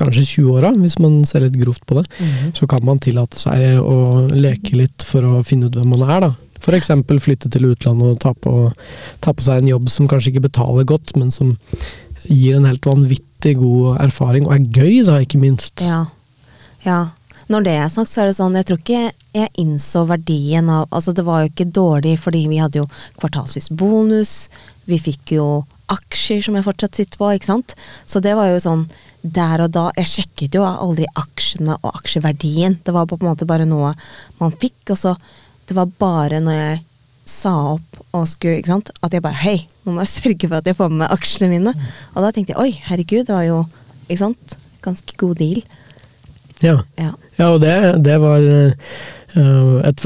kanskje 0.00 0.24
20-åra, 0.28 0.72
hvis 0.82 0.98
man 1.00 1.22
ser 1.28 1.44
litt 1.46 1.56
grovt 1.60 1.84
på 1.88 1.96
det. 2.00 2.06
Mhm. 2.20 2.50
Så 2.56 2.68
kan 2.68 2.84
man 2.84 3.00
tillate 3.00 3.40
seg 3.40 3.78
å 3.80 3.96
leke 4.32 4.76
litt 4.80 5.04
for 5.08 5.24
å 5.24 5.42
finne 5.44 5.68
ut 5.70 5.76
hvem 5.80 5.92
man 5.96 6.04
er, 6.08 6.26
da. 6.28 6.32
F.eks. 6.64 6.90
flytte 7.20 7.50
til 7.52 7.68
utlandet 7.68 8.14
og 8.14 8.20
ta 8.22 8.32
på, 8.32 8.54
ta 9.20 9.34
på 9.36 9.44
seg 9.44 9.60
en 9.60 9.72
jobb 9.74 9.90
som 9.92 10.08
kanskje 10.08 10.32
ikke 10.32 10.46
betaler 10.48 10.88
godt, 10.88 11.14
men 11.20 11.32
som 11.34 11.56
gir 12.24 12.56
en 12.56 12.68
helt 12.68 12.86
vanvittig 12.88 13.58
god 13.60 14.00
erfaring, 14.06 14.48
og 14.48 14.56
er 14.56 14.64
gøy, 14.72 15.02
da, 15.04 15.18
ikke 15.20 15.42
minst. 15.42 15.84
Ja. 15.84 16.06
ja. 16.86 17.02
Når 17.52 17.66
det 17.66 17.76
er 17.76 17.92
sagt, 17.92 18.08
så 18.08 18.22
er 18.22 18.30
det 18.30 18.38
sånn, 18.38 18.56
jeg 18.56 18.68
tror 18.70 18.80
ikke 18.80 19.04
jeg 19.34 19.50
innså 19.60 20.04
verdien 20.08 20.70
av 20.72 20.86
Altså, 20.94 21.12
det 21.12 21.26
var 21.26 21.42
jo 21.42 21.50
ikke 21.50 21.68
dårlig, 21.68 22.14
fordi 22.22 22.46
vi 22.48 22.60
hadde 22.62 22.80
jo 22.80 22.88
kvartalsvis 23.20 23.68
bonus, 23.76 24.34
vi 24.88 25.00
fikk 25.02 25.34
jo 25.36 25.48
aksjer 25.92 26.40
som 26.44 26.56
jeg 26.56 26.64
fortsatt 26.64 26.96
sitter 26.96 27.20
på, 27.20 27.28
ikke 27.34 27.50
sant. 27.50 27.74
Så 28.08 28.22
det 28.24 28.32
var 28.38 28.48
jo 28.48 28.62
sånn 28.62 28.86
der 29.24 29.62
og 29.64 29.70
da 29.72 29.86
Jeg 29.96 30.10
sjekket 30.10 30.56
jo 30.56 30.64
aldri 30.68 31.06
aksjene 31.16 31.78
og 31.78 31.94
aksjeverdien. 32.00 32.78
Det 32.84 32.92
var 32.92 33.08
på 33.08 33.16
en 33.20 33.28
måte 33.30 33.48
bare 33.48 33.68
noe 33.68 33.94
man 34.40 34.56
fikk, 34.60 34.92
og 34.92 35.00
så 35.00 35.14
Det 35.68 35.76
var 35.76 35.92
bare 36.00 36.40
når 36.44 36.58
jeg 36.58 36.82
sa 37.28 37.54
opp 37.74 38.02
og 38.14 38.26
skulle, 38.28 38.60
ikke 38.60 38.70
sant, 38.70 38.90
at 39.02 39.14
jeg 39.16 39.24
bare 39.24 39.40
Hei, 39.40 39.56
nå 39.84 39.94
må 39.94 40.04
jeg 40.04 40.12
sørge 40.12 40.48
for 40.50 40.60
at 40.60 40.68
jeg 40.68 40.76
får 40.78 40.92
med 40.92 41.02
meg 41.02 41.14
aksjene 41.14 41.50
mine. 41.50 41.72
Og 42.14 42.22
da 42.22 42.30
tenkte 42.30 42.54
jeg 42.54 42.60
oi, 42.60 42.70
herregud, 42.90 43.24
det 43.26 43.34
var 43.34 43.46
jo 43.48 43.64
ikke 44.06 44.20
sant, 44.20 44.56
ganske 44.84 45.18
god 45.20 45.40
deal. 45.40 45.64
Ja, 46.62 46.78
Ja. 47.00 47.10
ja 47.38 47.48
og 47.50 47.60
det, 47.64 47.74
det 48.04 48.18
var 48.22 48.44
uh, 48.44 49.76
et 49.88 50.04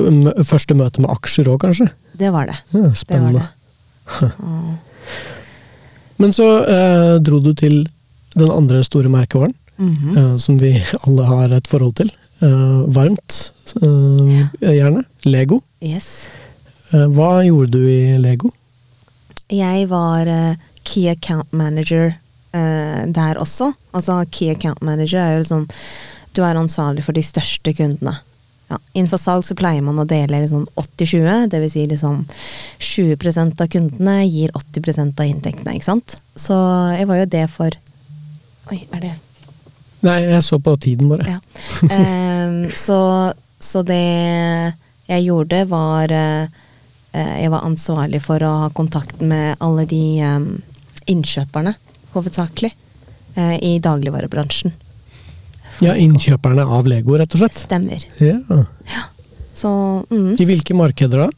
første 0.48 0.76
møte 0.78 1.02
med 1.04 1.12
aksjer 1.12 1.50
òg, 1.50 1.60
kanskje. 1.66 1.90
Det 2.18 2.32
var 2.34 2.48
det. 2.50 2.56
Ja, 2.72 2.78
Det 2.78 2.86
var 2.88 2.94
spennende. 3.02 3.44
det. 3.44 3.48
Så, 4.18 4.30
Men 6.18 6.32
så 6.34 6.46
uh, 6.66 7.16
dro 7.22 7.38
du 7.38 7.52
til 7.54 7.86
den 8.34 8.50
andre 8.50 8.82
store 8.84 9.08
merkevaren, 9.08 9.54
mm 9.76 9.94
-hmm. 9.94 10.18
uh, 10.18 10.36
som 10.36 10.58
vi 10.58 10.82
alle 11.06 11.24
har 11.24 11.52
et 11.52 11.66
forhold 11.66 11.94
til. 11.94 12.10
Eh, 12.40 12.84
varmt, 12.86 13.52
eh, 13.82 14.46
gjerne. 14.60 15.04
Lego. 15.22 15.60
Yes. 15.80 16.30
Eh, 16.92 17.06
hva 17.10 17.42
gjorde 17.42 17.70
du 17.70 17.90
i 17.90 18.18
Lego? 18.18 18.52
Jeg 19.48 19.88
var 19.88 20.28
Key 20.84 21.08
Account 21.08 21.52
Manager 21.52 22.14
der 22.52 23.38
også. 23.38 23.72
Altså 23.94 24.24
Key 24.32 24.48
Account 24.50 24.80
Manager 24.82 25.20
er 25.20 25.36
jo 25.36 25.44
sånn 25.44 25.66
Du 26.34 26.40
er 26.42 26.56
ansvarlig 26.58 27.04
for 27.04 27.12
de 27.12 27.22
største 27.22 27.72
kundene. 27.76 28.14
Ja, 28.68 28.78
Innenfor 28.94 29.20
salg 29.20 29.44
så 29.44 29.56
pleier 29.56 29.84
man 29.84 30.00
å 30.00 30.06
dele 30.08 30.42
liksom 30.42 30.66
80-20, 30.76 31.48
dvs. 31.52 31.72
Si 31.72 31.86
liksom 31.88 32.24
20 32.78 33.60
av 33.60 33.68
kundene 33.72 34.16
gir 34.26 34.52
80 34.54 35.14
av 35.18 35.24
inntektene, 35.26 35.76
ikke 35.76 35.88
sant. 35.88 36.18
Så 36.36 36.56
jeg 36.98 37.08
var 37.08 37.22
jo 37.22 37.30
det 37.36 37.46
for 37.52 37.78
Oi, 38.68 38.82
er 38.92 39.00
det 39.00 39.14
Nei, 40.06 40.18
jeg 40.28 40.44
så 40.46 40.58
på 40.62 40.74
tiden 40.80 41.10
bare. 41.10 41.36
Ja. 41.36 41.38
Um, 41.90 42.68
så, 42.78 42.98
så 43.58 43.82
det 43.86 43.98
jeg 45.08 45.24
gjorde, 45.24 45.62
var 45.70 46.12
eh, 46.12 46.44
eh, 47.16 47.34
Jeg 47.42 47.50
var 47.54 47.64
ansvarlig 47.66 48.20
for 48.22 48.42
å 48.44 48.50
ha 48.64 48.68
kontakt 48.76 49.22
med 49.24 49.56
alle 49.64 49.86
de 49.88 50.02
um, 50.22 50.48
innkjøperne, 51.08 51.72
hovedsakelig, 52.12 52.70
uh, 53.38 53.56
i 53.56 53.78
dagligvarebransjen. 53.82 54.74
Ja, 55.82 55.94
innkjøperne 55.96 56.66
av 56.66 56.88
Lego, 56.90 57.16
rett 57.18 57.34
og 57.34 57.42
slett. 57.44 57.56
Stemmer. 57.56 58.04
Ja. 58.20 59.04
Så 59.56 59.70
mm, 60.10 60.34
I 60.38 60.46
hvilke 60.46 60.76
markeder 60.76 61.26
da? 61.26 61.30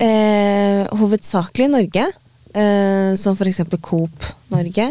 Uh, 0.00 0.98
Hovedsakelig 1.00 1.70
Norge, 1.72 2.10
Uh, 2.50 3.14
som 3.14 3.36
for 3.38 3.46
eksempel 3.46 3.78
Coop 3.78 4.24
Norge, 4.50 4.88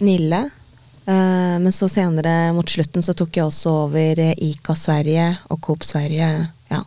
Nille. 0.00 0.38
Eh, 1.04 1.58
men 1.58 1.72
så 1.74 1.88
senere, 1.90 2.52
mot 2.54 2.68
slutten, 2.70 3.02
så 3.02 3.14
tok 3.18 3.36
jeg 3.36 3.44
også 3.48 3.70
over 3.86 4.20
Ica 4.36 4.74
Sverige 4.78 5.28
og 5.50 5.60
Coop 5.64 5.82
Sverige. 5.86 6.28
Ja. 6.70 6.82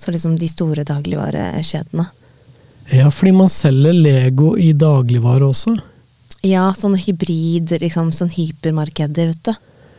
Så 0.00 0.10
liksom 0.14 0.36
de 0.40 0.48
store 0.50 0.84
dagligvarekjedene. 0.88 2.06
Ja, 2.90 3.10
fordi 3.14 3.32
man 3.36 3.48
selger 3.52 3.94
Lego 3.94 4.56
i 4.58 4.72
dagligvare 4.74 5.46
også. 5.46 5.76
Ja, 6.42 6.70
sånne 6.74 6.98
hybrid, 6.98 7.70
liksom 7.82 8.08
sånn 8.16 8.32
hypermarkeder, 8.34 9.30
vet 9.34 9.44
du. 9.44 9.52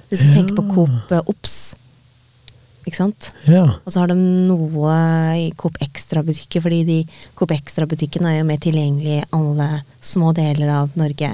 Hvis 0.10 0.26
du 0.26 0.28
Ja. 0.28 0.34
tenker 0.42 0.56
på 0.58 0.66
Coop 0.74 1.12
eh, 1.12 1.22
Ops, 1.30 1.76
ikke 2.86 2.98
sant. 2.98 3.30
Ja. 3.48 3.64
Og 3.86 3.94
så 3.94 4.00
har 4.02 4.08
de 4.08 4.16
noe 4.16 4.92
i 5.38 5.52
Coop 5.56 5.78
Extra-butikker, 5.80 6.60
fordi 6.66 6.84
de 6.84 7.08
Coop 7.36 7.52
Extra-butikkene 7.52 8.34
er 8.34 8.38
jo 8.40 8.48
mer 8.50 8.58
tilgjengelig 8.58 9.22
i 9.22 9.26
alle 9.32 9.84
små 10.02 10.34
deler 10.34 10.68
av 10.82 10.90
Norge. 10.98 11.30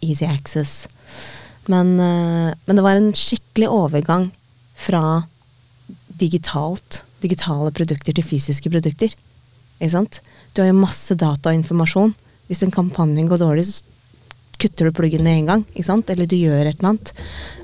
Easy 0.00 0.26
access. 0.26 0.88
Men, 1.66 2.00
eh, 2.00 2.54
men 2.64 2.76
det 2.76 2.82
var 2.82 2.96
en 2.96 3.12
skikkelig 3.12 3.68
overgang 3.68 4.30
fra 4.76 5.24
digitalt, 6.20 7.02
digitale 7.20 7.72
produkter 7.72 8.14
til 8.14 8.24
fysiske 8.24 8.70
produkter. 8.70 9.14
Du 9.80 10.62
har 10.62 10.68
jo 10.68 10.76
masse 10.78 11.14
data 11.14 11.50
og 11.50 11.56
informasjon. 11.56 12.14
Hvis 12.48 12.62
en 12.62 12.70
kampanje 12.70 13.24
går 13.26 13.40
dårlig, 13.40 13.64
så 13.66 13.82
kutter 14.58 14.86
du 14.86 14.92
pluggen 14.92 15.24
med 15.24 15.38
en 15.38 15.46
gang? 15.46 15.64
Eller 15.74 16.26
du 16.26 16.36
gjør 16.36 16.68
et 16.68 16.78
eller 16.78 16.88
annet. 16.88 17.12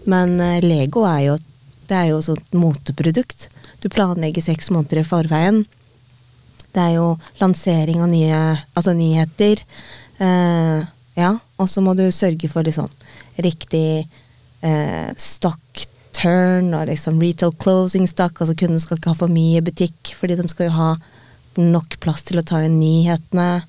Men 0.06 0.40
eh, 0.40 0.60
Lego 0.60 1.04
er 1.04 1.20
jo 1.28 1.38
det 1.90 1.98
er 1.98 2.10
jo 2.12 2.20
et 2.22 2.54
moteprodukt. 2.54 3.48
Du 3.82 3.88
planlegger 3.90 4.44
seks 4.44 4.70
måneder 4.70 5.00
i 5.00 5.08
forveien. 5.08 5.64
Det 6.70 6.78
er 6.78 6.92
jo 7.00 7.18
lansering 7.40 7.98
av 8.04 8.10
nye 8.12 8.40
altså 8.78 8.94
nyheter. 8.94 9.62
Eh, 10.22 10.86
ja, 11.18 11.34
og 11.58 11.68
så 11.70 11.82
må 11.84 11.94
du 11.98 12.06
sørge 12.14 12.48
for 12.50 12.66
liksom 12.66 12.90
riktig 13.42 14.06
eh, 14.62 15.10
stock 15.18 15.86
turn 16.16 16.72
og 16.76 16.88
liksom 16.90 17.20
retail 17.22 17.54
closing 17.60 18.06
stock. 18.10 18.40
Altså 18.40 18.56
kunden 18.58 18.80
skal 18.82 18.98
ikke 18.98 19.12
ha 19.12 19.18
for 19.18 19.32
mye 19.32 19.62
butikk, 19.64 20.14
fordi 20.18 20.38
de 20.38 20.46
skal 20.50 20.70
jo 20.70 20.76
ha 20.78 20.90
nok 21.60 21.98
plass 22.02 22.24
til 22.28 22.40
å 22.40 22.46
ta 22.46 22.62
inn 22.64 22.78
nyhetene. 22.80 23.64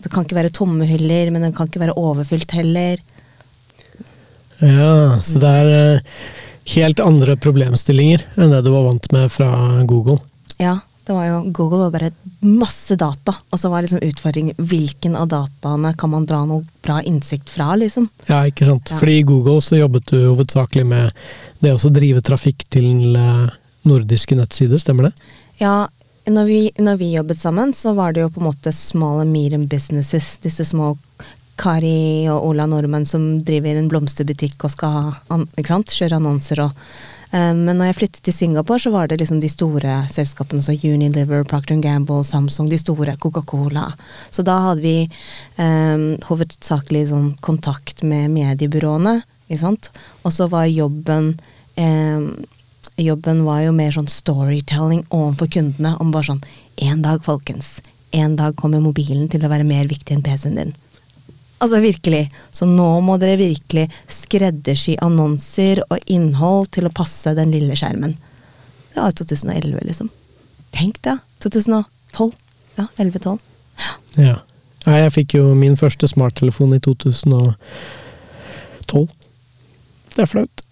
Det 0.00 0.12
kan 0.12 0.24
ikke 0.24 0.38
være 0.38 0.52
tomme 0.56 0.86
hyller, 0.88 1.32
men 1.32 1.44
den 1.44 1.56
kan 1.56 1.68
ikke 1.68 1.82
være 1.82 1.96
overfylt 2.00 2.52
heller. 2.56 3.00
Ja, 4.60 5.16
så 5.24 5.40
det 5.40 5.50
er 5.62 5.72
eh, 5.74 6.20
helt 6.76 7.00
andre 7.00 7.36
problemstillinger 7.40 8.26
enn 8.36 8.52
det 8.52 8.62
du 8.66 8.72
var 8.74 8.86
vant 8.88 9.08
med 9.14 9.32
fra 9.32 9.50
Google. 9.88 10.20
Ja, 10.60 10.78
det 11.10 11.16
var 11.16 11.26
jo 11.26 11.38
Google 11.50 11.88
og 11.88 11.94
bare 11.96 12.12
masse 12.46 12.94
data, 12.94 13.32
og 13.50 13.58
så 13.58 13.66
var 13.72 13.82
liksom 13.82 14.02
utfordringen 14.06 14.54
hvilken 14.70 15.16
av 15.18 15.26
dataene 15.32 15.90
kan 15.98 16.12
man 16.12 16.26
dra 16.28 16.44
noe 16.46 16.62
bra 16.84 17.00
innsikt 17.02 17.50
fra, 17.50 17.72
liksom. 17.80 18.06
Ja, 18.28 18.44
ikke 18.46 18.68
sant. 18.68 18.92
Ja. 18.92 18.98
Fordi 19.00 19.16
i 19.18 19.24
Google 19.26 19.58
så 19.64 19.80
jobbet 19.80 20.12
du 20.12 20.20
hovedsakelig 20.28 20.84
med 20.86 21.10
det 21.58 21.74
å 21.74 21.90
drive 21.90 22.22
trafikk 22.22 22.62
til 22.70 23.18
eh, 23.18 23.50
nordiske 23.90 24.38
nettsider, 24.38 24.78
stemmer 24.78 25.08
det? 25.08 25.34
Ja, 25.58 25.88
når 26.30 26.46
vi, 26.46 26.60
når 26.78 27.02
vi 27.02 27.10
jobbet 27.16 27.42
sammen, 27.42 27.74
så 27.74 27.96
var 27.98 28.14
det 28.14 28.22
jo 28.22 28.30
på 28.30 28.44
en 28.44 28.50
måte 28.52 28.70
small 28.76 29.24
and 29.24 29.34
medium 29.34 29.66
businesses. 29.66 30.36
Disse 30.46 30.68
små 30.68 30.94
Kari 31.58 32.28
og 32.30 32.52
Ola 32.52 32.70
Nordmenn 32.70 33.08
som 33.08 33.40
driver 33.42 33.82
en 33.82 33.90
blomsterbutikk 33.90 34.62
og 34.62 34.78
skal 34.78 35.10
ha, 35.26 35.42
kjøre 35.58 36.22
annonser 36.22 36.68
og 36.68 36.86
Men 37.30 37.76
når 37.78 37.90
jeg 37.90 37.96
flyttet 38.00 38.24
til 38.26 38.34
Singapore, 38.34 38.82
så 38.82 38.90
var 38.90 39.06
det 39.06 39.20
liksom 39.20 39.38
de 39.38 39.48
store 39.50 40.00
selskapene 40.10 40.64
som 40.66 40.74
Unilever, 40.74 41.44
Procter 41.46 41.78
Gamble, 41.78 42.24
Samsung, 42.26 42.66
de 42.70 42.78
store, 42.80 43.14
Coca-Cola. 43.22 43.92
Så 44.34 44.42
da 44.42 44.56
hadde 44.64 44.82
vi 44.82 44.94
um, 45.54 46.16
hovedsakelig 46.26 47.04
sånn 47.12 47.28
kontakt 47.44 48.02
med 48.02 48.32
mediebyråene, 48.34 49.20
ikke 49.46 49.60
sant. 49.62 49.92
Og 50.24 50.34
så 50.34 50.50
var 50.50 50.66
jobben 50.70 51.36
um, 51.78 52.32
Jobben 53.00 53.44
var 53.46 53.62
jo 53.64 53.72
mer 53.72 53.94
sånn 53.94 54.10
storytelling 54.10 55.06
overfor 55.08 55.48
kundene 55.54 55.94
om 56.02 56.10
bare 56.12 56.32
sånn 56.32 56.42
En 56.80 57.00
dag, 57.04 57.22
folkens. 57.24 57.78
En 58.12 58.34
dag 58.36 58.56
kommer 58.56 58.80
mobilen 58.80 59.28
til 59.30 59.44
å 59.44 59.50
være 59.52 59.64
mer 59.68 59.88
viktig 59.88 60.16
enn 60.16 60.24
PC-en 60.24 60.58
din. 60.58 60.72
Altså 61.60 61.80
virkelig. 61.84 62.22
Så 62.56 62.66
nå 62.68 62.88
må 63.04 63.18
dere 63.20 63.36
virkelig 63.40 63.86
skreddersy 64.08 64.96
annonser 65.04 65.82
og 65.90 65.98
innhold 66.10 66.70
til 66.76 66.88
å 66.88 66.94
passe 66.94 67.34
den 67.36 67.52
lille 67.52 67.76
skjermen. 67.76 68.16
Det 68.94 69.02
var 69.02 69.12
2011, 69.18 69.80
liksom. 69.86 70.08
Tenk 70.74 71.02
det. 71.04 71.18
2012. 71.44 72.32
Ja, 72.78 72.86
11-12. 72.96 73.38
Ja. 74.16 74.38
Nei, 74.86 74.96
jeg 75.04 75.12
fikk 75.18 75.36
jo 75.36 75.50
min 75.58 75.76
første 75.76 76.08
smarttelefon 76.08 76.72
i 76.76 76.80
2012. 76.80 77.54
Det 80.10 80.24
er 80.24 80.30
flaut. 80.30 80.64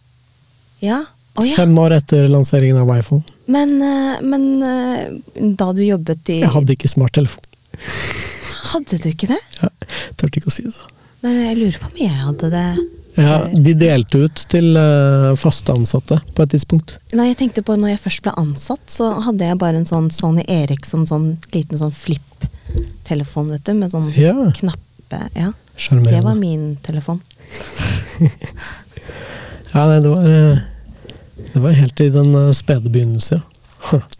Ja. 0.82 1.02
Å 1.38 1.44
ja. 1.46 1.54
Fem 1.60 1.76
år 1.78 1.98
etter 1.98 2.26
lanseringen 2.32 2.80
av 2.80 2.88
iPhone. 2.96 3.22
Men, 3.46 3.76
eh, 3.82 4.16
men 4.24 4.62
eh, 4.64 5.52
da 5.60 5.72
du 5.72 5.84
jobbet 5.84 6.32
i 6.34 6.40
Jeg 6.42 6.54
hadde 6.56 6.74
ikke 6.74 6.90
smarttelefon. 6.90 7.44
Hadde 8.72 8.98
du 9.02 9.08
ikke 9.10 9.28
det? 9.30 9.40
Ja, 9.62 9.68
Tørte 10.20 10.40
ikke 10.40 10.50
å 10.50 10.54
si 10.54 10.64
det. 10.66 10.74
Men 11.24 11.36
jeg 11.42 11.58
lurer 11.58 11.78
på 11.82 11.88
om 11.90 11.98
jeg 11.98 12.14
hadde 12.14 12.50
det. 12.52 12.66
Ja, 13.18 13.38
de 13.50 13.72
delte 13.74 14.20
ut 14.28 14.42
til 14.52 14.76
uh, 14.78 15.32
faste 15.40 15.74
ansatte 15.74 16.20
på 16.36 16.44
et 16.44 16.52
tidspunkt. 16.54 16.98
Nei, 17.18 17.32
jeg 17.32 17.38
tenkte 17.40 17.64
på 17.66 17.74
når 17.74 17.96
jeg 17.96 18.02
først 18.04 18.22
ble 18.22 18.34
ansatt, 18.38 18.84
så 18.94 19.08
hadde 19.26 19.48
jeg 19.48 19.58
bare 19.58 19.80
en 19.80 19.88
sånn 19.88 20.06
Sony 20.14 20.44
Eriksson, 20.46 21.02
sånn 21.08 21.32
liten 21.50 21.80
sånn 21.80 21.94
flip-telefon, 21.96 23.50
vet 23.56 23.66
du, 23.66 23.74
med 23.80 23.90
sånn 23.94 24.12
Ja. 24.14 24.36
knappe 24.60 25.24
Ja. 25.34 25.50
Det 25.78 26.20
var 26.22 26.34
min 26.38 26.76
telefon. 26.84 27.20
Ja, 29.72 29.84
nei, 29.84 29.98
det 30.00 30.08
var 30.08 30.24
eh, 30.24 30.58
Det 31.52 31.60
var 31.60 31.74
helt 31.76 32.00
i 32.00 32.08
den 32.12 32.34
eh, 32.34 32.52
spede 32.56 32.88
begynnelse, 32.88 33.40
ja. 33.40 33.42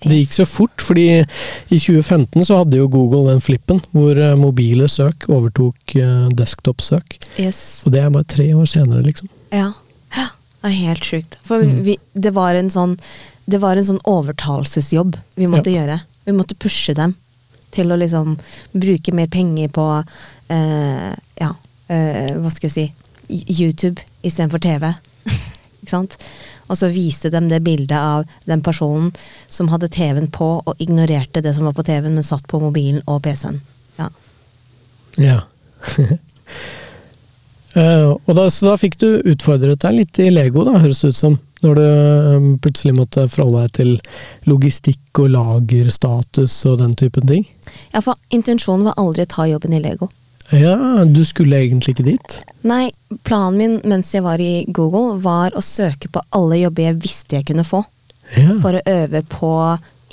Det 0.04 0.14
gikk 0.20 0.32
så 0.36 0.44
fort, 0.48 0.80
fordi 0.80 1.04
i 1.18 1.78
2015 1.78 2.44
så 2.46 2.60
hadde 2.60 2.78
jo 2.78 2.88
Google 2.88 3.32
den 3.32 3.40
flippen 3.44 3.80
hvor 3.92 4.16
eh, 4.16 4.36
mobile 4.38 4.86
søk 4.88 5.26
overtok 5.28 5.96
eh, 5.98 6.28
desktop-søk. 6.38 7.18
Yes. 7.40 7.82
Og 7.86 7.92
det 7.92 8.02
er 8.04 8.10
bare 8.14 8.28
tre 8.30 8.46
år 8.54 8.68
senere, 8.70 9.02
liksom. 9.04 9.28
Ja. 9.52 9.72
ja. 10.16 10.28
Det 10.62 10.70
er 10.70 10.76
helt 10.88 11.04
sjukt. 11.06 11.36
For 11.46 11.62
Mm. 11.64 11.82
vi, 11.86 11.96
det 12.14 12.32
var 12.34 12.54
en 12.58 12.70
sånn 12.70 12.96
Det 13.48 13.58
var 13.62 13.76
en 13.80 13.84
sånn 13.86 14.00
overtalelsesjobb 14.04 15.14
vi 15.40 15.46
måtte 15.48 15.70
gjøre. 15.72 16.00
Vi 16.26 16.32
måtte 16.36 16.54
pushe 16.60 16.92
dem 16.94 17.14
til 17.72 17.88
å 17.92 17.96
liksom 17.96 18.34
bruke 18.76 19.12
mer 19.16 19.26
penger 19.32 19.68
på 19.72 19.84
eh, 20.52 21.14
Ja, 21.40 21.50
eh, 21.88 22.34
hva 22.36 22.50
skal 22.52 22.68
jeg 22.68 22.74
si 22.74 22.92
YouTube 23.62 24.02
istedenfor 24.24 24.60
TV. 24.60 24.90
Ikke 25.82 25.90
sant? 25.90 26.16
Og 26.68 26.78
så 26.78 26.90
viste 26.92 27.30
dem 27.32 27.48
det 27.50 27.62
bildet 27.66 27.96
av 27.98 28.24
den 28.48 28.62
personen 28.64 29.10
som 29.48 29.70
hadde 29.72 29.90
TV-en 29.92 30.30
på 30.32 30.50
og 30.60 30.82
ignorerte 30.82 31.42
det 31.44 31.54
som 31.56 31.68
var 31.68 31.76
på 31.76 31.86
TV-en, 31.88 32.14
men 32.18 32.26
satt 32.26 32.46
på 32.48 32.60
mobilen 32.62 33.02
og 33.06 33.22
PC-en. 33.24 33.60
Ja. 33.98 34.08
Ja. 35.18 35.40
uh, 37.76 38.12
og 38.26 38.32
da, 38.36 38.48
så 38.52 38.70
da 38.70 38.78
fikk 38.80 38.98
du 39.00 39.08
utfordret 39.32 39.82
deg 39.84 40.00
litt 40.02 40.22
i 40.22 40.30
Lego, 40.30 40.66
da, 40.68 40.78
høres 40.82 41.02
det 41.04 41.14
ut 41.14 41.22
som. 41.22 41.38
Når 41.58 41.74
du 41.74 41.82
eh, 41.82 42.44
plutselig 42.62 42.92
måtte 42.94 43.24
forholde 43.26 43.64
deg 43.64 43.72
til 43.74 43.88
logistikk 44.46 45.18
og 45.18 45.32
lagerstatus 45.34 46.54
og 46.70 46.76
den 46.84 46.92
typen 46.94 47.26
ting. 47.26 47.48
ja, 47.90 47.98
for 47.98 48.14
intensjonen 48.30 48.86
var 48.86 49.00
aldri 49.02 49.26
å 49.26 49.32
ta 49.32 49.46
jobben 49.50 49.74
i 49.74 49.80
Lego. 49.82 50.06
Ja, 50.54 51.04
du 51.04 51.20
skulle 51.28 51.60
egentlig 51.60 51.94
ikke 51.94 52.06
dit. 52.06 52.38
Nei, 52.66 52.88
planen 53.28 53.58
min 53.60 53.76
mens 53.88 54.14
jeg 54.14 54.24
var 54.24 54.40
i 54.40 54.64
Google, 54.68 55.18
var 55.20 55.56
å 55.56 55.64
søke 55.64 56.10
på 56.12 56.22
alle 56.36 56.62
jobber 56.62 56.88
jeg 56.88 57.00
visste 57.04 57.40
jeg 57.40 57.48
kunne 57.50 57.66
få. 57.68 57.82
Ja. 58.36 58.54
For 58.62 58.76
å 58.76 58.84
øve 58.88 59.22
på 59.28 59.52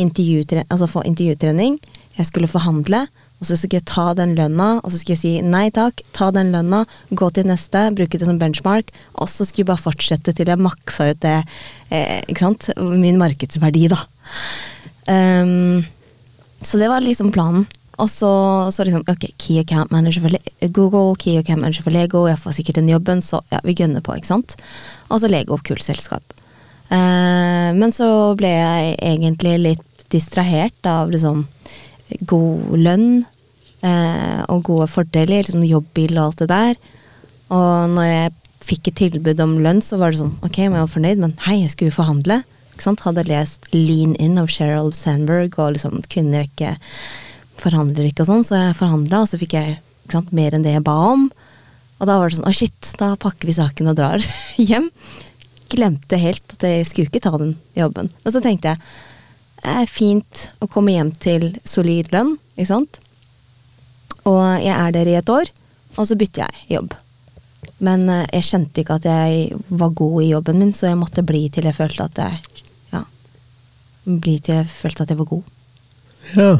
intervjutre 0.01 0.65
altså 0.67 0.89
få 0.91 1.05
intervjutrening. 1.07 1.77
Jeg 2.15 2.27
skulle 2.29 2.51
forhandle, 2.51 3.05
og 3.39 3.47
så 3.47 3.57
skulle 3.59 3.81
jeg 3.81 3.87
ta 3.91 4.09
den 4.15 4.35
lønna, 4.37 4.69
og 4.81 4.91
så 4.91 4.99
skulle 4.99 5.17
jeg 5.17 5.23
si 5.23 5.33
nei 5.43 5.65
takk, 5.75 6.03
ta 6.15 6.29
den 6.35 6.53
lønna, 6.55 6.83
gå 7.11 7.29
til 7.35 7.47
neste, 7.49 7.89
bruke 7.95 8.19
det 8.19 8.27
som 8.27 8.39
benchmark, 8.39 8.91
og 9.19 9.31
så 9.31 9.47
skulle 9.47 9.65
jeg 9.65 9.71
bare 9.73 9.83
fortsette 9.83 10.35
til 10.35 10.51
jeg 10.51 10.63
maksa 10.63 11.09
ut 11.11 11.19
det, 11.25 11.41
eh, 11.89 12.21
ikke 12.23 12.45
sant, 12.45 12.69
min 12.91 13.19
markedsverdi, 13.19 13.89
da. 13.91 13.99
Um, 15.11 15.83
så 16.65 16.79
det 16.81 16.87
var 16.89 17.03
liksom 17.03 17.33
planen. 17.35 17.67
Og 18.01 18.09
så, 18.11 18.31
så 18.75 18.83
liksom, 18.83 19.05
ok, 19.07 19.29
Key 19.39 19.59
Account 19.61 19.91
Manager 19.93 20.25
for 20.25 20.69
Google, 20.75 21.15
Key 21.19 21.37
Account 21.39 21.61
Manager 21.61 21.85
for 21.85 21.95
Lego, 21.95 22.25
jeg 22.27 22.41
får 22.41 22.57
sikkert 22.57 22.79
den 22.81 22.91
jobben, 22.91 23.21
så 23.23 23.39
ja, 23.53 23.61
vi 23.63 23.77
gønner 23.77 24.03
på, 24.03 24.17
ikke 24.17 24.33
sant. 24.33 24.57
Og 25.09 25.21
så 25.23 25.31
Lego, 25.31 25.57
kult 25.63 25.83
selskap. 25.85 26.35
Eh, 26.93 27.69
men 27.77 27.93
så 27.95 28.07
ble 28.37 28.51
jeg 28.51 28.97
egentlig 28.99 29.55
litt 29.63 30.07
distrahert 30.13 30.85
av 30.87 31.09
liksom 31.13 31.45
god 32.29 32.75
lønn 32.77 33.07
eh, 33.81 34.41
og 34.51 34.67
gode 34.67 34.89
fordeler, 34.91 35.45
liksom 35.45 35.65
jobbbil 35.65 36.17
og 36.17 36.25
alt 36.27 36.43
det 36.43 36.49
der. 36.51 36.81
Og 37.55 37.95
når 37.95 38.09
jeg 38.09 38.35
fikk 38.65 38.89
et 38.89 38.99
tilbud 39.03 39.41
om 39.43 39.57
lønn, 39.61 39.81
så 39.85 39.99
var 40.01 40.11
det 40.11 40.21
sånn 40.21 40.35
ok, 40.45 40.61
jeg 40.65 40.73
var 40.73 40.91
fornøyd, 40.91 41.21
men 41.21 41.35
hei, 41.45 41.61
jeg 41.63 41.73
skulle 41.73 41.93
jo 41.93 42.01
forhandle. 42.01 42.41
Hadde 42.75 43.23
lest 43.29 43.69
Lean 43.71 44.17
In 44.19 44.35
av 44.41 44.49
Sheryl 44.51 44.91
Sandberg 44.93 45.53
og 45.63 45.77
liksom 45.77 46.01
kvinner 46.11 46.43
ikke 46.43 46.73
forhandler 47.61 48.09
ikke 48.09 48.25
og 48.25 48.29
sånn, 48.31 48.45
så 48.47 48.59
jeg 48.59 48.77
forhandla, 48.79 49.23
og 49.23 49.29
så 49.31 49.39
fikk 49.41 49.55
jeg 49.57 49.77
sant, 50.11 50.33
mer 50.35 50.55
enn 50.55 50.65
det 50.65 50.75
jeg 50.75 50.85
ba 50.85 50.95
om. 51.13 51.27
Og 51.99 52.09
da 52.09 52.17
var 52.19 52.29
det 52.29 52.39
sånn 52.39 52.49
å 52.49 52.55
shit, 52.55 52.91
da 52.99 53.13
pakker 53.19 53.49
vi 53.49 53.55
saken 53.57 53.91
og 53.91 53.97
drar 53.99 54.23
hjem. 54.69 54.89
Glemte 55.71 56.19
helt 56.21 56.57
at 56.57 56.65
jeg 56.67 56.85
skulle 56.87 57.09
ikke 57.11 57.23
ta 57.25 57.33
den 57.41 57.55
jobben. 57.77 58.11
Og 58.23 58.35
så 58.35 58.41
tenkte 58.43 58.73
jeg 58.75 58.83
det 59.65 59.71
er 59.81 59.87
fint 59.89 60.41
å 60.61 60.67
komme 60.69 60.93
hjem 60.93 61.09
til 61.23 61.47
solid 61.65 62.11
lønn, 62.13 62.35
ikke 62.53 62.69
sant. 62.69 62.99
Og 64.29 64.41
jeg 64.61 64.73
er 64.75 64.91
der 64.93 65.09
i 65.09 65.15
et 65.17 65.31
år, 65.31 65.49
og 65.95 66.05
så 66.05 66.17
bytter 66.19 66.43
jeg 66.43 66.75
jobb. 66.75 66.93
Men 67.85 68.05
eh, 68.11 68.27
jeg 68.35 68.47
kjente 68.49 68.83
ikke 68.83 68.99
at 68.99 69.07
jeg 69.09 69.57
var 69.81 69.95
god 69.97 70.19
i 70.21 70.29
jobben 70.29 70.61
min, 70.61 70.73
så 70.77 70.91
jeg 70.91 70.99
måtte 70.99 71.25
bli 71.25 71.47
til 71.53 71.65
jeg 71.67 71.77
følte 71.77 72.07
at 72.09 72.21
jeg 72.21 72.61
Ja. 72.93 73.01
Bli 74.05 74.37
til 74.39 74.59
jeg 74.59 74.69
følte 74.69 75.07
at 75.07 75.13
jeg 75.15 75.19
var 75.23 75.31
god. 75.31 75.51
Ja. 76.35 76.51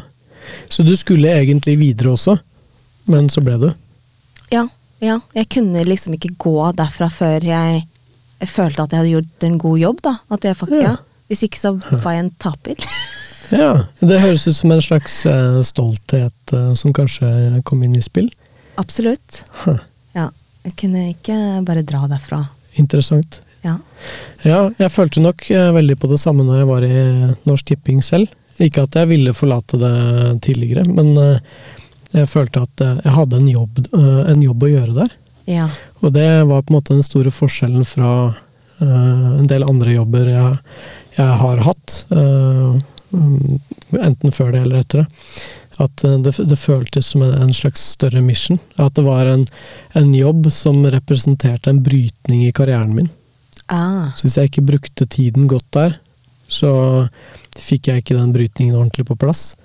Så 0.69 0.85
du 0.85 0.93
skulle 0.99 1.33
egentlig 1.33 1.77
videre 1.79 2.13
også, 2.15 2.37
men 3.13 3.29
så 3.29 3.43
ble 3.45 3.57
du? 3.61 3.67
Ja, 4.53 4.67
ja. 5.03 5.19
Jeg 5.35 5.49
kunne 5.53 5.83
liksom 5.87 6.15
ikke 6.17 6.33
gå 6.41 6.55
derfra 6.77 7.09
før 7.13 7.45
jeg, 7.45 7.83
jeg 8.41 8.49
følte 8.49 8.85
at 8.85 8.93
jeg 8.93 9.01
hadde 9.01 9.13
gjort 9.13 9.47
en 9.49 9.59
god 9.61 9.81
jobb, 9.81 10.01
da. 10.05 10.15
At 10.31 10.47
jeg 10.47 10.57
faktisk, 10.61 10.81
Ja. 10.85 10.95
Hvis 11.25 11.41
ikke 11.41 11.57
så 11.57 11.71
var 12.03 12.11
jeg 12.13 12.25
en 12.27 12.33
taper. 12.37 12.75
Ja, 13.53 13.85
det 14.01 14.23
høres 14.23 14.47
ut 14.47 14.55
som 14.57 14.71
en 14.73 14.81
slags 14.81 15.19
uh, 15.29 15.59
stolthet 15.61 16.53
uh, 16.53 16.71
som 16.73 16.93
kanskje 16.97 17.27
kom 17.61 17.83
inn 17.85 17.93
i 17.93 18.01
spill. 18.01 18.31
Absolutt. 18.81 19.43
Huh. 19.61 19.77
Ja. 20.17 20.31
Jeg 20.65 20.73
kunne 20.81 21.03
ikke 21.11 21.35
bare 21.67 21.83
dra 21.85 22.07
derfra. 22.09 22.39
Interessant. 22.81 23.37
Ja. 23.61 23.75
Ja, 24.45 24.59
jeg 24.77 24.91
følte 24.93 25.21
nok 25.21 25.45
eh, 25.53 25.69
veldig 25.73 25.97
på 26.01 26.09
det 26.11 26.19
samme 26.21 26.45
når 26.45 26.59
jeg 26.61 26.69
var 26.69 26.85
i 26.85 26.97
Norsk 27.49 27.69
Tipping 27.69 28.01
selv. 28.05 28.33
Ikke 28.63 28.85
at 28.85 28.95
jeg 28.95 29.09
ville 29.09 29.33
forlate 29.35 29.77
det 29.79 29.95
tidligere, 30.45 30.85
men 30.87 31.11
eh, 31.19 31.39
jeg 32.15 32.31
følte 32.31 32.63
at 32.63 32.83
eh, 32.85 32.99
jeg 33.03 33.15
hadde 33.17 33.39
en 33.41 33.51
jobb, 33.51 33.81
eh, 33.89 34.21
en 34.31 34.45
jobb 34.45 34.63
å 34.63 34.71
gjøre 34.71 34.97
der. 35.01 35.15
Ja. 35.51 35.67
Og 35.99 36.13
det 36.15 36.27
var 36.47 36.63
på 36.63 36.71
en 36.71 36.77
måte 36.77 36.95
den 36.95 37.05
store 37.05 37.33
forskjellen 37.33 37.85
fra 37.87 38.11
en 38.83 39.45
del 39.47 39.63
andre 39.63 39.93
jobber 39.93 40.27
jeg, 40.27 40.55
jeg 41.15 41.35
har 41.39 41.61
hatt. 41.63 41.93
enten 43.95 44.33
før 44.35 44.49
det 44.51 44.63
eller 44.65 44.81
etter 44.81 44.99
det. 44.99 45.05
At 45.79 46.03
det, 46.25 46.33
det 46.49 46.57
føltes 46.59 47.13
som 47.13 47.23
en, 47.23 47.31
en 47.45 47.53
slags 47.55 47.85
større 47.93 48.19
mission. 48.21 48.59
At 48.75 48.97
det 48.99 49.05
var 49.07 49.31
en, 49.31 49.45
en 49.95 50.11
jobb 50.11 50.51
som 50.51 50.83
representerte 50.91 51.71
en 51.71 51.79
brytning 51.85 52.43
i 52.49 52.51
karrieren 52.51 52.91
min. 52.97 53.07
Ah. 53.71 54.11
Så 54.17 54.27
hvis 54.27 54.37
jeg 54.41 54.51
ikke 54.51 54.67
brukte 54.73 55.07
tiden 55.07 55.47
godt 55.47 55.71
der, 55.77 55.95
så 56.51 56.73
fikk 57.59 57.87
jeg 57.91 58.03
ikke 58.03 58.17
den 58.19 58.33
brytningen 58.35 58.75
ordentlig 58.77 59.05
på 59.09 59.17
plass. 59.19 59.55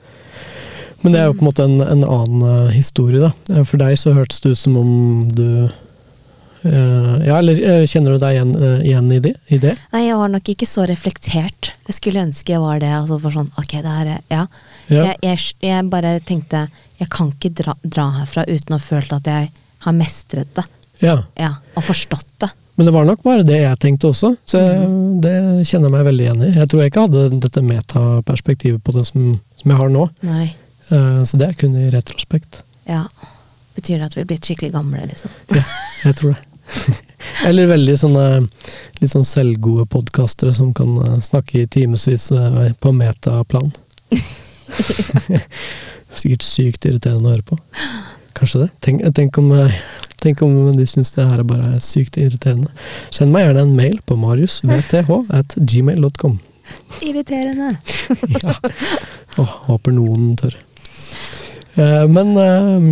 Men 1.03 1.15
det 1.15 1.21
er 1.23 1.31
jo 1.31 1.37
på 1.39 1.45
en 1.45 1.49
måte 1.49 1.65
en, 1.65 1.79
en 1.81 2.05
annen 2.05 2.43
eh, 2.45 2.73
historie, 2.77 3.21
da. 3.23 3.31
Eh, 3.55 3.63
For 3.65 3.81
deg 3.81 3.97
så 3.97 4.13
hørtes 4.17 4.43
det 4.45 4.53
ut 4.53 4.61
som 4.61 4.77
om 4.77 4.91
du 5.33 5.47
eh, 5.65 7.15
Ja, 7.25 7.39
eller 7.39 7.87
kjenner 7.89 8.13
du 8.17 8.19
deg 8.21 8.37
igjen, 8.37 8.53
igjen 8.85 9.09
i, 9.17 9.21
det, 9.25 9.33
i 9.49 9.59
det? 9.63 9.75
Nei, 9.95 10.03
jeg 10.11 10.19
var 10.21 10.29
nok 10.33 10.51
ikke 10.53 10.69
så 10.69 10.85
reflektert. 10.91 11.73
Jeg 11.89 11.97
skulle 11.97 12.25
ønske 12.27 12.53
jeg 12.53 12.61
var 12.63 12.83
det. 12.83 12.91
Altså 12.93 13.17
for 13.23 13.33
sånn, 13.39 13.49
ok, 13.61 13.73
det 13.81 13.97
her 13.97 14.13
er 14.17 14.21
Ja. 14.33 14.45
Ja. 14.91 15.05
Jeg, 15.07 15.17
jeg, 15.23 15.43
jeg 15.71 15.89
bare 15.93 16.17
tenkte 16.27 16.65
jeg 17.01 17.09
kan 17.15 17.31
ikke 17.33 17.53
dra, 17.63 17.73
dra 17.81 18.09
herfra 18.19 18.43
uten 18.51 18.75
å 18.75 18.81
ha 18.81 18.83
følt 18.85 19.13
at 19.17 19.29
jeg 19.31 19.51
har 19.87 19.95
mestret 19.97 20.51
det. 20.59 20.67
ja. 21.01 21.15
Ja, 21.41 21.55
Og 21.79 21.87
forstått 21.87 22.29
det. 22.45 22.51
Men 22.81 22.87
det 22.87 22.93
var 22.95 23.05
nok 23.05 23.21
bare 23.21 23.43
det 23.45 23.59
jeg 23.61 23.77
tenkte 23.77 24.09
også, 24.09 24.29
så 24.49 24.61
jeg, 24.63 24.85
det 25.21 25.33
kjenner 25.69 25.91
jeg 25.91 25.93
meg 25.93 26.05
veldig 26.07 26.23
igjen 26.25 26.45
i. 26.47 26.47
Jeg 26.55 26.69
tror 26.73 26.81
jeg 26.81 26.89
ikke 26.89 27.03
hadde 27.03 27.25
dette 27.45 27.63
metaperspektivet 27.67 28.81
på 28.81 28.95
det 28.95 29.03
som, 29.05 29.27
som 29.61 29.75
jeg 29.75 29.81
har 29.83 29.91
nå, 29.93 30.05
Nei. 30.25 30.47
Eh, 30.89 31.19
så 31.29 31.37
det 31.37 31.51
er 31.51 31.59
kun 31.61 31.75
i 31.77 31.91
retrospekt. 31.93 32.63
Ja. 32.89 33.03
Betyr 33.77 34.01
det 34.01 34.07
at 34.09 34.17
vi 34.17 34.23
er 34.23 34.31
blitt 34.31 34.49
skikkelig 34.49 34.73
gamle, 34.79 35.03
liksom? 35.11 35.35
Ja, 35.53 35.67
jeg 36.07 36.17
tror 36.23 36.33
det. 36.33 36.95
Eller 37.51 37.69
veldig 37.69 37.99
sånne 38.01 38.25
litt 39.03 39.13
sånn 39.13 39.29
selvgode 39.29 39.85
podkastere 39.93 40.57
som 40.57 40.73
kan 40.73 40.97
eh, 41.05 41.19
snakke 41.27 41.67
i 41.67 41.69
timevis 41.69 42.31
eh, 42.33 42.73
på 42.81 42.95
metaplan. 42.97 43.69
Sikkert 46.23 46.49
sykt 46.49 46.89
irriterende 46.89 47.29
å 47.29 47.37
høre 47.37 47.45
på. 47.53 47.61
Kanskje 48.39 48.63
det. 48.65 48.71
Tenk, 48.81 49.03
tenk, 49.15 49.39
om, 49.39 49.51
eh, 49.53 49.75
tenk 50.23 50.41
om 50.43 50.71
de 50.77 50.87
syns 50.89 51.11
det 51.17 51.27
her 51.27 51.41
er 51.43 51.49
bare 51.49 51.81
sykt 51.85 52.17
irriterende. 52.21 52.71
Send 53.11 53.33
meg 53.35 53.47
gjerne 53.49 53.65
en 53.67 53.77
mail 53.77 53.99
på 54.07 54.17
mariusvth 54.17 54.95
at 55.35 55.57
gmail.com. 55.59 56.39
Irriterende. 57.09 57.77
ja. 58.45 58.55
Åh, 59.39 59.55
håper 59.69 59.93
noen 59.97 60.35
tør. 60.39 60.55
Eh, 61.77 62.07
men 62.11 62.37
eh, 62.39 62.89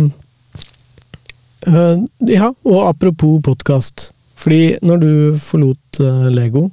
eh, 1.67 1.97
Ja, 2.35 2.51
og 2.65 2.79
apropos 2.89 3.39
podkast. 3.45 4.09
Fordi 4.39 4.77
når 4.85 5.01
du 5.03 5.11
forlot 5.43 5.99
eh, 6.03 6.27
Lego, 6.31 6.69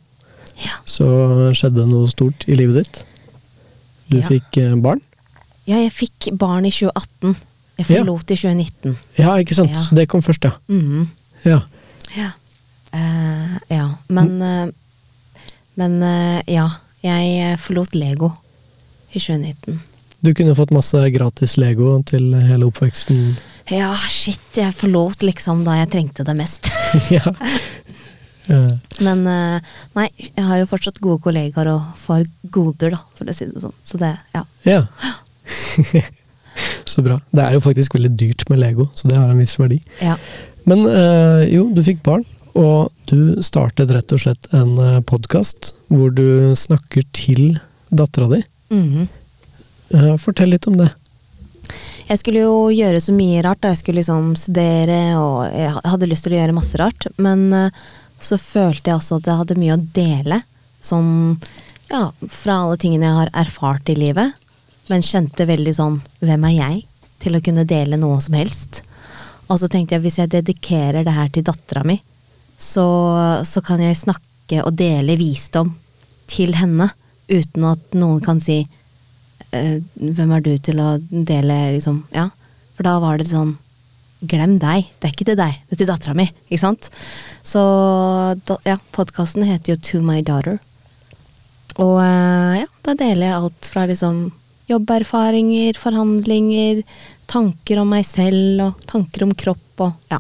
Ja. 0.57 0.73
så 0.89 1.07
skjedde 1.55 1.85
noe 1.91 2.09
stort 2.09 2.47
i 2.49 2.55
livet 2.57 2.83
ditt. 2.85 3.05
Du 4.09 4.17
Ja. 4.19 4.27
fikk 4.29 4.57
barn. 4.83 5.01
Ja, 5.67 5.77
jeg 5.83 5.93
fikk 5.93 6.31
barn 6.39 6.65
i 6.65 6.71
2018. 6.71 7.35
Jeg 7.77 7.87
Ja. 7.91 7.99
forlot 8.01 8.31
i 8.31 8.37
2019. 8.37 8.97
Ja, 9.19 9.35
ikke 9.37 9.55
sant. 9.55 9.75
Ja. 9.75 9.83
Så 9.83 9.95
det 9.95 10.09
kom 10.09 10.23
først, 10.25 10.45
ja. 10.45 10.53
Mhm. 10.69 11.09
ja. 11.45 11.61
Ja. 12.17 12.31
Uh, 12.95 13.57
ja, 13.69 13.89
men 14.09 14.43
uh, 14.43 14.69
Men 15.77 16.03
uh, 16.03 16.41
ja. 16.49 16.71
Jeg 17.05 17.59
forlot 17.61 17.95
Lego 17.95 18.33
i 19.13 19.21
2019. 19.21 19.77
Du 20.25 20.33
kunne 20.35 20.55
fått 20.57 20.73
masse 20.75 20.97
gratis 21.15 21.57
Lego 21.57 22.03
til 22.03 22.33
hele 22.35 22.67
oppveksten. 22.67 23.37
Ja, 23.71 23.93
shit, 24.11 24.41
jeg 24.57 24.75
forlot 24.75 25.23
liksom 25.23 25.63
da 25.63 25.77
jeg 25.77 25.91
trengte 25.93 26.25
det 26.27 26.35
mest. 26.35 26.67
ja. 27.17 27.23
Men 28.99 29.23
nei, 29.23 30.09
jeg 30.19 30.45
har 30.49 30.59
jo 30.59 30.67
fortsatt 30.67 30.99
gode 31.05 31.23
kollegaer 31.23 31.71
og 31.77 31.95
får 32.01 32.27
goder, 32.51 32.97
da, 32.97 33.01
for 33.15 33.31
å 33.31 33.37
si 33.37 33.47
det 33.53 33.63
sånn. 33.63 33.77
Så 33.87 34.01
det, 34.03 34.17
ja. 34.35 34.43
ja. 34.67 34.83
så 36.93 37.05
bra. 37.05 37.19
Det 37.31 37.45
er 37.45 37.57
jo 37.57 37.65
faktisk 37.65 37.97
veldig 37.97 38.13
dyrt 38.19 38.47
med 38.53 38.63
Lego, 38.63 38.89
så 38.95 39.11
det 39.11 39.19
har 39.19 39.31
en 39.31 39.43
viss 39.43 39.59
verdi. 39.61 39.81
ja. 40.03 40.19
Men 40.67 40.81
øh, 40.83 41.45
jo, 41.47 41.69
du 41.71 41.79
fikk 41.87 42.01
barn, 42.03 42.25
og 42.59 42.91
du 43.07 43.39
startet 43.45 43.93
rett 43.95 44.11
og 44.17 44.19
slett 44.19 44.49
en 44.57 44.73
uh, 44.81 44.99
podkast 45.07 45.75
hvor 45.93 46.11
du 46.11 46.57
snakker 46.59 47.05
til 47.15 47.61
dattera 47.95 48.27
di. 48.33 48.41
Mhm. 48.75 49.07
Eh, 49.95 50.17
fortell 50.19 50.51
litt 50.51 50.67
om 50.67 50.75
det. 50.81 50.89
Jeg 52.09 52.19
skulle 52.19 52.43
jo 52.43 52.57
gjøre 52.75 52.99
så 53.03 53.13
mye 53.15 53.43
rart. 53.47 53.61
da 53.63 53.71
Jeg 53.71 53.83
skulle 53.83 54.01
liksom 54.01 54.35
studere, 54.39 54.99
og 55.19 55.47
jeg 55.55 55.71
hadde 55.85 56.09
lyst 56.11 56.27
til 56.27 56.35
å 56.35 56.41
gjøre 56.41 56.57
masse 56.57 56.79
rart. 56.81 57.07
Men 57.23 57.53
eh, 57.53 57.71
så 58.19 58.39
følte 58.39 58.91
jeg 58.91 58.99
også 58.99 59.21
at 59.21 59.31
jeg 59.31 59.41
hadde 59.43 59.59
mye 59.61 59.77
å 59.77 59.85
dele. 59.95 60.41
Sånn 60.83 61.39
ja, 61.91 62.09
fra 62.31 62.63
alle 62.65 62.79
tingene 62.83 63.07
jeg 63.07 63.19
har 63.21 63.33
erfart 63.45 63.91
i 63.93 63.99
livet. 63.99 64.35
Men 64.91 65.03
kjente 65.03 65.47
veldig 65.49 65.75
sånn 65.75 65.97
Hvem 66.23 66.45
er 66.51 66.55
jeg 66.57 66.83
til 67.23 67.37
å 67.39 67.43
kunne 67.43 67.67
dele 67.69 67.99
noe 68.01 68.21
som 68.23 68.37
helst? 68.39 68.83
Og 69.47 69.61
så 69.61 69.69
tenkte 69.71 69.97
jeg 69.97 70.05
hvis 70.05 70.19
jeg 70.21 70.33
dedikerer 70.33 71.07
det 71.07 71.15
her 71.15 71.29
til 71.33 71.45
dattera 71.47 71.85
mi, 71.87 71.97
så, 72.59 72.87
så 73.47 73.63
kan 73.65 73.83
jeg 73.83 73.99
snakke 73.99 74.63
og 74.65 74.75
dele 74.79 75.15
visdom 75.19 75.75
til 76.31 76.57
henne 76.59 76.89
uten 77.31 77.67
at 77.69 77.95
noen 77.99 78.23
kan 78.25 78.41
si 78.43 78.61
eh, 79.55 79.77
hvem 79.95 80.35
er 80.35 80.43
du 80.43 80.53
til 80.63 80.83
å 80.83 80.97
dele, 81.11 81.59
liksom? 81.77 82.03
Ja. 82.15 82.29
For 82.77 82.87
da 82.87 82.99
var 83.03 83.21
det 83.21 83.31
sånn 83.31 83.57
Glem 84.27 84.55
deg, 84.57 84.87
det 84.97 85.07
er 85.07 85.13
ikke 85.13 85.27
til 85.29 85.37
deg, 85.39 85.59
det 85.69 85.77
er 85.77 85.79
til 85.83 85.89
dattera 85.91 86.15
mi. 86.17 86.25
Ikke 86.49 86.63
sant? 86.63 86.87
Så 87.45 87.61
da, 88.49 88.57
ja, 88.65 88.79
podkasten 88.97 89.45
heter 89.45 89.75
jo 89.75 89.77
To 89.91 90.01
my 90.03 90.23
daughter. 90.25 90.57
Og 91.77 91.99
eh, 92.01 92.63
ja, 92.63 92.71
da 92.89 92.95
deler 92.97 93.27
jeg 93.29 93.37
alt 93.37 93.69
fra 93.71 93.85
liksom 93.91 94.23
jobberfaringer, 94.71 95.77
forhandlinger, 95.79 96.83
tanker 97.31 97.81
om 97.83 97.93
meg 97.95 98.07
selv 98.07 98.63
og 98.69 98.87
tanker 98.91 99.27
om 99.27 99.35
kropp 99.39 99.85
og 99.87 99.93
ja, 100.13 100.19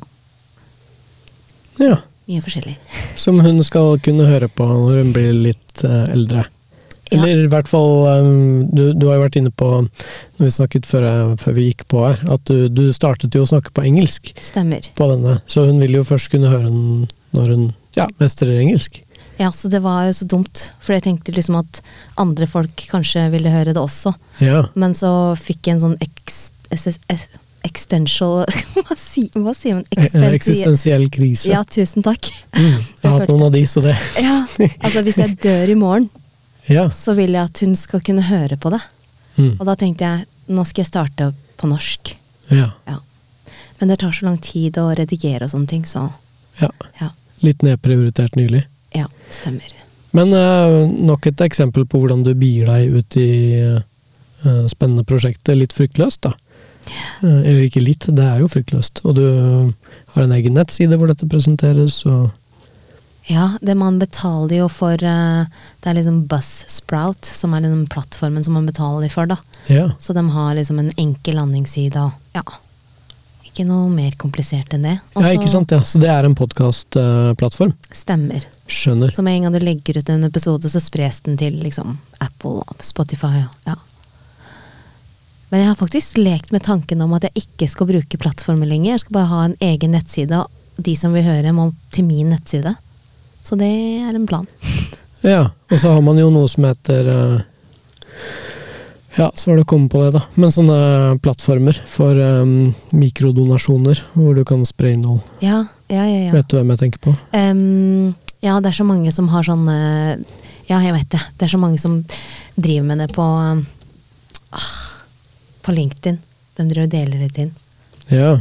Ja. 1.80 1.97
mye 2.26 2.42
forskjellig. 2.44 2.76
Som 3.24 3.40
hun 3.44 3.62
skal 3.66 3.99
kunne 4.05 4.26
høre 4.28 4.49
på 4.49 4.66
når 4.66 5.03
hun 5.03 5.12
blir 5.16 5.32
litt 5.51 5.82
uh, 5.84 6.05
eldre. 6.12 6.47
Ja. 7.07 7.20
Eller 7.20 7.44
i 7.44 7.51
hvert 7.53 7.68
fall 7.70 8.01
um, 8.26 8.64
du, 8.74 8.88
du 8.99 9.05
har 9.07 9.20
jo 9.20 9.26
vært 9.28 9.36
inne 9.38 9.53
på, 9.55 9.66
når 9.86 10.42
vi 10.49 10.55
snakket 10.57 10.88
før, 10.90 11.05
før 11.38 11.55
vi 11.55 11.68
gikk 11.68 11.84
på 11.92 12.01
her, 12.03 12.18
at 12.34 12.42
du, 12.51 12.66
du 12.66 12.88
startet 12.97 13.34
jo 13.36 13.44
å 13.44 13.51
snakke 13.51 13.70
på 13.76 13.84
engelsk 13.86 14.32
Stemmer. 14.42 14.88
på 14.99 15.07
denne. 15.12 15.36
Så 15.47 15.68
hun 15.68 15.78
vil 15.84 16.01
jo 16.01 16.07
først 16.09 16.32
kunne 16.34 16.51
høre 16.51 16.66
den 16.66 17.07
når 17.36 17.53
hun 17.55 17.66
ja, 17.94 18.09
mestrer 18.18 18.59
engelsk. 18.59 18.99
Ja, 19.39 19.51
så 19.53 19.68
det 19.68 19.82
var 19.84 20.07
jo 20.07 20.12
så 20.16 20.24
dumt, 20.24 20.70
for 20.80 20.95
jeg 20.97 21.03
tenkte 21.05 21.32
liksom 21.37 21.59
at 21.61 21.82
andre 22.16 22.47
folk 22.49 22.87
kanskje 22.91 23.26
ville 23.34 23.51
høre 23.53 23.74
det 23.76 23.80
også. 23.82 24.14
Ja. 24.41 24.62
Men 24.74 24.95
så 24.97 25.11
fikk 25.37 25.66
jeg 25.68 25.76
en 25.76 25.82
sånn 25.82 25.97
ex, 26.01 26.47
existential 27.66 28.45
hva, 28.76 28.97
si, 28.97 29.26
hva 29.34 29.53
sier 29.57 29.74
man? 29.80 29.84
Eksistensiell- 30.32 31.09
krise. 31.12 31.51
Ja, 31.51 31.62
tusen 31.64 32.05
takk. 32.07 32.30
Mm, 32.57 32.78
jeg 33.03 33.11
har 33.11 33.18
hatt 33.20 33.28
noen 33.32 33.47
av 33.49 33.53
de, 33.57 33.64
så 33.68 33.82
det 33.84 33.97
Ja, 34.22 34.39
altså 34.80 35.03
Hvis 35.07 35.18
jeg 35.20 35.37
dør 35.43 35.72
i 35.72 35.78
morgen, 35.78 36.09
Ja. 36.70 36.89
så 36.91 37.14
vil 37.14 37.37
jeg 37.37 37.45
at 37.51 37.61
hun 37.62 37.76
skal 37.78 38.01
kunne 38.03 38.24
høre 38.26 38.57
på 38.59 38.70
det. 38.74 38.80
Mm, 39.37 39.53
Og 39.61 39.66
da 39.68 39.74
tenkte 39.78 40.07
jeg 40.09 40.24
nå 40.49 40.64
skal 40.66 40.82
jeg 40.84 40.89
starte 40.93 41.32
på 41.59 41.68
norsk. 41.70 42.14
ja. 42.55 42.70
Ja. 42.87 43.01
Men 43.78 43.91
det 43.91 43.99
tar 44.01 44.14
så 44.16 44.24
lang 44.24 44.39
tid 44.41 44.78
å 44.80 44.87
redigere 44.97 45.45
og 45.45 45.51
sånne 45.53 45.68
ting, 45.68 45.82
så 45.84 46.07
ja. 46.62 46.70
ja. 46.97 47.11
Litt 47.45 47.61
nedprioritert 47.66 48.32
nylig. 48.39 48.62
Ja, 48.97 49.09
stemmer. 49.30 49.76
Men 50.16 50.32
uh, 50.32 50.86
nok 50.88 51.28
et 51.28 51.42
eksempel 51.44 51.84
på 51.88 52.01
hvordan 52.01 52.24
du 52.24 52.32
bier 52.38 52.68
deg 52.70 52.94
ut 52.97 53.18
i 53.20 53.30
uh, 53.76 54.64
spennende 54.70 55.05
prosjekter 55.09 55.59
litt 55.59 55.76
fryktløst, 55.76 56.24
da. 56.28 56.32
Uh, 57.20 57.42
eller 57.42 57.66
ikke 57.66 57.84
litt, 57.84 58.09
det 58.09 58.24
er 58.24 58.40
jo 58.40 58.51
fryktløst. 58.51 59.03
Og 59.05 59.18
du 59.18 59.26
har 60.14 60.24
en 60.24 60.34
egen 60.38 60.57
nettside 60.57 60.97
hvor 60.97 61.12
dette 61.12 61.28
presenteres, 61.30 62.03
og 62.09 62.30
Ja, 63.26 63.57
det 63.59 63.74
man 63.74 63.97
betaler 63.99 64.61
jo 64.61 64.68
for 64.70 64.94
Det 65.03 65.88
er 65.90 65.97
liksom 65.97 66.28
Buzzsprout, 66.30 67.26
som 67.26 67.57
er 67.57 67.64
den 67.64 67.88
plattformen 67.90 68.44
som 68.47 68.55
man 68.55 68.68
betaler 68.70 69.11
for, 69.11 69.26
da. 69.26 69.40
ja. 69.66 69.90
Så 69.99 70.14
de 70.14 70.22
har 70.30 70.55
liksom 70.55 70.78
en 70.78 70.92
enkel 70.97 71.40
landingsside 71.40 72.07
og 72.07 72.38
ja. 72.38 72.47
Ikke 73.57 73.70
noe 73.70 73.86
mer 73.88 74.12
komplisert 74.20 74.74
enn 74.76 74.82
det. 74.84 74.98
Også, 75.14 75.22
ja, 75.24 75.32
ikke 75.32 75.48
sant, 75.48 75.70
ja. 75.72 75.78
Så 75.80 75.96
det 75.96 76.11
er 76.12 76.26
en 76.28 76.34
podkastplattform. 76.36 77.70
Stemmer. 77.88 78.42
Skjønner. 78.68 79.14
Så 79.16 79.22
med 79.24 79.38
en 79.38 79.46
gang 79.46 79.54
du 79.54 79.62
legger 79.64 79.96
ut 79.96 80.11
en 80.12 80.26
episode, 80.28 80.68
så 80.68 80.82
spres 80.84 81.22
den 81.24 81.38
til 81.40 81.57
liksom 81.62 81.94
Apple 82.20 82.61
og 82.61 82.84
Spotify. 82.84 83.46
Ja. 83.64 83.78
Men 85.48 85.62
jeg 85.62 85.70
har 85.70 85.78
faktisk 85.80 86.20
lekt 86.20 86.52
med 86.52 86.66
tanken 86.68 87.00
om 87.00 87.16
at 87.16 87.24
jeg 87.30 87.46
ikke 87.46 87.70
skal 87.72 87.88
bruke 87.88 88.20
plattformer 88.20 88.68
lenger. 88.68 88.90
Jeg 88.92 89.07
skal 89.07 89.16
bare 89.16 89.32
ha 89.32 89.40
en 89.46 89.57
egen 89.70 89.96
nettside 89.96 90.42
og 90.42 90.52
de 90.76 90.92
som 91.00 91.16
vil 91.16 91.24
høre, 91.24 91.57
må 91.57 91.70
til 91.96 92.04
min 92.04 92.28
nettside. 92.34 92.74
Så 93.40 93.57
det 93.57 93.72
er 93.72 94.12
en 94.12 94.28
plan. 94.28 94.44
Ja, 95.24 95.46
og 95.72 95.80
så 95.80 95.96
har 95.96 96.04
man 96.04 96.20
jo 96.20 96.28
noe 96.28 96.52
som 96.52 96.68
heter 96.68 97.09
eh, 97.09 97.44
Ja, 99.17 99.31
så 99.35 99.51
var 99.51 99.57
det 99.57 99.64
å 99.64 99.69
komme 99.71 99.89
på 99.89 100.03
det, 100.05 100.11
da. 100.19 100.21
Men 100.37 100.53
sånne 100.53 100.77
plattformer 101.25 101.79
for 101.89 102.19
um, 102.21 102.75
mikrodonasjoner, 102.93 104.03
hvor 104.12 104.37
du 104.37 104.43
kan 104.49 104.64
spre 104.69 104.93
innhold. 104.93 105.23
Ja, 105.41 105.62
ja, 105.89 106.05
ja. 106.05 106.19
ja. 106.27 106.35
Vet 106.35 106.51
du 106.53 106.59
hvem 106.59 106.75
jeg 106.75 106.83
tenker 106.83 107.03
på? 107.07 107.14
Um, 107.33 108.12
ja, 108.45 108.59
det 108.61 108.71
er 108.71 108.77
så 108.77 108.85
mange 108.85 109.12
som 109.17 109.31
har 109.33 109.47
sånne 109.47 109.77
Ja, 110.69 110.83
jeg 110.83 110.93
vet 110.93 111.09
det. 111.14 111.23
Det 111.39 111.47
er 111.47 111.55
så 111.55 111.62
mange 111.62 111.81
som 111.81 112.03
driver 112.59 112.91
med 112.91 113.01
det 113.05 113.09
på 113.17 113.25
ah, 113.25 114.71
På 115.64 115.73
LinkedIn. 115.73 116.21
De 116.57 116.69
driver 116.69 116.85
og 116.85 116.93
deler 116.93 117.25
det 117.25 117.47
inn. 117.47 117.55
Ja, 118.12 118.33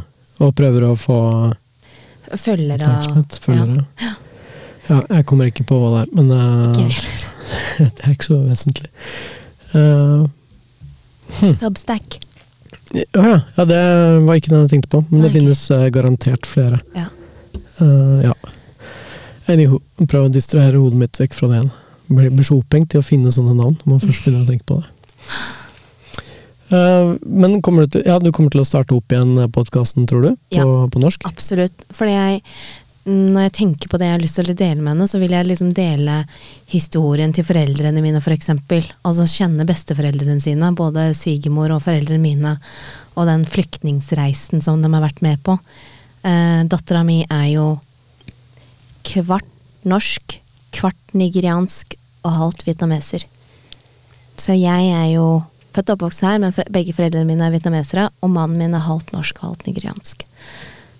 og 0.43 0.55
prøver 0.57 0.89
å 0.89 0.95
få 0.99 1.19
Følgere 2.35 2.89
oppmerksomhet, 2.89 3.35
følgere. 3.39 3.83
Ja. 4.01 4.15
ja. 4.89 5.03
jeg 5.13 5.25
kommer 5.29 5.47
ikke 5.47 5.63
på 5.69 5.77
hva 5.79 5.91
det 5.93 5.99
er, 6.03 6.15
men 6.17 6.31
heller. 6.33 7.27
det 7.95 8.07
er 8.09 8.15
ikke 8.15 8.27
så 8.27 8.39
vesentlig. 8.41 8.89
Eh, 11.41 11.55
Substack. 11.57 12.19
Å 12.95 13.23
ja. 13.25 13.39
ja, 13.57 13.65
det 13.67 13.79
var 14.27 14.37
ikke 14.37 14.51
den 14.53 14.65
jeg 14.65 14.73
tenkte 14.75 14.91
på, 14.93 15.01
men 15.09 15.19
Nei, 15.19 15.27
det 15.27 15.33
finnes 15.35 15.61
eh, 15.73 15.87
garantert 15.93 16.47
flere. 16.49 16.79
Ja. 16.95 17.07
Uh, 17.81 18.21
ja. 18.23 18.33
Anywho, 19.51 19.81
prøv 20.07 20.29
å 20.29 20.31
distrahere 20.31 20.79
hodet 20.79 20.99
mitt 21.01 21.19
vekk 21.19 21.35
fra 21.35 21.49
det 21.51 21.59
igjen. 21.59 21.71
Blir, 22.07 22.31
blir 22.37 22.47
så 22.47 22.59
opphengt 22.61 22.93
i 22.95 23.01
å 23.01 23.05
finne 23.05 23.33
sånne 23.33 23.55
navn 23.57 23.77
når 23.81 23.91
man 23.95 24.01
først 24.03 24.25
begynner 24.25 24.45
å 24.45 24.49
tenke 24.49 24.67
på 24.69 24.79
det. 24.79 24.89
Uh, 26.71 27.13
men 27.21 27.59
kommer 27.65 27.85
du, 27.85 27.95
til, 27.97 28.05
ja, 28.07 28.15
du 28.21 28.31
kommer 28.33 28.53
til 28.53 28.63
å 28.63 28.67
starte 28.67 28.95
opp 28.97 29.13
igjen 29.13 29.35
podkasten, 29.53 30.07
tror 30.09 30.25
du? 30.25 30.31
På, 30.33 30.57
Ja. 30.57 30.65
på 30.93 31.01
norsk? 31.03 31.25
Absolutt. 31.29 31.85
Fordi 31.93 32.15
jeg, 32.15 32.41
når 33.05 33.43
jeg 33.43 33.53
tenker 33.59 33.89
på 33.89 33.99
det 34.01 34.07
jeg 34.07 34.15
har 34.15 34.23
lyst 34.23 34.39
til 34.39 34.49
å 34.49 34.57
dele 34.57 34.81
med 34.81 34.95
henne, 34.95 35.05
så 35.09 35.19
vil 35.21 35.33
jeg 35.35 35.45
liksom 35.45 35.73
dele 35.77 36.15
historien 36.71 37.33
til 37.35 37.45
foreldrene 37.45 38.01
mine, 38.01 38.21
eksempel. 38.33 38.87
Altså 39.05 39.27
kjenne 39.29 39.67
besteforeldrene 39.69 40.41
sine, 40.41 40.71
både 40.73 41.11
svigermor 41.17 41.75
og 41.75 41.83
foreldrene 41.85 42.23
mine, 42.23 42.55
og 43.13 43.29
den 43.29 43.45
flyktningsreisen 43.45 44.63
som 44.65 44.81
de 44.81 44.89
har 44.89 45.05
vært 45.05 45.21
med 45.21 45.37
på. 45.45 45.59
Eh, 46.25 46.65
Dattera 46.65 47.03
mi 47.05 47.21
er 47.29 47.47
jo 47.53 47.67
kvart 49.05 49.53
norsk, 49.85 50.39
kvart 50.73 51.13
nigeriansk 51.13 51.93
og 52.25 52.37
halvt 52.39 52.65
vietnameser. 52.65 53.27
Så 54.35 54.57
jeg 54.57 54.89
er 54.91 55.09
jo 55.13 55.43
født 55.75 55.91
og 55.91 55.99
oppvokst 55.99 56.25
her, 56.25 56.39
men 56.41 56.55
begge 56.73 56.95
foreldrene 56.95 57.29
mine 57.29 57.45
er 57.45 57.53
vietnamesere, 57.53 58.09
og 58.25 58.33
mannen 58.33 58.57
min 58.57 58.73
er 58.73 58.87
halvt 58.87 59.13
norsk 59.13 59.43
og 59.43 59.51
halvt 59.51 59.69
nigeriansk. 59.69 60.25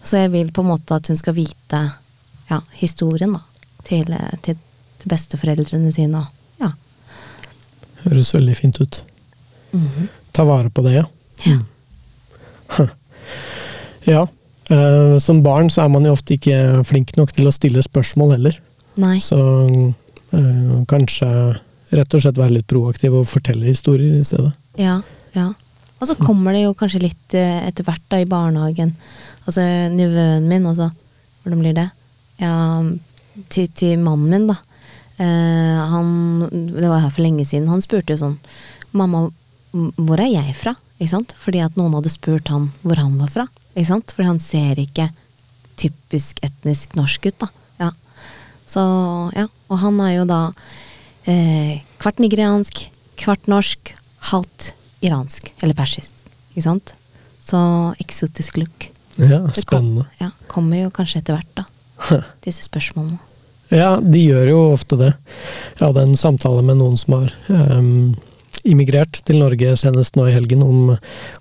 Så 0.05 0.21
jeg 0.21 0.31
vil 0.35 0.51
på 0.53 0.61
en 0.61 0.69
måte 0.69 0.97
at 0.97 1.09
hun 1.09 1.17
skal 1.17 1.35
vite 1.37 1.81
ja, 2.49 2.59
historien 2.77 3.33
da, 3.33 3.41
til, 3.87 4.13
til, 4.45 4.59
besteforeldrene 5.05 5.91
sine. 5.93 6.21
Ja. 6.61 6.71
Høres 8.05 8.33
veldig 8.33 8.55
fint 8.57 8.79
ut. 8.81 9.01
Mhm. 9.73 10.07
Ta 10.35 10.45
vare 10.45 10.69
på 10.69 10.83
det, 10.85 10.97
ja. 10.99 11.05
Ja. 11.45 11.57
Mm. 11.57 12.93
Ja. 14.05 14.27
eh, 14.69 15.17
som 15.17 15.39
barn 15.41 15.69
så 15.73 15.81
er 15.81 15.89
man 15.89 16.05
jo 16.05 16.11
ofte 16.13 16.35
ikke 16.35 16.83
flink 16.85 17.15
nok 17.17 17.31
til 17.33 17.47
å 17.49 17.53
stille 17.53 17.81
spørsmål 17.81 18.35
heller. 18.35 18.59
Nei. 19.01 19.15
Så 19.17 19.39
eh, 19.65 20.75
kanskje 20.89 21.29
rett 21.95 22.13
og 22.13 22.21
slett 22.21 22.37
være 22.37 22.59
litt 22.59 22.67
proaktiv 22.69 23.15
og 23.17 23.25
fortelle 23.29 23.65
historier 23.65 24.13
i 24.19 24.25
stedet. 24.27 24.51
Ja, 24.77 24.99
ja. 25.33 25.47
Og 25.99 26.09
så 26.09 26.17
kommer 26.19 26.55
det 26.55 26.65
jo 26.65 26.75
kanskje 26.77 27.03
litt 27.05 27.35
eh, 27.37 27.63
etter 27.67 27.87
hvert 27.87 28.03
da 28.11 28.19
i 28.19 28.27
barnehagen. 28.29 28.93
Altså 29.45 29.63
nivøen 29.93 30.47
min, 30.49 30.67
altså. 30.67 30.89
Hvordan 31.43 31.61
blir 31.61 31.75
det? 31.77 31.89
Ja, 32.41 32.55
til, 33.53 33.69
til 33.77 33.99
mannen 34.01 34.31
min, 34.31 34.47
da. 34.49 34.57
Eh, 35.17 35.83
han, 35.93 36.09
det 36.51 36.89
var 36.89 37.05
her 37.05 37.13
for 37.13 37.23
lenge 37.23 37.45
siden. 37.47 37.69
Han 37.71 37.83
spurte 37.83 38.15
jo 38.15 38.19
sånn 38.19 38.39
Mamma, 38.95 39.25
hvor 39.71 40.21
er 40.23 40.31
jeg 40.31 40.55
fra? 40.55 40.75
Ikke 40.99 41.11
sant? 41.11 41.35
Fordi 41.39 41.61
at 41.63 41.75
noen 41.79 41.95
hadde 41.97 42.11
spurt 42.11 42.51
han 42.51 42.69
hvor 42.83 42.99
han 42.99 43.17
var 43.19 43.31
fra. 43.31 43.45
Ikke 43.73 43.89
sant? 43.89 44.13
Fordi 44.15 44.29
han 44.29 44.41
ser 44.43 44.79
ikke 44.79 45.09
typisk 45.79 46.39
etnisk 46.45 46.95
norsk 46.95 47.27
ut, 47.27 47.37
da. 47.43 47.49
Ja. 47.83 47.91
Så, 48.67 48.83
ja. 49.35 49.49
Og 49.67 49.81
han 49.83 49.99
er 50.03 50.13
jo 50.15 50.27
da 50.29 50.39
eh, 51.27 51.83
kvart 51.99 52.23
nigeriansk, 52.23 52.85
kvart 53.19 53.51
norsk, 53.51 53.91
halvt 54.31 54.71
iransk. 55.05 55.51
Eller 55.61 55.73
persisk. 55.77 56.11
Ikke 56.55 56.65
sant? 56.67 56.93
Så 57.45 57.59
eksotisk 58.01 58.57
look. 58.61 58.89
Ja, 59.17 59.45
Det 59.47 59.63
kom- 59.65 59.79
spennende. 59.95 60.05
Ja, 60.19 60.31
kommer 60.51 60.81
jo 60.83 60.89
kanskje 60.91 61.21
etter 61.21 61.37
hvert, 61.37 61.55
da. 61.55 62.21
Disse 62.43 62.63
spørsmålene. 62.67 63.19
Ja, 63.71 63.95
de 64.01 64.19
gjør 64.27 64.49
jo 64.51 64.57
ofte 64.75 64.97
det. 64.99 65.13
Jeg 65.79 65.87
hadde 65.87 66.01
en 66.03 66.15
samtale 66.19 66.61
med 66.63 66.77
noen 66.77 66.97
som 66.99 67.15
har 67.17 67.31
um, 67.49 68.15
immigrert 68.65 69.21
til 69.25 69.39
Norge 69.39 69.71
senest 69.79 70.15
nå 70.17 70.27
i 70.29 70.33
helgen, 70.35 70.61
om, 70.63 70.91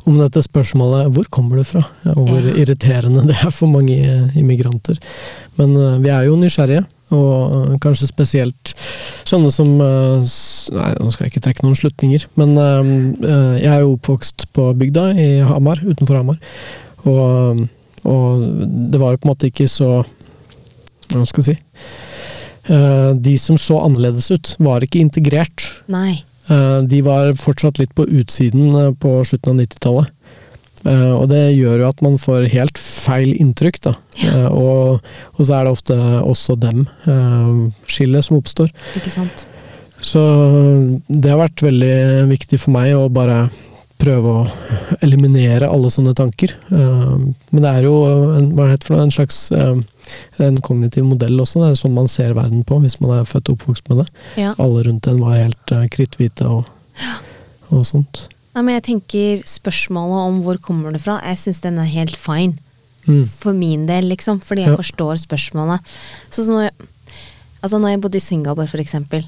om 0.06 0.18
dette 0.18 0.40
spørsmålet 0.44 1.10
'hvor 1.12 1.28
kommer 1.30 1.56
du 1.60 1.64
fra?' 1.64 1.84
og 2.16 2.28
hvor 2.28 2.40
Ja. 2.40 2.54
irriterende 2.64 3.26
det 3.26 3.36
er 3.44 3.50
for 3.50 3.66
mange 3.68 3.92
eh, 3.98 4.36
immigranter. 4.40 4.96
Men 5.58 5.76
uh, 5.76 5.98
vi 5.98 6.08
er 6.08 6.24
jo 6.24 6.36
nysgjerrige, 6.36 6.86
og 7.14 7.54
eh, 7.58 7.76
kanskje 7.84 8.10
spesielt 8.10 8.74
sånne 9.24 9.52
som 9.54 9.70
eh, 9.80 10.34
Nei, 10.74 10.90
nå 10.98 11.12
skal 11.12 11.26
jeg 11.26 11.34
ikke 11.34 11.44
trekke 11.46 11.66
noen 11.66 11.78
slutninger, 11.78 12.26
men 12.40 12.56
ehm, 12.60 12.92
eh, 13.22 13.54
jeg 13.62 13.70
er 13.72 13.84
jo 13.84 13.94
oppvokst 13.96 14.48
på 14.56 14.68
bygda 14.80 15.08
i 15.20 15.28
Hamar, 15.46 15.82
utenfor 15.84 16.20
Hamar. 16.20 16.40
Og, 17.04 17.64
og 18.08 18.44
det 18.92 19.00
var 19.00 19.14
jo 19.14 19.20
på 19.22 19.28
en 19.28 19.34
måte 19.34 19.50
ikke 19.50 19.66
så 19.68 19.98
Hva 21.12 21.26
skal 21.28 21.42
jeg 21.42 21.50
si 21.50 21.56
Eh, 22.66 23.10
De 23.14 23.38
som 23.38 23.58
så 23.58 23.80
annerledes 23.84 24.30
ut, 24.30 24.54
var 24.58 24.84
ikke 24.84 25.02
integrert. 25.02 25.66
Nei. 25.92 26.22
Eh, 26.48 26.80
De 26.88 27.02
var 27.04 27.34
fortsatt 27.36 27.78
litt 27.80 27.94
på 27.94 28.06
utsiden 28.06 28.74
eh, 28.74 28.92
på 28.92 29.18
slutten 29.24 29.54
av 29.54 29.60
90-tallet. 29.60 30.12
Eh, 30.84 31.12
Og 31.16 31.28
det 31.30 31.42
gjør 31.56 31.80
jo 31.84 31.88
at 31.88 32.02
man 32.04 32.18
får 32.20 32.48
helt 32.52 32.78
feil 32.78 33.34
inntrykk, 33.40 33.80
da. 33.86 33.94
Ja. 34.22 34.48
Og, 34.50 35.00
og 35.38 35.42
så 35.46 35.58
er 35.58 35.64
det 35.64 35.72
ofte 35.76 35.96
også 36.22 36.56
dem, 36.60 36.86
eh, 37.06 38.20
som 38.20 38.36
oppstår. 38.38 38.70
Ikke 39.00 39.10
sant? 39.14 39.46
Så 40.04 40.20
det 41.08 41.30
har 41.30 41.38
vært 41.40 41.62
veldig 41.64 42.28
viktig 42.28 42.58
for 42.60 42.74
meg 42.76 42.92
å 42.96 43.06
bare 43.08 43.46
prøve 44.04 44.32
å 44.42 44.98
eliminere 45.06 45.68
alle 45.70 45.88
sånne 45.88 46.12
tanker. 46.18 46.52
Eh, 46.68 47.16
Men 47.54 47.62
det 47.62 47.70
er 47.70 47.86
jo 47.86 47.94
en, 48.36 48.50
hva 48.58 48.66
heter 48.72 48.96
det 48.96 49.02
en 49.06 49.14
slags 49.14 49.38
eh, 49.54 49.76
en 50.44 50.58
kognitiv 50.60 51.06
modell 51.08 51.38
også. 51.40 51.62
Det 51.62 51.70
er 51.70 51.80
sånn 51.80 51.94
man 51.96 52.08
ser 52.10 52.34
verden 52.36 52.64
på 52.68 52.76
hvis 52.82 52.98
man 53.00 53.14
er 53.20 53.24
født 53.24 53.48
og 53.48 53.56
oppvokst 53.56 53.88
med 53.88 54.02
det. 54.02 54.08
Ja. 54.42 54.52
Alle 54.60 54.82
rundt 54.84 55.06
en 55.08 55.22
var 55.22 55.38
helt 55.38 55.72
eh, 55.72 55.86
kritthvite 55.94 56.50
og, 56.50 56.66
og 57.70 57.86
sånt. 57.88 58.26
Nei, 58.54 58.62
men 58.62 58.74
jeg 58.76 58.84
tenker 58.86 59.42
spørsmålet 59.50 60.28
om 60.28 60.36
hvor 60.44 60.58
kommer 60.62 60.94
det 60.94 61.00
fra, 61.02 61.18
jeg 61.26 61.40
syns 61.40 61.60
den 61.64 61.78
er 61.82 61.88
helt 61.90 62.16
fine. 62.16 62.54
Mm. 63.04 63.26
For 63.28 63.52
min 63.52 63.86
del, 63.86 64.06
liksom. 64.08 64.38
Fordi 64.40 64.62
jeg 64.64 64.70
Ja. 64.70 64.76
forstår 64.78 65.18
spørsmålet. 65.20 65.80
Så 66.30 66.46
når 66.46 66.62
jeg, 66.70 66.88
altså 67.62 67.78
når 67.78 67.88
jeg 67.88 68.00
bodde 68.00 68.16
i 68.16 68.20
Singapore, 68.20 68.66
for 68.68 68.78
eksempel. 68.78 69.26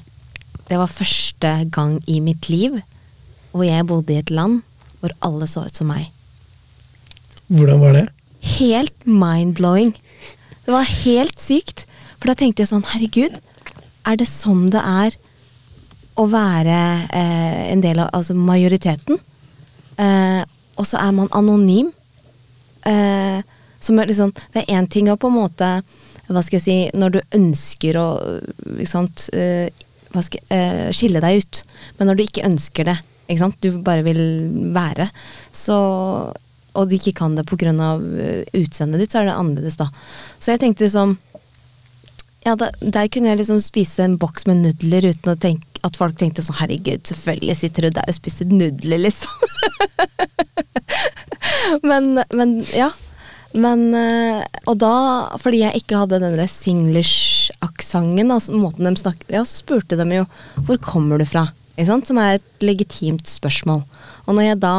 Det 0.69 0.77
var 0.77 0.87
første 0.87 1.69
gang 1.71 2.01
i 2.07 2.19
mitt 2.19 2.49
liv 2.49 2.81
hvor 3.53 3.63
jeg 3.63 3.85
bodde 3.87 4.13
i 4.13 4.17
et 4.19 4.29
land 4.29 4.61
hvor 4.99 5.11
alle 5.21 5.45
så 5.47 5.65
ut 5.65 5.75
som 5.75 5.87
meg. 5.87 6.09
Hvordan 7.49 7.79
var 7.79 7.93
det? 7.93 8.09
Helt 8.57 9.05
mind-blowing. 9.05 9.93
Det 10.65 10.73
var 10.73 10.83
helt 10.83 11.39
sykt. 11.39 11.85
For 12.19 12.27
da 12.27 12.33
tenkte 12.33 12.63
jeg 12.65 12.67
sånn, 12.71 12.83
herregud, 12.83 13.37
er 14.05 14.15
det 14.19 14.27
sånn 14.27 14.69
det 14.73 14.81
er 14.81 15.15
å 16.17 16.25
være 16.31 16.79
eh, 17.13 17.63
en 17.71 17.83
del 17.83 18.01
av 18.03 18.11
altså 18.17 18.35
majoriteten? 18.37 19.19
Eh, 19.97 20.41
og 20.77 20.85
så 20.85 20.99
er 21.01 21.13
man 21.17 21.31
anonym. 21.35 21.91
Eh, 22.87 23.41
som 23.79 23.99
er 23.99 24.09
liksom, 24.09 24.33
det 24.53 24.63
er 24.63 24.77
én 24.79 24.87
ting 24.89 25.09
å 25.11 25.17
på 25.19 25.29
en 25.29 25.35
måte 25.37 25.67
Hva 26.27 26.41
skal 26.43 26.57
jeg 26.57 26.63
si 26.63 26.75
Når 26.97 27.11
du 27.13 27.17
ønsker 27.35 27.97
å 27.99 28.05
sant, 28.89 29.27
eh, 29.35 29.69
skal, 30.23 30.41
eh, 30.53 30.87
skille 30.95 31.21
deg 31.23 31.43
ut, 31.43 31.61
men 31.97 32.09
når 32.09 32.17
du 32.17 32.23
ikke 32.23 32.45
ønsker 32.47 32.87
det, 32.87 32.95
ikke 33.29 33.51
du 33.61 33.69
bare 33.85 34.05
vil 34.07 34.21
være, 34.73 35.09
så 35.51 35.77
og 36.77 36.89
du 36.89 36.95
ikke 36.97 37.15
kan 37.17 37.35
det 37.35 37.45
pga. 37.49 37.73
utseendet 38.53 38.99
ditt, 39.01 39.11
så 39.11 39.21
er 39.21 39.25
det 39.25 39.35
annerledes, 39.35 39.77
da. 39.77 39.89
Så 40.39 40.53
jeg 40.53 40.61
tenkte 40.61 40.85
liksom 40.85 41.17
Ja, 42.45 42.55
da, 42.55 42.69
der 42.79 43.07
kunne 43.11 43.33
jeg 43.33 43.41
liksom 43.41 43.59
spise 43.59 44.05
en 44.05 44.17
boks 44.17 44.45
med 44.47 44.61
nudler 44.63 45.09
uten 45.09 45.33
å 45.33 45.39
tenke 45.39 45.76
at 45.87 45.97
folk 45.99 46.17
tenkte 46.19 46.43
sånn 46.45 46.59
Herregud, 46.59 47.03
selvfølgelig 47.07 47.57
sitter 47.59 47.87
du 47.87 47.97
der 47.97 48.11
og 48.11 48.17
spiser 48.17 48.49
nudler, 48.51 49.01
liksom. 49.07 49.47
men, 51.89 52.17
men 52.35 52.57
ja. 52.75 52.91
Men 53.57 53.93
eh, 53.95 54.43
Og 54.67 54.75
da, 54.81 54.93
fordi 55.41 55.61
jeg 55.63 55.81
ikke 55.81 56.01
hadde 56.03 56.19
den 56.21 56.35
der 56.37 56.49
singlish-aksenten, 56.51 58.33
altså 58.33 58.59
måten 58.59 58.89
de 58.89 58.99
snakket 58.99 59.33
Ja, 59.33 59.45
så 59.47 59.63
spurte 59.63 59.97
de 59.99 60.07
jo 60.19 60.27
hvor 60.67 60.79
kommer 60.83 61.17
du 61.17 61.25
fra? 61.27 61.47
Som 61.77 62.17
er 62.19 62.37
et 62.37 62.65
legitimt 62.65 63.29
spørsmål. 63.29 63.83
Og 64.25 64.35
når 64.35 64.49
jeg 64.49 64.61
da 64.63 64.75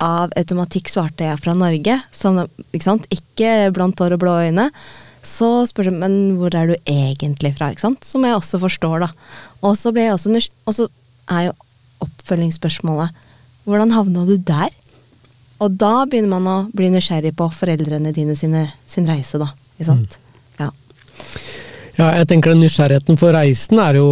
av 0.00 0.32
automatikk 0.38 0.88
svarte 0.90 1.26
jeg 1.26 1.40
fra 1.42 1.52
Norge, 1.58 1.98
som, 2.14 2.38
ikke 2.72 2.86
sant, 2.86 3.08
ikke 3.12 3.68
blant 3.76 3.98
hår 4.00 4.14
og 4.16 4.22
blå 4.22 4.36
øyne, 4.46 4.68
så 5.26 5.66
spør 5.68 5.90
de 5.90 5.94
men 5.98 6.18
hvor 6.38 6.54
er 6.54 6.70
du 6.70 6.74
egentlig 6.88 7.54
fra, 7.56 7.70
ikke 7.72 7.86
sant, 7.86 8.04
som 8.06 8.24
jeg 8.26 8.36
også 8.36 8.60
forstår, 8.62 9.06
da. 9.06 9.08
Og 9.62 9.76
så 9.78 9.92
er 11.28 11.42
jo 11.48 11.56
oppfølgingsspørsmålet 12.04 13.24
hvordan 13.68 13.92
havna 13.92 14.24
du 14.24 14.36
der? 14.40 14.72
Og 15.60 15.74
da 15.76 16.06
begynner 16.06 16.38
man 16.38 16.46
å 16.48 16.56
bli 16.72 16.88
nysgjerrig 16.92 17.34
på 17.36 17.48
foreldrene 17.52 18.14
dine 18.16 18.36
sine, 18.38 18.68
sin 18.88 19.08
reise, 19.08 19.40
da. 19.42 19.50
Ikke 19.76 19.88
sant? 19.90 20.18
Ja. 20.60 20.70
Ja, 21.98 22.12
jeg 22.14 22.28
tenker 22.30 22.52
den 22.52 22.60
nysgjerrigheten 22.62 23.16
for 23.18 23.34
reisen 23.34 23.80
er 23.82 23.96
jo 23.98 24.04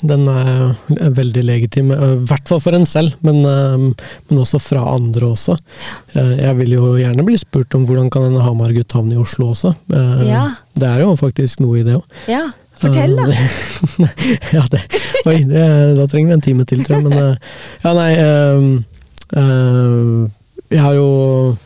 Den 0.00 0.22
er 0.32 1.10
veldig 1.18 1.42
legitim. 1.44 1.90
I 1.92 2.14
hvert 2.24 2.48
fall 2.48 2.62
for 2.64 2.72
en 2.78 2.86
selv, 2.88 3.12
men, 3.26 3.42
eh, 3.44 4.06
men 4.30 4.40
også 4.40 4.60
fra 4.62 4.86
andre 4.94 5.28
også. 5.34 5.58
Eh, 6.14 6.32
Jeg 6.40 6.56
vil 6.62 6.72
jo 6.78 6.94
gjerne 6.96 7.26
bli 7.26 7.36
spurt 7.36 7.74
om 7.76 7.84
hvordan 7.86 8.08
kan 8.10 8.24
en 8.30 8.40
Hamar-gutt 8.40 8.92
havne 8.96 9.18
i 9.18 9.20
Oslo 9.20 9.50
også. 9.52 9.74
Eh, 9.92 10.26
Ja. 10.30 10.46
Det 10.74 10.88
er 10.88 11.00
jo 11.04 11.12
faktisk 11.20 11.60
noe 11.60 11.80
i 11.80 11.82
det 11.84 11.94
òg. 12.00 12.04
ja. 12.28 12.48
Fortell, 12.80 13.12
da. 13.12 13.26
ja, 14.56 14.62
det, 14.72 14.78
oi, 15.28 15.34
det, 15.44 15.64
da 15.98 16.06
trenger 16.08 16.30
vi 16.30 16.32
en 16.38 16.40
time 16.46 16.64
til, 16.64 16.80
tror 16.86 16.96
jeg. 16.96 17.04
Men 17.10 17.18
eh, 17.18 17.36
ja, 17.84 17.92
nei 17.92 18.12
eh, 18.16 18.62
eh, 19.36 20.30
Jeg 20.70 20.80
har 20.86 20.94
jo 20.96 21.58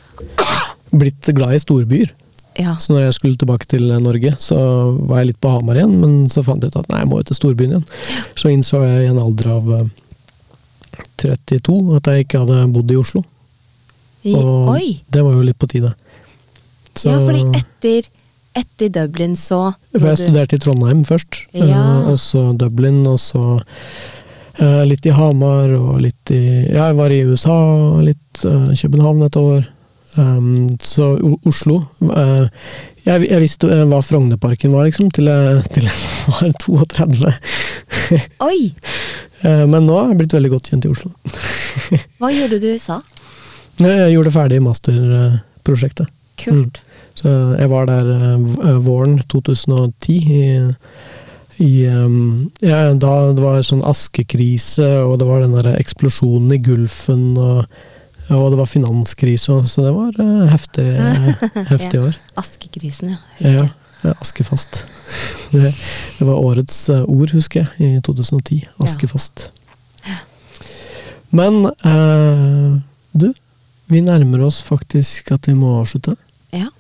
blitt 0.91 1.31
glad 1.37 1.55
i 1.55 1.61
storbyer. 1.63 2.11
Ja. 2.59 2.77
Så 2.79 2.93
når 2.95 3.09
jeg 3.09 3.15
skulle 3.17 3.39
tilbake 3.41 3.67
til 3.67 3.89
Norge, 4.03 4.35
så 4.39 4.57
var 5.09 5.21
jeg 5.23 5.33
litt 5.33 5.41
på 5.43 5.51
Hamar 5.51 5.79
igjen, 5.81 5.97
men 6.01 6.17
så 6.31 6.45
fant 6.47 6.63
jeg 6.63 6.71
ut 6.71 6.79
at 6.79 6.91
nei, 6.93 7.01
jeg 7.03 7.11
må 7.11 7.19
jo 7.21 7.29
til 7.31 7.39
storbyen 7.41 7.75
igjen. 7.75 7.87
Så 8.39 8.53
innså 8.53 8.83
jeg 8.85 9.07
i 9.07 9.11
en 9.11 9.19
alder 9.23 9.51
av 9.57 9.71
eh, 9.79 9.87
32 11.25 11.79
at 11.99 12.11
jeg 12.11 12.27
ikke 12.27 12.45
hadde 12.45 12.61
bodd 12.75 12.95
i 12.95 12.99
Oslo. 13.01 13.25
Og 14.35 14.71
oi! 14.73 14.87
det 15.13 15.25
var 15.25 15.35
jo 15.37 15.43
litt 15.45 15.59
på 15.61 15.69
tide. 15.71 15.91
Så, 16.95 17.11
Ja, 17.11 17.19
fordi 17.27 17.43
etter, 17.59 18.07
etter 18.55 18.93
Dublin 18.95 19.35
så 19.37 19.75
For 19.91 20.07
jeg 20.13 20.23
studerte 20.23 20.57
i 20.57 20.63
Trondheim 20.63 21.03
først, 21.05 21.47
eh, 21.53 21.67
Ja. 21.69 21.83
og 22.07 22.19
så 22.23 22.53
Dublin, 22.57 23.03
og 23.11 23.19
så 23.19 23.61
eh, 24.63 24.85
litt 24.87 25.05
i 25.11 25.11
Hamar, 25.17 25.75
og 25.75 26.01
litt 26.07 26.31
i 26.31 26.71
Ja, 26.71 26.87
jeg 26.93 26.97
var 27.03 27.11
i 27.11 27.25
USA, 27.27 27.59
litt 28.01 28.21
København 28.45 29.27
et 29.27 29.37
år. 29.37 29.67
Um, 30.15 30.69
så 30.79 31.09
Oslo 31.43 31.81
uh, 32.07 32.45
jeg, 33.03 33.25
jeg 33.27 33.41
visste 33.43 33.67
uh, 33.67 33.83
hva 33.91 33.99
Frognerparken 34.05 34.71
var, 34.71 34.87
liksom, 34.87 35.11
til 35.11 35.27
jeg, 35.27 35.65
til 35.75 35.89
jeg 35.89 36.29
var 36.31 36.55
32. 36.63 37.33
Oi! 38.49 38.61
Uh, 39.43 39.65
men 39.69 39.83
nå 39.85 39.99
har 39.99 40.13
jeg 40.13 40.21
blitt 40.23 40.37
veldig 40.39 40.53
godt 40.55 40.71
kjent 40.71 40.87
i 40.87 40.93
Oslo. 40.93 41.11
Hva 42.23 42.31
gjorde 42.33 42.61
du 42.63 42.69
i 42.71 42.77
USA? 42.79 43.01
Jeg 43.83 44.15
gjorde 44.15 44.33
ferdig 44.33 44.63
masterprosjektet. 44.63 46.13
Kult. 46.41 46.81
Så 47.19 47.31
jeg 47.59 47.71
var 47.71 47.87
der 47.87 48.09
eh, 48.11 48.79
våren 48.83 49.19
2010 49.31 50.15
i, 50.35 50.47
i 51.63 51.73
um, 51.87 52.51
ja, 52.63 52.89
Da 52.99 53.13
det 53.35 53.43
var 53.45 53.63
sånn 53.67 53.85
askekrise, 53.87 54.89
og 55.07 55.21
det 55.21 55.29
var 55.29 55.45
den 55.45 55.55
der 55.55 55.77
eksplosjonen 55.77 56.57
i 56.57 56.63
Gulfen, 56.65 57.29
og, 57.39 57.69
og 58.33 58.51
det 58.53 58.59
var 58.59 58.69
finanskrise, 58.71 59.53
òg, 59.53 59.67
så 59.69 59.85
det 59.85 59.93
var 59.95 60.17
uh, 60.21 60.45
heftig, 60.49 60.87
heftig 61.73 62.01
år. 62.01 62.17
Askekrisen, 62.41 63.15
ja. 63.15 63.19
Ja, 63.45 63.67
ja, 64.05 64.15
askefast. 64.21 64.85
Det, 65.55 65.69
det 66.19 66.25
var 66.27 66.41
årets 66.43 66.89
eh, 66.91 67.05
ord, 67.07 67.31
husker 67.31 67.61
jeg, 67.63 67.99
i 67.99 68.01
2010. 68.03 68.65
Askefast. 68.83 69.45
Ja. 70.03 70.17
Men 71.31 71.61
uh, 71.85 72.81
du, 73.15 73.29
vi 73.93 74.01
nærmer 74.03 74.43
oss 74.49 74.59
faktisk 74.67 75.31
at 75.37 75.47
vi 75.47 75.55
må 75.55 75.77
avslutte. 75.79 76.17
Ja, 76.51 76.73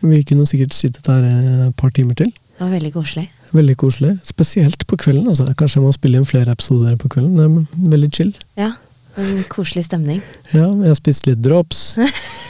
Vi 0.00 0.22
kunne 0.24 0.46
sikkert 0.48 0.72
sittet 0.72 1.10
her 1.12 1.26
et 1.26 1.76
par 1.76 1.92
timer 1.92 2.16
til. 2.16 2.32
det 2.32 2.64
var 2.64 2.72
veldig 2.72 2.92
koselig. 2.94 3.26
Veldig 3.52 3.76
koselig. 3.76 4.14
Spesielt 4.24 4.86
på 4.86 4.96
kvelden. 4.96 5.28
Altså. 5.28 5.50
Kanskje 5.58 5.80
jeg 5.80 5.84
må 5.84 5.92
spille 5.92 6.18
inn 6.18 6.28
flere 6.28 6.54
episoder 6.56 6.96
på 6.96 7.10
kvelden. 7.12 7.36
Det 7.36 7.44
er 7.44 7.90
veldig 7.92 8.10
chill. 8.16 8.32
Ja, 8.56 8.72
en 9.20 9.42
koselig 9.52 9.86
stemning. 9.88 10.22
Ja, 10.52 10.68
jeg 10.68 10.92
har 10.92 10.98
spist 10.98 11.28
litt 11.28 11.42
drops. 11.44 11.82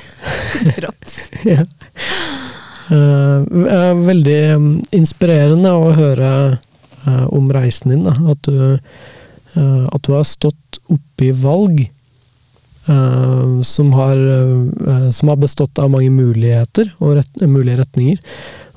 Drops. 0.77 1.19
ja. 1.55 1.65
Uh, 2.93 3.43
er 3.73 3.97
veldig 4.05 4.41
mm, 4.61 4.71
inspirerende 4.99 5.73
å 5.73 5.95
høre 5.97 6.31
uh, 7.07 7.27
om 7.33 7.49
reisen 7.55 7.95
din. 7.95 8.05
Da. 8.07 8.15
At, 8.35 8.47
du, 8.47 8.79
uh, 9.57 9.85
at 9.89 10.03
du 10.07 10.13
har 10.15 10.29
stått 10.29 10.83
oppi 10.93 11.33
valg 11.35 11.85
uh, 12.89 13.63
som, 13.63 13.93
har, 13.93 14.17
eh, 14.17 15.11
som 15.11 15.29
har 15.29 15.37
bestått 15.37 15.79
av 15.79 15.91
mange 15.91 16.11
muligheter 16.11 16.93
og 16.99 17.17
ret 17.21 17.47
mulige 17.47 17.81
retninger. 17.83 18.19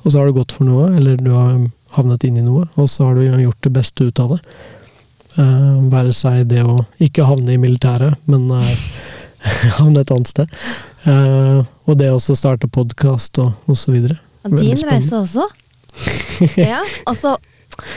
Og 0.04 0.12
så 0.12 0.20
har 0.20 0.28
du 0.28 0.38
gått 0.38 0.54
for 0.54 0.68
noe, 0.68 0.92
eller 0.96 1.18
du 1.18 1.32
har 1.34 1.58
havnet 1.96 2.26
inn 2.28 2.38
i 2.38 2.44
noe, 2.44 2.66
og 2.76 2.90
så 2.90 3.08
har 3.08 3.16
du 3.18 3.24
gjort 3.26 3.62
det 3.64 3.72
beste 3.74 4.06
ut 4.06 4.20
av 4.22 4.36
det. 4.36 4.40
Eh, 5.36 5.72
være 5.92 6.14
seg 6.16 6.46
det 6.48 6.62
å 6.64 6.78
ikke 7.02 7.26
havne 7.28 7.56
i 7.56 7.60
militæret, 7.60 8.16
men 8.30 8.46
uh, 8.48 8.64
havne 9.78 10.00
et 10.00 10.12
annet 10.14 10.30
sted. 10.30 10.54
Uh, 11.04 11.60
og 11.86 11.98
det 12.00 12.08
å 12.12 12.20
starte 12.20 12.70
podkast 12.72 13.36
og, 13.42 13.52
og 13.68 13.76
så 13.78 13.92
videre. 13.92 14.16
Og 14.46 14.56
din 14.60 14.80
reise 14.88 15.20
også. 15.20 15.48
Ja, 16.60 16.82
altså 17.08 17.30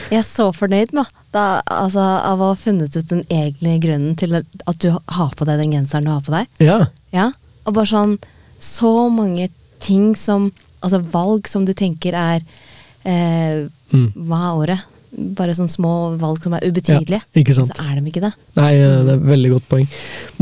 Jeg 0.08 0.22
er 0.22 0.24
så 0.24 0.46
fornøyd 0.56 0.94
med 0.96 1.08
da, 1.34 1.60
altså, 1.68 2.00
av 2.00 2.40
å 2.40 2.46
ha 2.54 2.56
funnet 2.56 2.94
ut 2.96 3.10
den 3.10 3.20
egentlige 3.28 3.82
grunnen 3.84 4.14
til 4.16 4.38
at 4.38 4.78
du 4.80 4.88
har 4.94 5.34
på 5.36 5.44
deg 5.44 5.60
den 5.60 5.74
genseren 5.76 6.08
du 6.08 6.12
har 6.14 6.22
på 6.24 6.32
deg. 6.32 6.48
Ja. 6.64 6.78
Ja, 7.12 7.26
og 7.68 7.76
bare 7.76 7.90
sånn 7.90 8.14
Så 8.56 9.10
mange 9.12 9.50
ting 9.84 10.14
som 10.16 10.48
Altså 10.80 11.02
valg 11.12 11.48
som 11.50 11.66
du 11.68 11.74
tenker 11.76 12.16
er 12.16 12.40
eh, 13.04 13.68
Mm. 13.90 14.10
Hva 14.14 14.38
er 14.38 14.58
året? 14.62 14.82
Bare 15.10 15.50
sånne 15.56 15.72
små 15.72 15.92
valg 16.20 16.44
som 16.44 16.52
er 16.54 16.62
ubetydelige. 16.68 17.20
Ja. 17.34 17.54
Så 17.56 17.64
er 17.82 17.98
de 17.98 18.02
ikke 18.06 18.22
det. 18.22 18.30
Nei, 18.58 18.74
eh, 18.78 19.00
det 19.06 19.12
er 19.16 19.16
et 19.16 19.32
veldig 19.32 19.50
godt 19.56 19.66
poeng. 19.72 19.86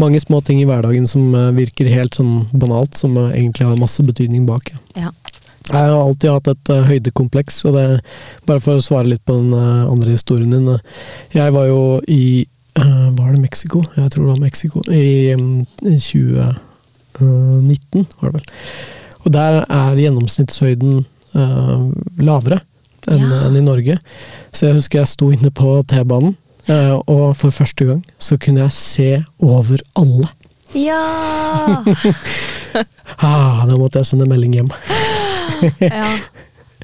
Mange 0.01 0.21
små 0.21 0.41
ting 0.45 0.59
i 0.61 0.67
hverdagen 0.69 1.07
som 1.09 1.35
eh, 1.35 1.55
virker 1.57 1.89
helt 1.89 2.15
sånn 2.19 2.47
banalt, 2.53 2.95
som 2.99 3.17
eh, 3.17 3.37
egentlig 3.41 3.67
har 3.69 3.77
masse 3.81 4.03
betydning 4.05 4.47
bak. 4.49 4.65
Ja. 4.99 5.11
Jeg 5.69 5.77
har 5.77 5.95
alltid 5.99 6.31
hatt 6.33 6.49
et 6.49 6.71
uh, 6.73 6.87
høydekompleks, 6.89 7.65
og 7.69 7.73
det 7.77 8.01
bare 8.49 8.61
for 8.65 8.75
å 8.79 8.85
svare 8.85 9.11
litt 9.11 9.25
på 9.29 9.35
den 9.37 9.53
uh, 9.53 9.91
andre 9.91 10.11
historien 10.15 10.53
din. 10.55 10.65
Uh, 10.65 10.81
Jeg 11.35 11.53
var 11.53 11.67
jo 11.69 12.01
i 12.09 12.47
Var 12.79 13.33
det 13.35 13.41
Mexico? 13.43 13.83
Jeg 13.97 14.11
tror 14.15 14.25
det 14.25 14.33
var 14.33 14.41
Mexico. 14.41 14.81
I 14.89 15.35
um, 15.35 15.67
2019, 15.83 18.07
var 18.21 18.31
det 18.31 18.35
vel. 18.39 18.47
Og 19.25 19.33
der 19.35 19.53
er 19.67 19.97
gjennomsnittshøyden 19.99 21.05
lavere 22.25 22.61
enn 23.07 23.23
Ja. 23.23 23.47
en 23.47 23.57
i 23.57 23.61
Norge. 23.63 23.99
Så 24.53 24.67
jeg 24.67 24.75
husker 24.75 24.99
jeg 24.99 25.09
sto 25.09 25.31
inne 25.31 25.51
på 25.55 25.83
T-banen, 25.87 26.35
eh, 26.67 26.97
og 27.07 27.37
for 27.37 27.51
første 27.51 27.85
gang 27.87 28.05
så 28.19 28.39
kunne 28.39 28.61
jeg 28.67 28.73
se 28.73 29.25
over 29.41 29.79
alle. 29.95 30.29
Ja! 30.75 31.85
Ah, 33.19 33.65
da 33.67 33.77
måtte 33.81 33.99
jeg 33.99 34.07
sende 34.11 34.27
melding 34.29 34.53
hjem. 34.55 34.69
ja. 35.81 36.05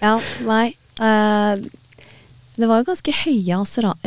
ja, 0.00 0.12
nei. 0.48 0.72
Uh, 0.98 1.60
det 2.56 2.66
var 2.70 2.80
jo 2.80 2.86
ganske 2.88 3.12
høye 3.20 3.58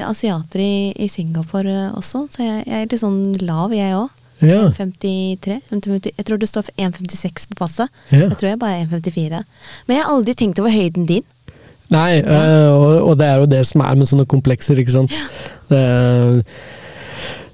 asiater 0.07 0.63
i, 0.63 0.91
i 0.97 1.07
Singapore 1.11 1.91
også, 1.95 2.25
så 2.33 2.41
jeg, 2.43 2.63
jeg 2.65 2.81
er 2.81 2.89
litt 2.89 3.03
sånn 3.03 3.21
lav, 3.45 3.75
jeg 3.75 3.93
òg. 3.95 4.09
Ja, 4.41 4.67
1,53. 4.69 5.59
1,50 5.73 6.11
Jeg 6.17 6.25
tror 6.27 6.37
det 6.41 6.49
står 6.49 6.67
1,56 6.77 7.47
på 7.49 7.57
passet. 7.61 7.89
ja. 8.11 8.25
Jeg 8.27 8.37
tror 8.37 8.49
jeg 8.51 8.59
bare 8.61 8.81
er 8.83 8.89
1,54. 8.89 9.39
Men 9.87 9.97
jeg 9.97 10.03
har 10.05 10.11
aldri 10.13 10.35
tenkt 10.37 10.59
over 10.61 10.73
høyden 10.73 11.07
din. 11.09 11.25
Nei, 11.93 12.17
eh, 12.19 12.67
og, 12.73 13.11
og 13.11 13.13
det 13.19 13.27
er 13.31 13.38
jo 13.39 13.45
det 13.51 13.61
som 13.69 13.81
er 13.85 13.95
med 13.95 14.09
sånne 14.09 14.25
komplekser, 14.27 14.79
ikke 14.81 14.91
sant. 14.97 15.13
Det, 15.69 15.83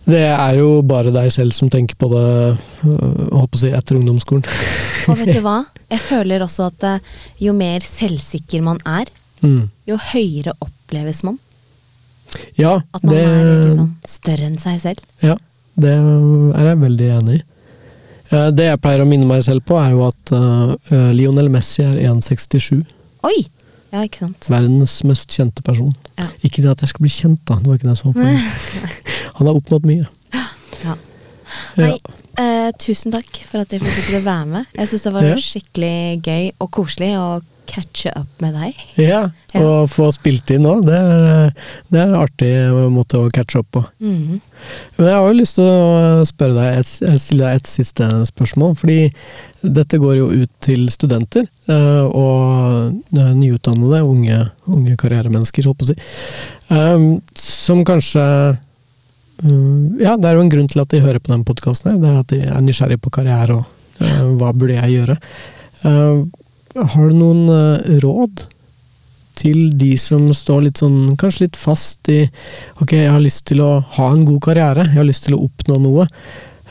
det 0.09 0.23
er 0.33 0.57
jo 0.59 0.81
bare 0.83 1.13
deg 1.15 1.29
selv 1.31 1.53
som 1.55 1.69
tenker 1.71 1.95
på 2.01 2.09
det 2.11 2.23
øh, 2.23 2.57
håper 3.31 3.55
å 3.55 3.61
si, 3.61 3.69
etter 3.77 3.99
ungdomsskolen. 3.99 4.43
Og 5.07 5.19
vet 5.21 5.31
du 5.37 5.41
hva? 5.45 5.59
Jeg 5.93 6.01
føler 6.03 6.43
også 6.43 6.65
at 6.71 6.83
eh, 6.89 7.13
jo 7.45 7.53
mer 7.57 7.85
selvsikker 7.85 8.63
man 8.65 8.81
er, 8.89 9.11
Mm. 9.43 9.65
jo 9.91 9.97
høyere 9.99 10.53
oppleves 10.63 11.17
man. 11.27 11.35
Ja, 12.55 12.77
At 12.95 13.03
man 13.03 13.11
det, 13.11 13.23
er 13.27 13.49
liksom 13.65 13.89
større 14.07 14.45
enn 14.47 14.53
seg 14.61 14.77
selv. 14.79 15.01
ja, 15.19 15.33
det 15.75 15.91
er 15.99 16.69
jeg 16.69 16.79
veldig 16.79 17.09
enig 17.17 17.35
i. 17.35 17.41
Eh, 18.31 18.45
Det 18.55 18.69
jeg 18.69 18.79
pleier 18.85 19.03
å 19.03 19.09
minne 19.09 19.27
meg 19.27 19.43
selv 19.43 19.65
på, 19.67 19.75
er 19.83 19.91
jo 19.91 20.05
at 20.07 20.31
uh, 20.31 20.71
Lionel 21.11 21.51
Messi 21.51 21.83
er 21.83 21.99
1,67. 22.13 22.85
Oi! 23.27 23.35
Ja, 23.93 24.01
ikke 24.07 24.23
sant. 24.23 24.49
Verdens 24.49 24.97
mest 25.05 25.29
kjente 25.37 25.61
person. 25.65 25.93
Ja. 26.17 26.25
Ikke 26.41 26.63
det 26.65 26.71
at 26.73 26.81
jeg 26.81 26.89
skal 26.93 27.05
bli 27.05 27.13
kjent, 27.13 27.43
da. 27.45 27.59
Det 27.61 27.69
var 27.69 27.77
ikke 27.77 27.89
det 27.89 27.93
jeg 27.93 28.01
så 28.01 28.13
på. 28.15 28.25
Han 29.37 29.49
har 29.49 29.59
oppnådd 29.59 29.87
mye. 29.89 30.09
Ja. 30.33 30.45
Ja. 30.83 30.97
Nei, 31.77 31.95
Eh, 32.33 32.71
tusen 32.81 33.13
takk 33.13 33.43
for 33.45 33.61
at 33.61 33.73
jeg 33.75 33.83
fikk 33.85 34.23
være 34.25 34.45
med. 34.49 34.69
Jeg 34.73 34.89
syns 34.89 35.03
det 35.05 35.11
var 35.13 35.27
skikkelig 35.37 35.97
gøy 36.25 36.47
og 36.57 36.69
koselig 36.73 37.11
å 37.13 37.27
catche 37.69 38.11
up 38.15 38.41
med 38.43 38.53
deg. 38.57 38.73
Ja, 38.99 39.21
Ja. 39.53 39.61
og 39.61 39.89
få 39.93 40.07
spilt 40.13 40.49
inn 40.51 40.63
nå, 40.65 40.81
det 40.81 40.97
det 41.91 41.99
er 41.99 42.07
en 42.07 42.15
artig 42.17 42.49
måte 42.91 43.19
å 43.21 43.29
catche 43.33 43.59
opp 43.61 43.69
på. 43.71 43.83
Mm. 44.01 44.41
Men 44.97 45.07
jeg 45.07 45.15
har 45.15 45.27
jo 45.27 45.37
lyst 45.39 45.55
til 45.59 45.67
å 45.69 46.25
spørre 46.25 46.55
deg, 46.57 46.85
stille 47.21 47.45
deg 47.47 47.55
et 47.61 47.67
siste 47.69 48.07
spørsmål. 48.29 48.75
Fordi 48.79 48.97
dette 49.63 49.99
går 50.01 50.17
jo 50.17 50.27
ut 50.43 50.49
til 50.65 50.87
studenter 50.91 51.45
eh, 51.69 52.03
og 52.09 52.99
eh, 53.15 53.33
nyutdannede 53.37 54.01
unge, 54.03 54.39
unge 54.67 54.97
karrieremennesker, 54.99 55.63
holdt 55.69 55.79
på 55.83 55.87
å 55.87 55.91
si. 55.93 55.97
Eh, 56.73 57.07
Som 57.39 57.83
kanskje 57.85 58.23
Ja, 59.43 60.13
det 60.15 60.25
er 60.29 60.35
jo 60.37 60.43
en 60.43 60.49
grunn 60.51 60.67
til 60.69 60.79
at 60.83 60.89
de 60.93 61.01
hører 61.03 61.19
på 61.19 61.31
denne 61.33 61.43
podkasten 61.47 61.91
her. 61.91 61.97
Det 61.99 62.09
er 62.09 62.19
at 62.21 62.27
de 62.31 62.41
er 62.45 62.61
nysgjerrige 62.63 63.01
på 63.03 63.11
karriere 63.11 63.57
og 63.59 64.37
hva 64.39 64.51
burde 64.55 64.77
jeg 64.77 64.93
gjøre. 64.99 65.17
Har 66.73 67.09
du 67.09 67.17
noen 67.17 67.45
uh, 67.49 67.99
råd 68.01 68.47
til 69.37 69.73
de 69.77 69.93
som 69.97 70.27
står 70.33 70.67
litt 70.67 70.81
sånn, 70.81 71.15
kanskje 71.19 71.47
litt 71.47 71.57
fast 71.57 72.09
i 72.11 72.23
Ok, 72.81 72.95
jeg 72.95 73.11
har 73.11 73.21
lyst 73.21 73.45
til 73.49 73.63
å 73.65 73.71
ha 73.97 74.09
en 74.13 74.25
god 74.27 74.41
karriere, 74.45 74.87
jeg 74.89 74.99
har 74.99 75.09
lyst 75.09 75.27
til 75.27 75.37
å 75.37 75.43
oppnå 75.47 75.79
noe. 75.83 76.07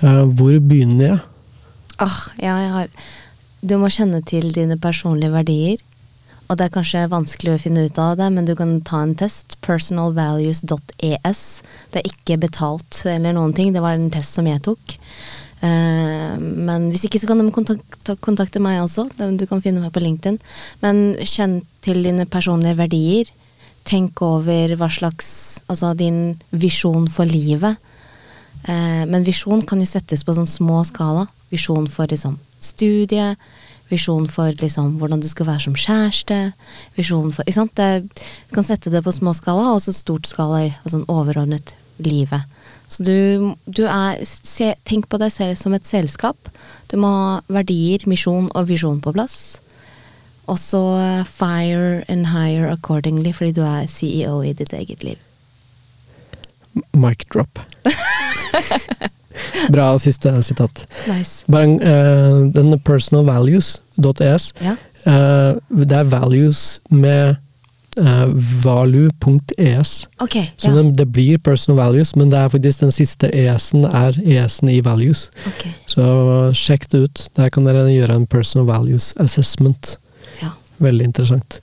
Uh, 0.03 0.24
hvor 0.26 0.55
begynner 0.59 1.07
jeg? 1.07 1.20
Ah, 2.03 2.20
ja, 2.40 2.59
jeg 2.59 2.70
har 2.74 2.88
Du 3.62 3.76
må 3.78 3.90
kjenne 3.94 4.22
til 4.26 4.50
dine 4.55 4.78
personlige 4.80 5.34
verdier. 5.34 5.82
Og 6.50 6.59
det 6.59 6.66
er 6.66 6.72
kanskje 6.74 7.07
vanskelig 7.09 7.55
å 7.55 7.61
finne 7.62 7.86
ut 7.86 7.98
av 8.03 8.16
det, 8.18 8.26
men 8.34 8.44
du 8.44 8.53
kan 8.59 8.74
ta 8.84 9.05
en 9.07 9.14
test. 9.16 9.55
Personalvalues.es. 9.64 11.40
Det 11.94 12.03
er 12.03 12.11
ikke 12.11 12.40
betalt 12.42 12.98
eller 13.09 13.32
noen 13.36 13.55
ting. 13.57 13.70
Det 13.72 13.80
var 13.80 13.96
en 13.96 14.11
test 14.12 14.36
som 14.36 14.50
jeg 14.50 14.61
tok. 14.66 14.98
Eh, 15.62 16.34
men 16.38 16.88
hvis 16.90 17.06
ikke 17.06 17.20
så 17.22 17.28
kan 17.30 17.38
de 17.38 17.52
kontakte, 17.54 18.16
kontakte 18.24 18.62
meg 18.62 18.80
også. 18.82 19.06
Du 19.38 19.46
kan 19.46 19.62
finne 19.62 19.82
meg 19.82 19.94
på 19.94 20.02
LinkedIn. 20.02 20.40
Men 20.82 21.14
kjenn 21.22 21.60
til 21.84 22.02
dine 22.06 22.26
personlige 22.26 22.80
verdier. 22.80 23.30
Tenk 23.88 24.20
over 24.22 24.76
hva 24.78 24.86
slags 24.92 25.30
Altså 25.70 25.92
din 25.96 26.36
visjon 26.50 27.06
for 27.08 27.24
livet. 27.24 27.78
Eh, 28.68 29.04
men 29.08 29.24
visjon 29.24 29.62
kan 29.66 29.80
jo 29.80 29.88
settes 29.88 30.24
på 30.26 30.34
sånn 30.36 30.50
små 30.50 30.82
skala. 30.84 31.28
Visjon 31.52 31.86
for 31.90 32.10
liksom 32.10 32.34
studie, 32.62 33.34
visjon 33.92 34.26
for 34.30 34.54
liksom 34.60 34.96
hvordan 35.00 35.22
du 35.22 35.28
skal 35.30 35.48
være 35.48 35.64
som 35.66 35.76
kjæreste, 35.78 36.38
visjon 36.96 37.32
for 37.34 37.46
ikke 37.46 37.58
sant? 37.58 37.74
Det, 37.76 38.22
Du 38.48 38.54
kan 38.56 38.66
sette 38.66 38.90
det 38.90 39.02
på 39.04 39.12
små 39.12 39.34
skala, 39.36 39.72
og 39.74 39.82
så 39.82 39.94
stort 39.94 40.28
skala 40.30 40.70
altså 40.84 41.04
overordnet 41.08 41.74
livet. 41.98 42.42
Så 42.93 43.05
du, 43.07 43.53
du 43.64 43.84
er 43.88 44.20
se, 44.28 44.74
Tenk 44.88 45.09
på 45.09 45.18
deg 45.22 45.32
selv 45.32 45.57
som 45.57 45.72
et 45.76 45.88
selskap. 45.88 46.51
Du 46.93 46.99
må 47.01 47.09
ha 47.09 47.34
verdier, 47.53 48.05
misjon 48.11 48.51
og 48.53 48.68
visjon 48.68 49.01
på 49.01 49.14
plass. 49.16 49.38
Og 50.51 50.59
så 50.61 50.80
eh, 51.01 51.28
fire 51.28 52.03
and 52.12 52.28
hire 52.34 52.72
accordingly, 52.74 53.32
fordi 53.32 53.55
du 53.57 53.62
er 53.64 53.86
CEO 53.88 54.43
i 54.45 54.53
ditt 54.59 54.74
eget 54.76 55.05
liv. 55.07 55.20
Mic 56.93 57.24
drop. 57.32 57.61
Bra 59.72 59.86
siste 60.03 60.34
sitat. 60.45 60.84
Nice. 61.09 61.45
Bare 61.49 61.76
uh, 61.80 62.43
den 62.53 62.74
personalvalues.es, 62.84 64.53
Ja. 64.61 64.76
uh, 65.07 65.57
det 65.70 65.93
er 65.97 66.11
values 66.12 66.80
med 66.90 67.36
uh, 68.01 68.26
valu.es. 68.64 69.93
Ok. 70.20 70.36
Så 70.57 70.70
ja. 70.70 70.74
det, 70.74 70.84
det 71.01 71.07
blir 71.07 71.38
personal 71.38 71.78
values, 71.80 72.14
men 72.16 72.30
det 72.32 72.38
er 72.38 72.53
faktisk 72.53 72.84
den 72.84 72.95
siste 72.95 73.30
ES-en 73.30 73.86
er 73.88 74.18
ES-en 74.22 74.72
i 74.72 74.80
values. 74.84 75.26
Okay. 75.55 75.72
Så 75.90 76.05
sjekk 76.57 76.88
det 76.93 77.03
ut. 77.07 77.24
Der 77.38 77.51
kan 77.53 77.68
dere 77.68 77.88
gjøre 77.93 78.20
en 78.20 78.28
personal 78.30 78.68
values 78.70 79.12
assessment. 79.22 79.97
Ja. 80.43 80.55
Veldig 80.82 81.11
interessant. 81.12 81.61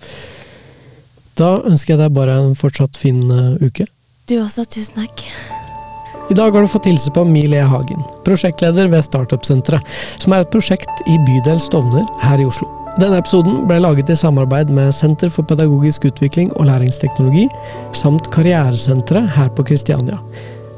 Da 1.39 1.55
ønsker 1.63 1.95
jeg 1.95 2.03
deg 2.03 2.17
bare 2.17 2.35
en 2.41 2.57
fortsatt 2.57 2.99
fin 2.99 3.23
uh, 3.31 3.55
uke. 3.63 3.87
Du 4.29 4.37
også, 4.41 4.67
tusen 4.69 5.01
takk. 5.01 5.23
I 6.29 6.35
dag 6.37 6.53
har 6.53 6.61
du 6.61 6.69
fått 6.69 6.85
hilse 6.85 7.09
på 7.11 7.23
Mile 7.25 7.63
Hagen, 7.65 8.03
prosjektleder 8.27 8.91
ved 8.91 9.01
Startup-senteret, 9.07 9.95
som 10.21 10.35
er 10.35 10.45
et 10.45 10.51
prosjekt 10.53 11.01
i 11.09 11.17
bydel 11.25 11.57
Stovner 11.63 12.05
her 12.21 12.37
i 12.37 12.45
Oslo. 12.45 12.78
Denne 12.99 13.21
episoden 13.21 13.61
ble 13.69 13.77
laget 13.79 14.09
i 14.11 14.15
samarbeid 14.17 14.71
med 14.75 14.91
Senter 14.95 15.29
for 15.31 15.47
pedagogisk 15.47 16.09
utvikling 16.09 16.49
og 16.57 16.67
læringsteknologi, 16.67 17.45
samt 17.95 18.27
Karrieresenteret 18.33 19.29
her 19.37 19.51
på 19.55 19.63
Kristiania. 19.69 20.19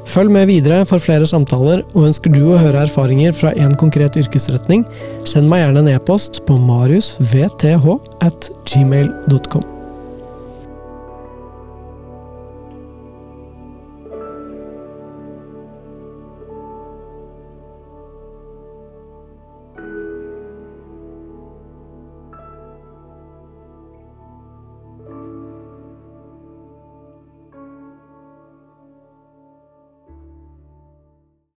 Følg 0.06 0.30
med 0.30 0.46
videre 0.46 0.84
for 0.86 1.02
flere 1.02 1.26
samtaler, 1.26 1.82
og 1.96 2.06
ønsker 2.12 2.30
du 2.34 2.44
å 2.52 2.60
høre 2.60 2.86
erfaringer 2.86 3.34
fra 3.34 3.54
en 3.58 3.74
konkret 3.78 4.18
yrkesretning, 4.22 4.86
send 5.26 5.50
meg 5.50 5.64
gjerne 5.64 5.82
en 5.82 5.92
e-post 5.96 6.44
på 6.46 6.58
mariusvth 6.62 7.70
at 8.22 8.50
gmail.com. 8.70 9.81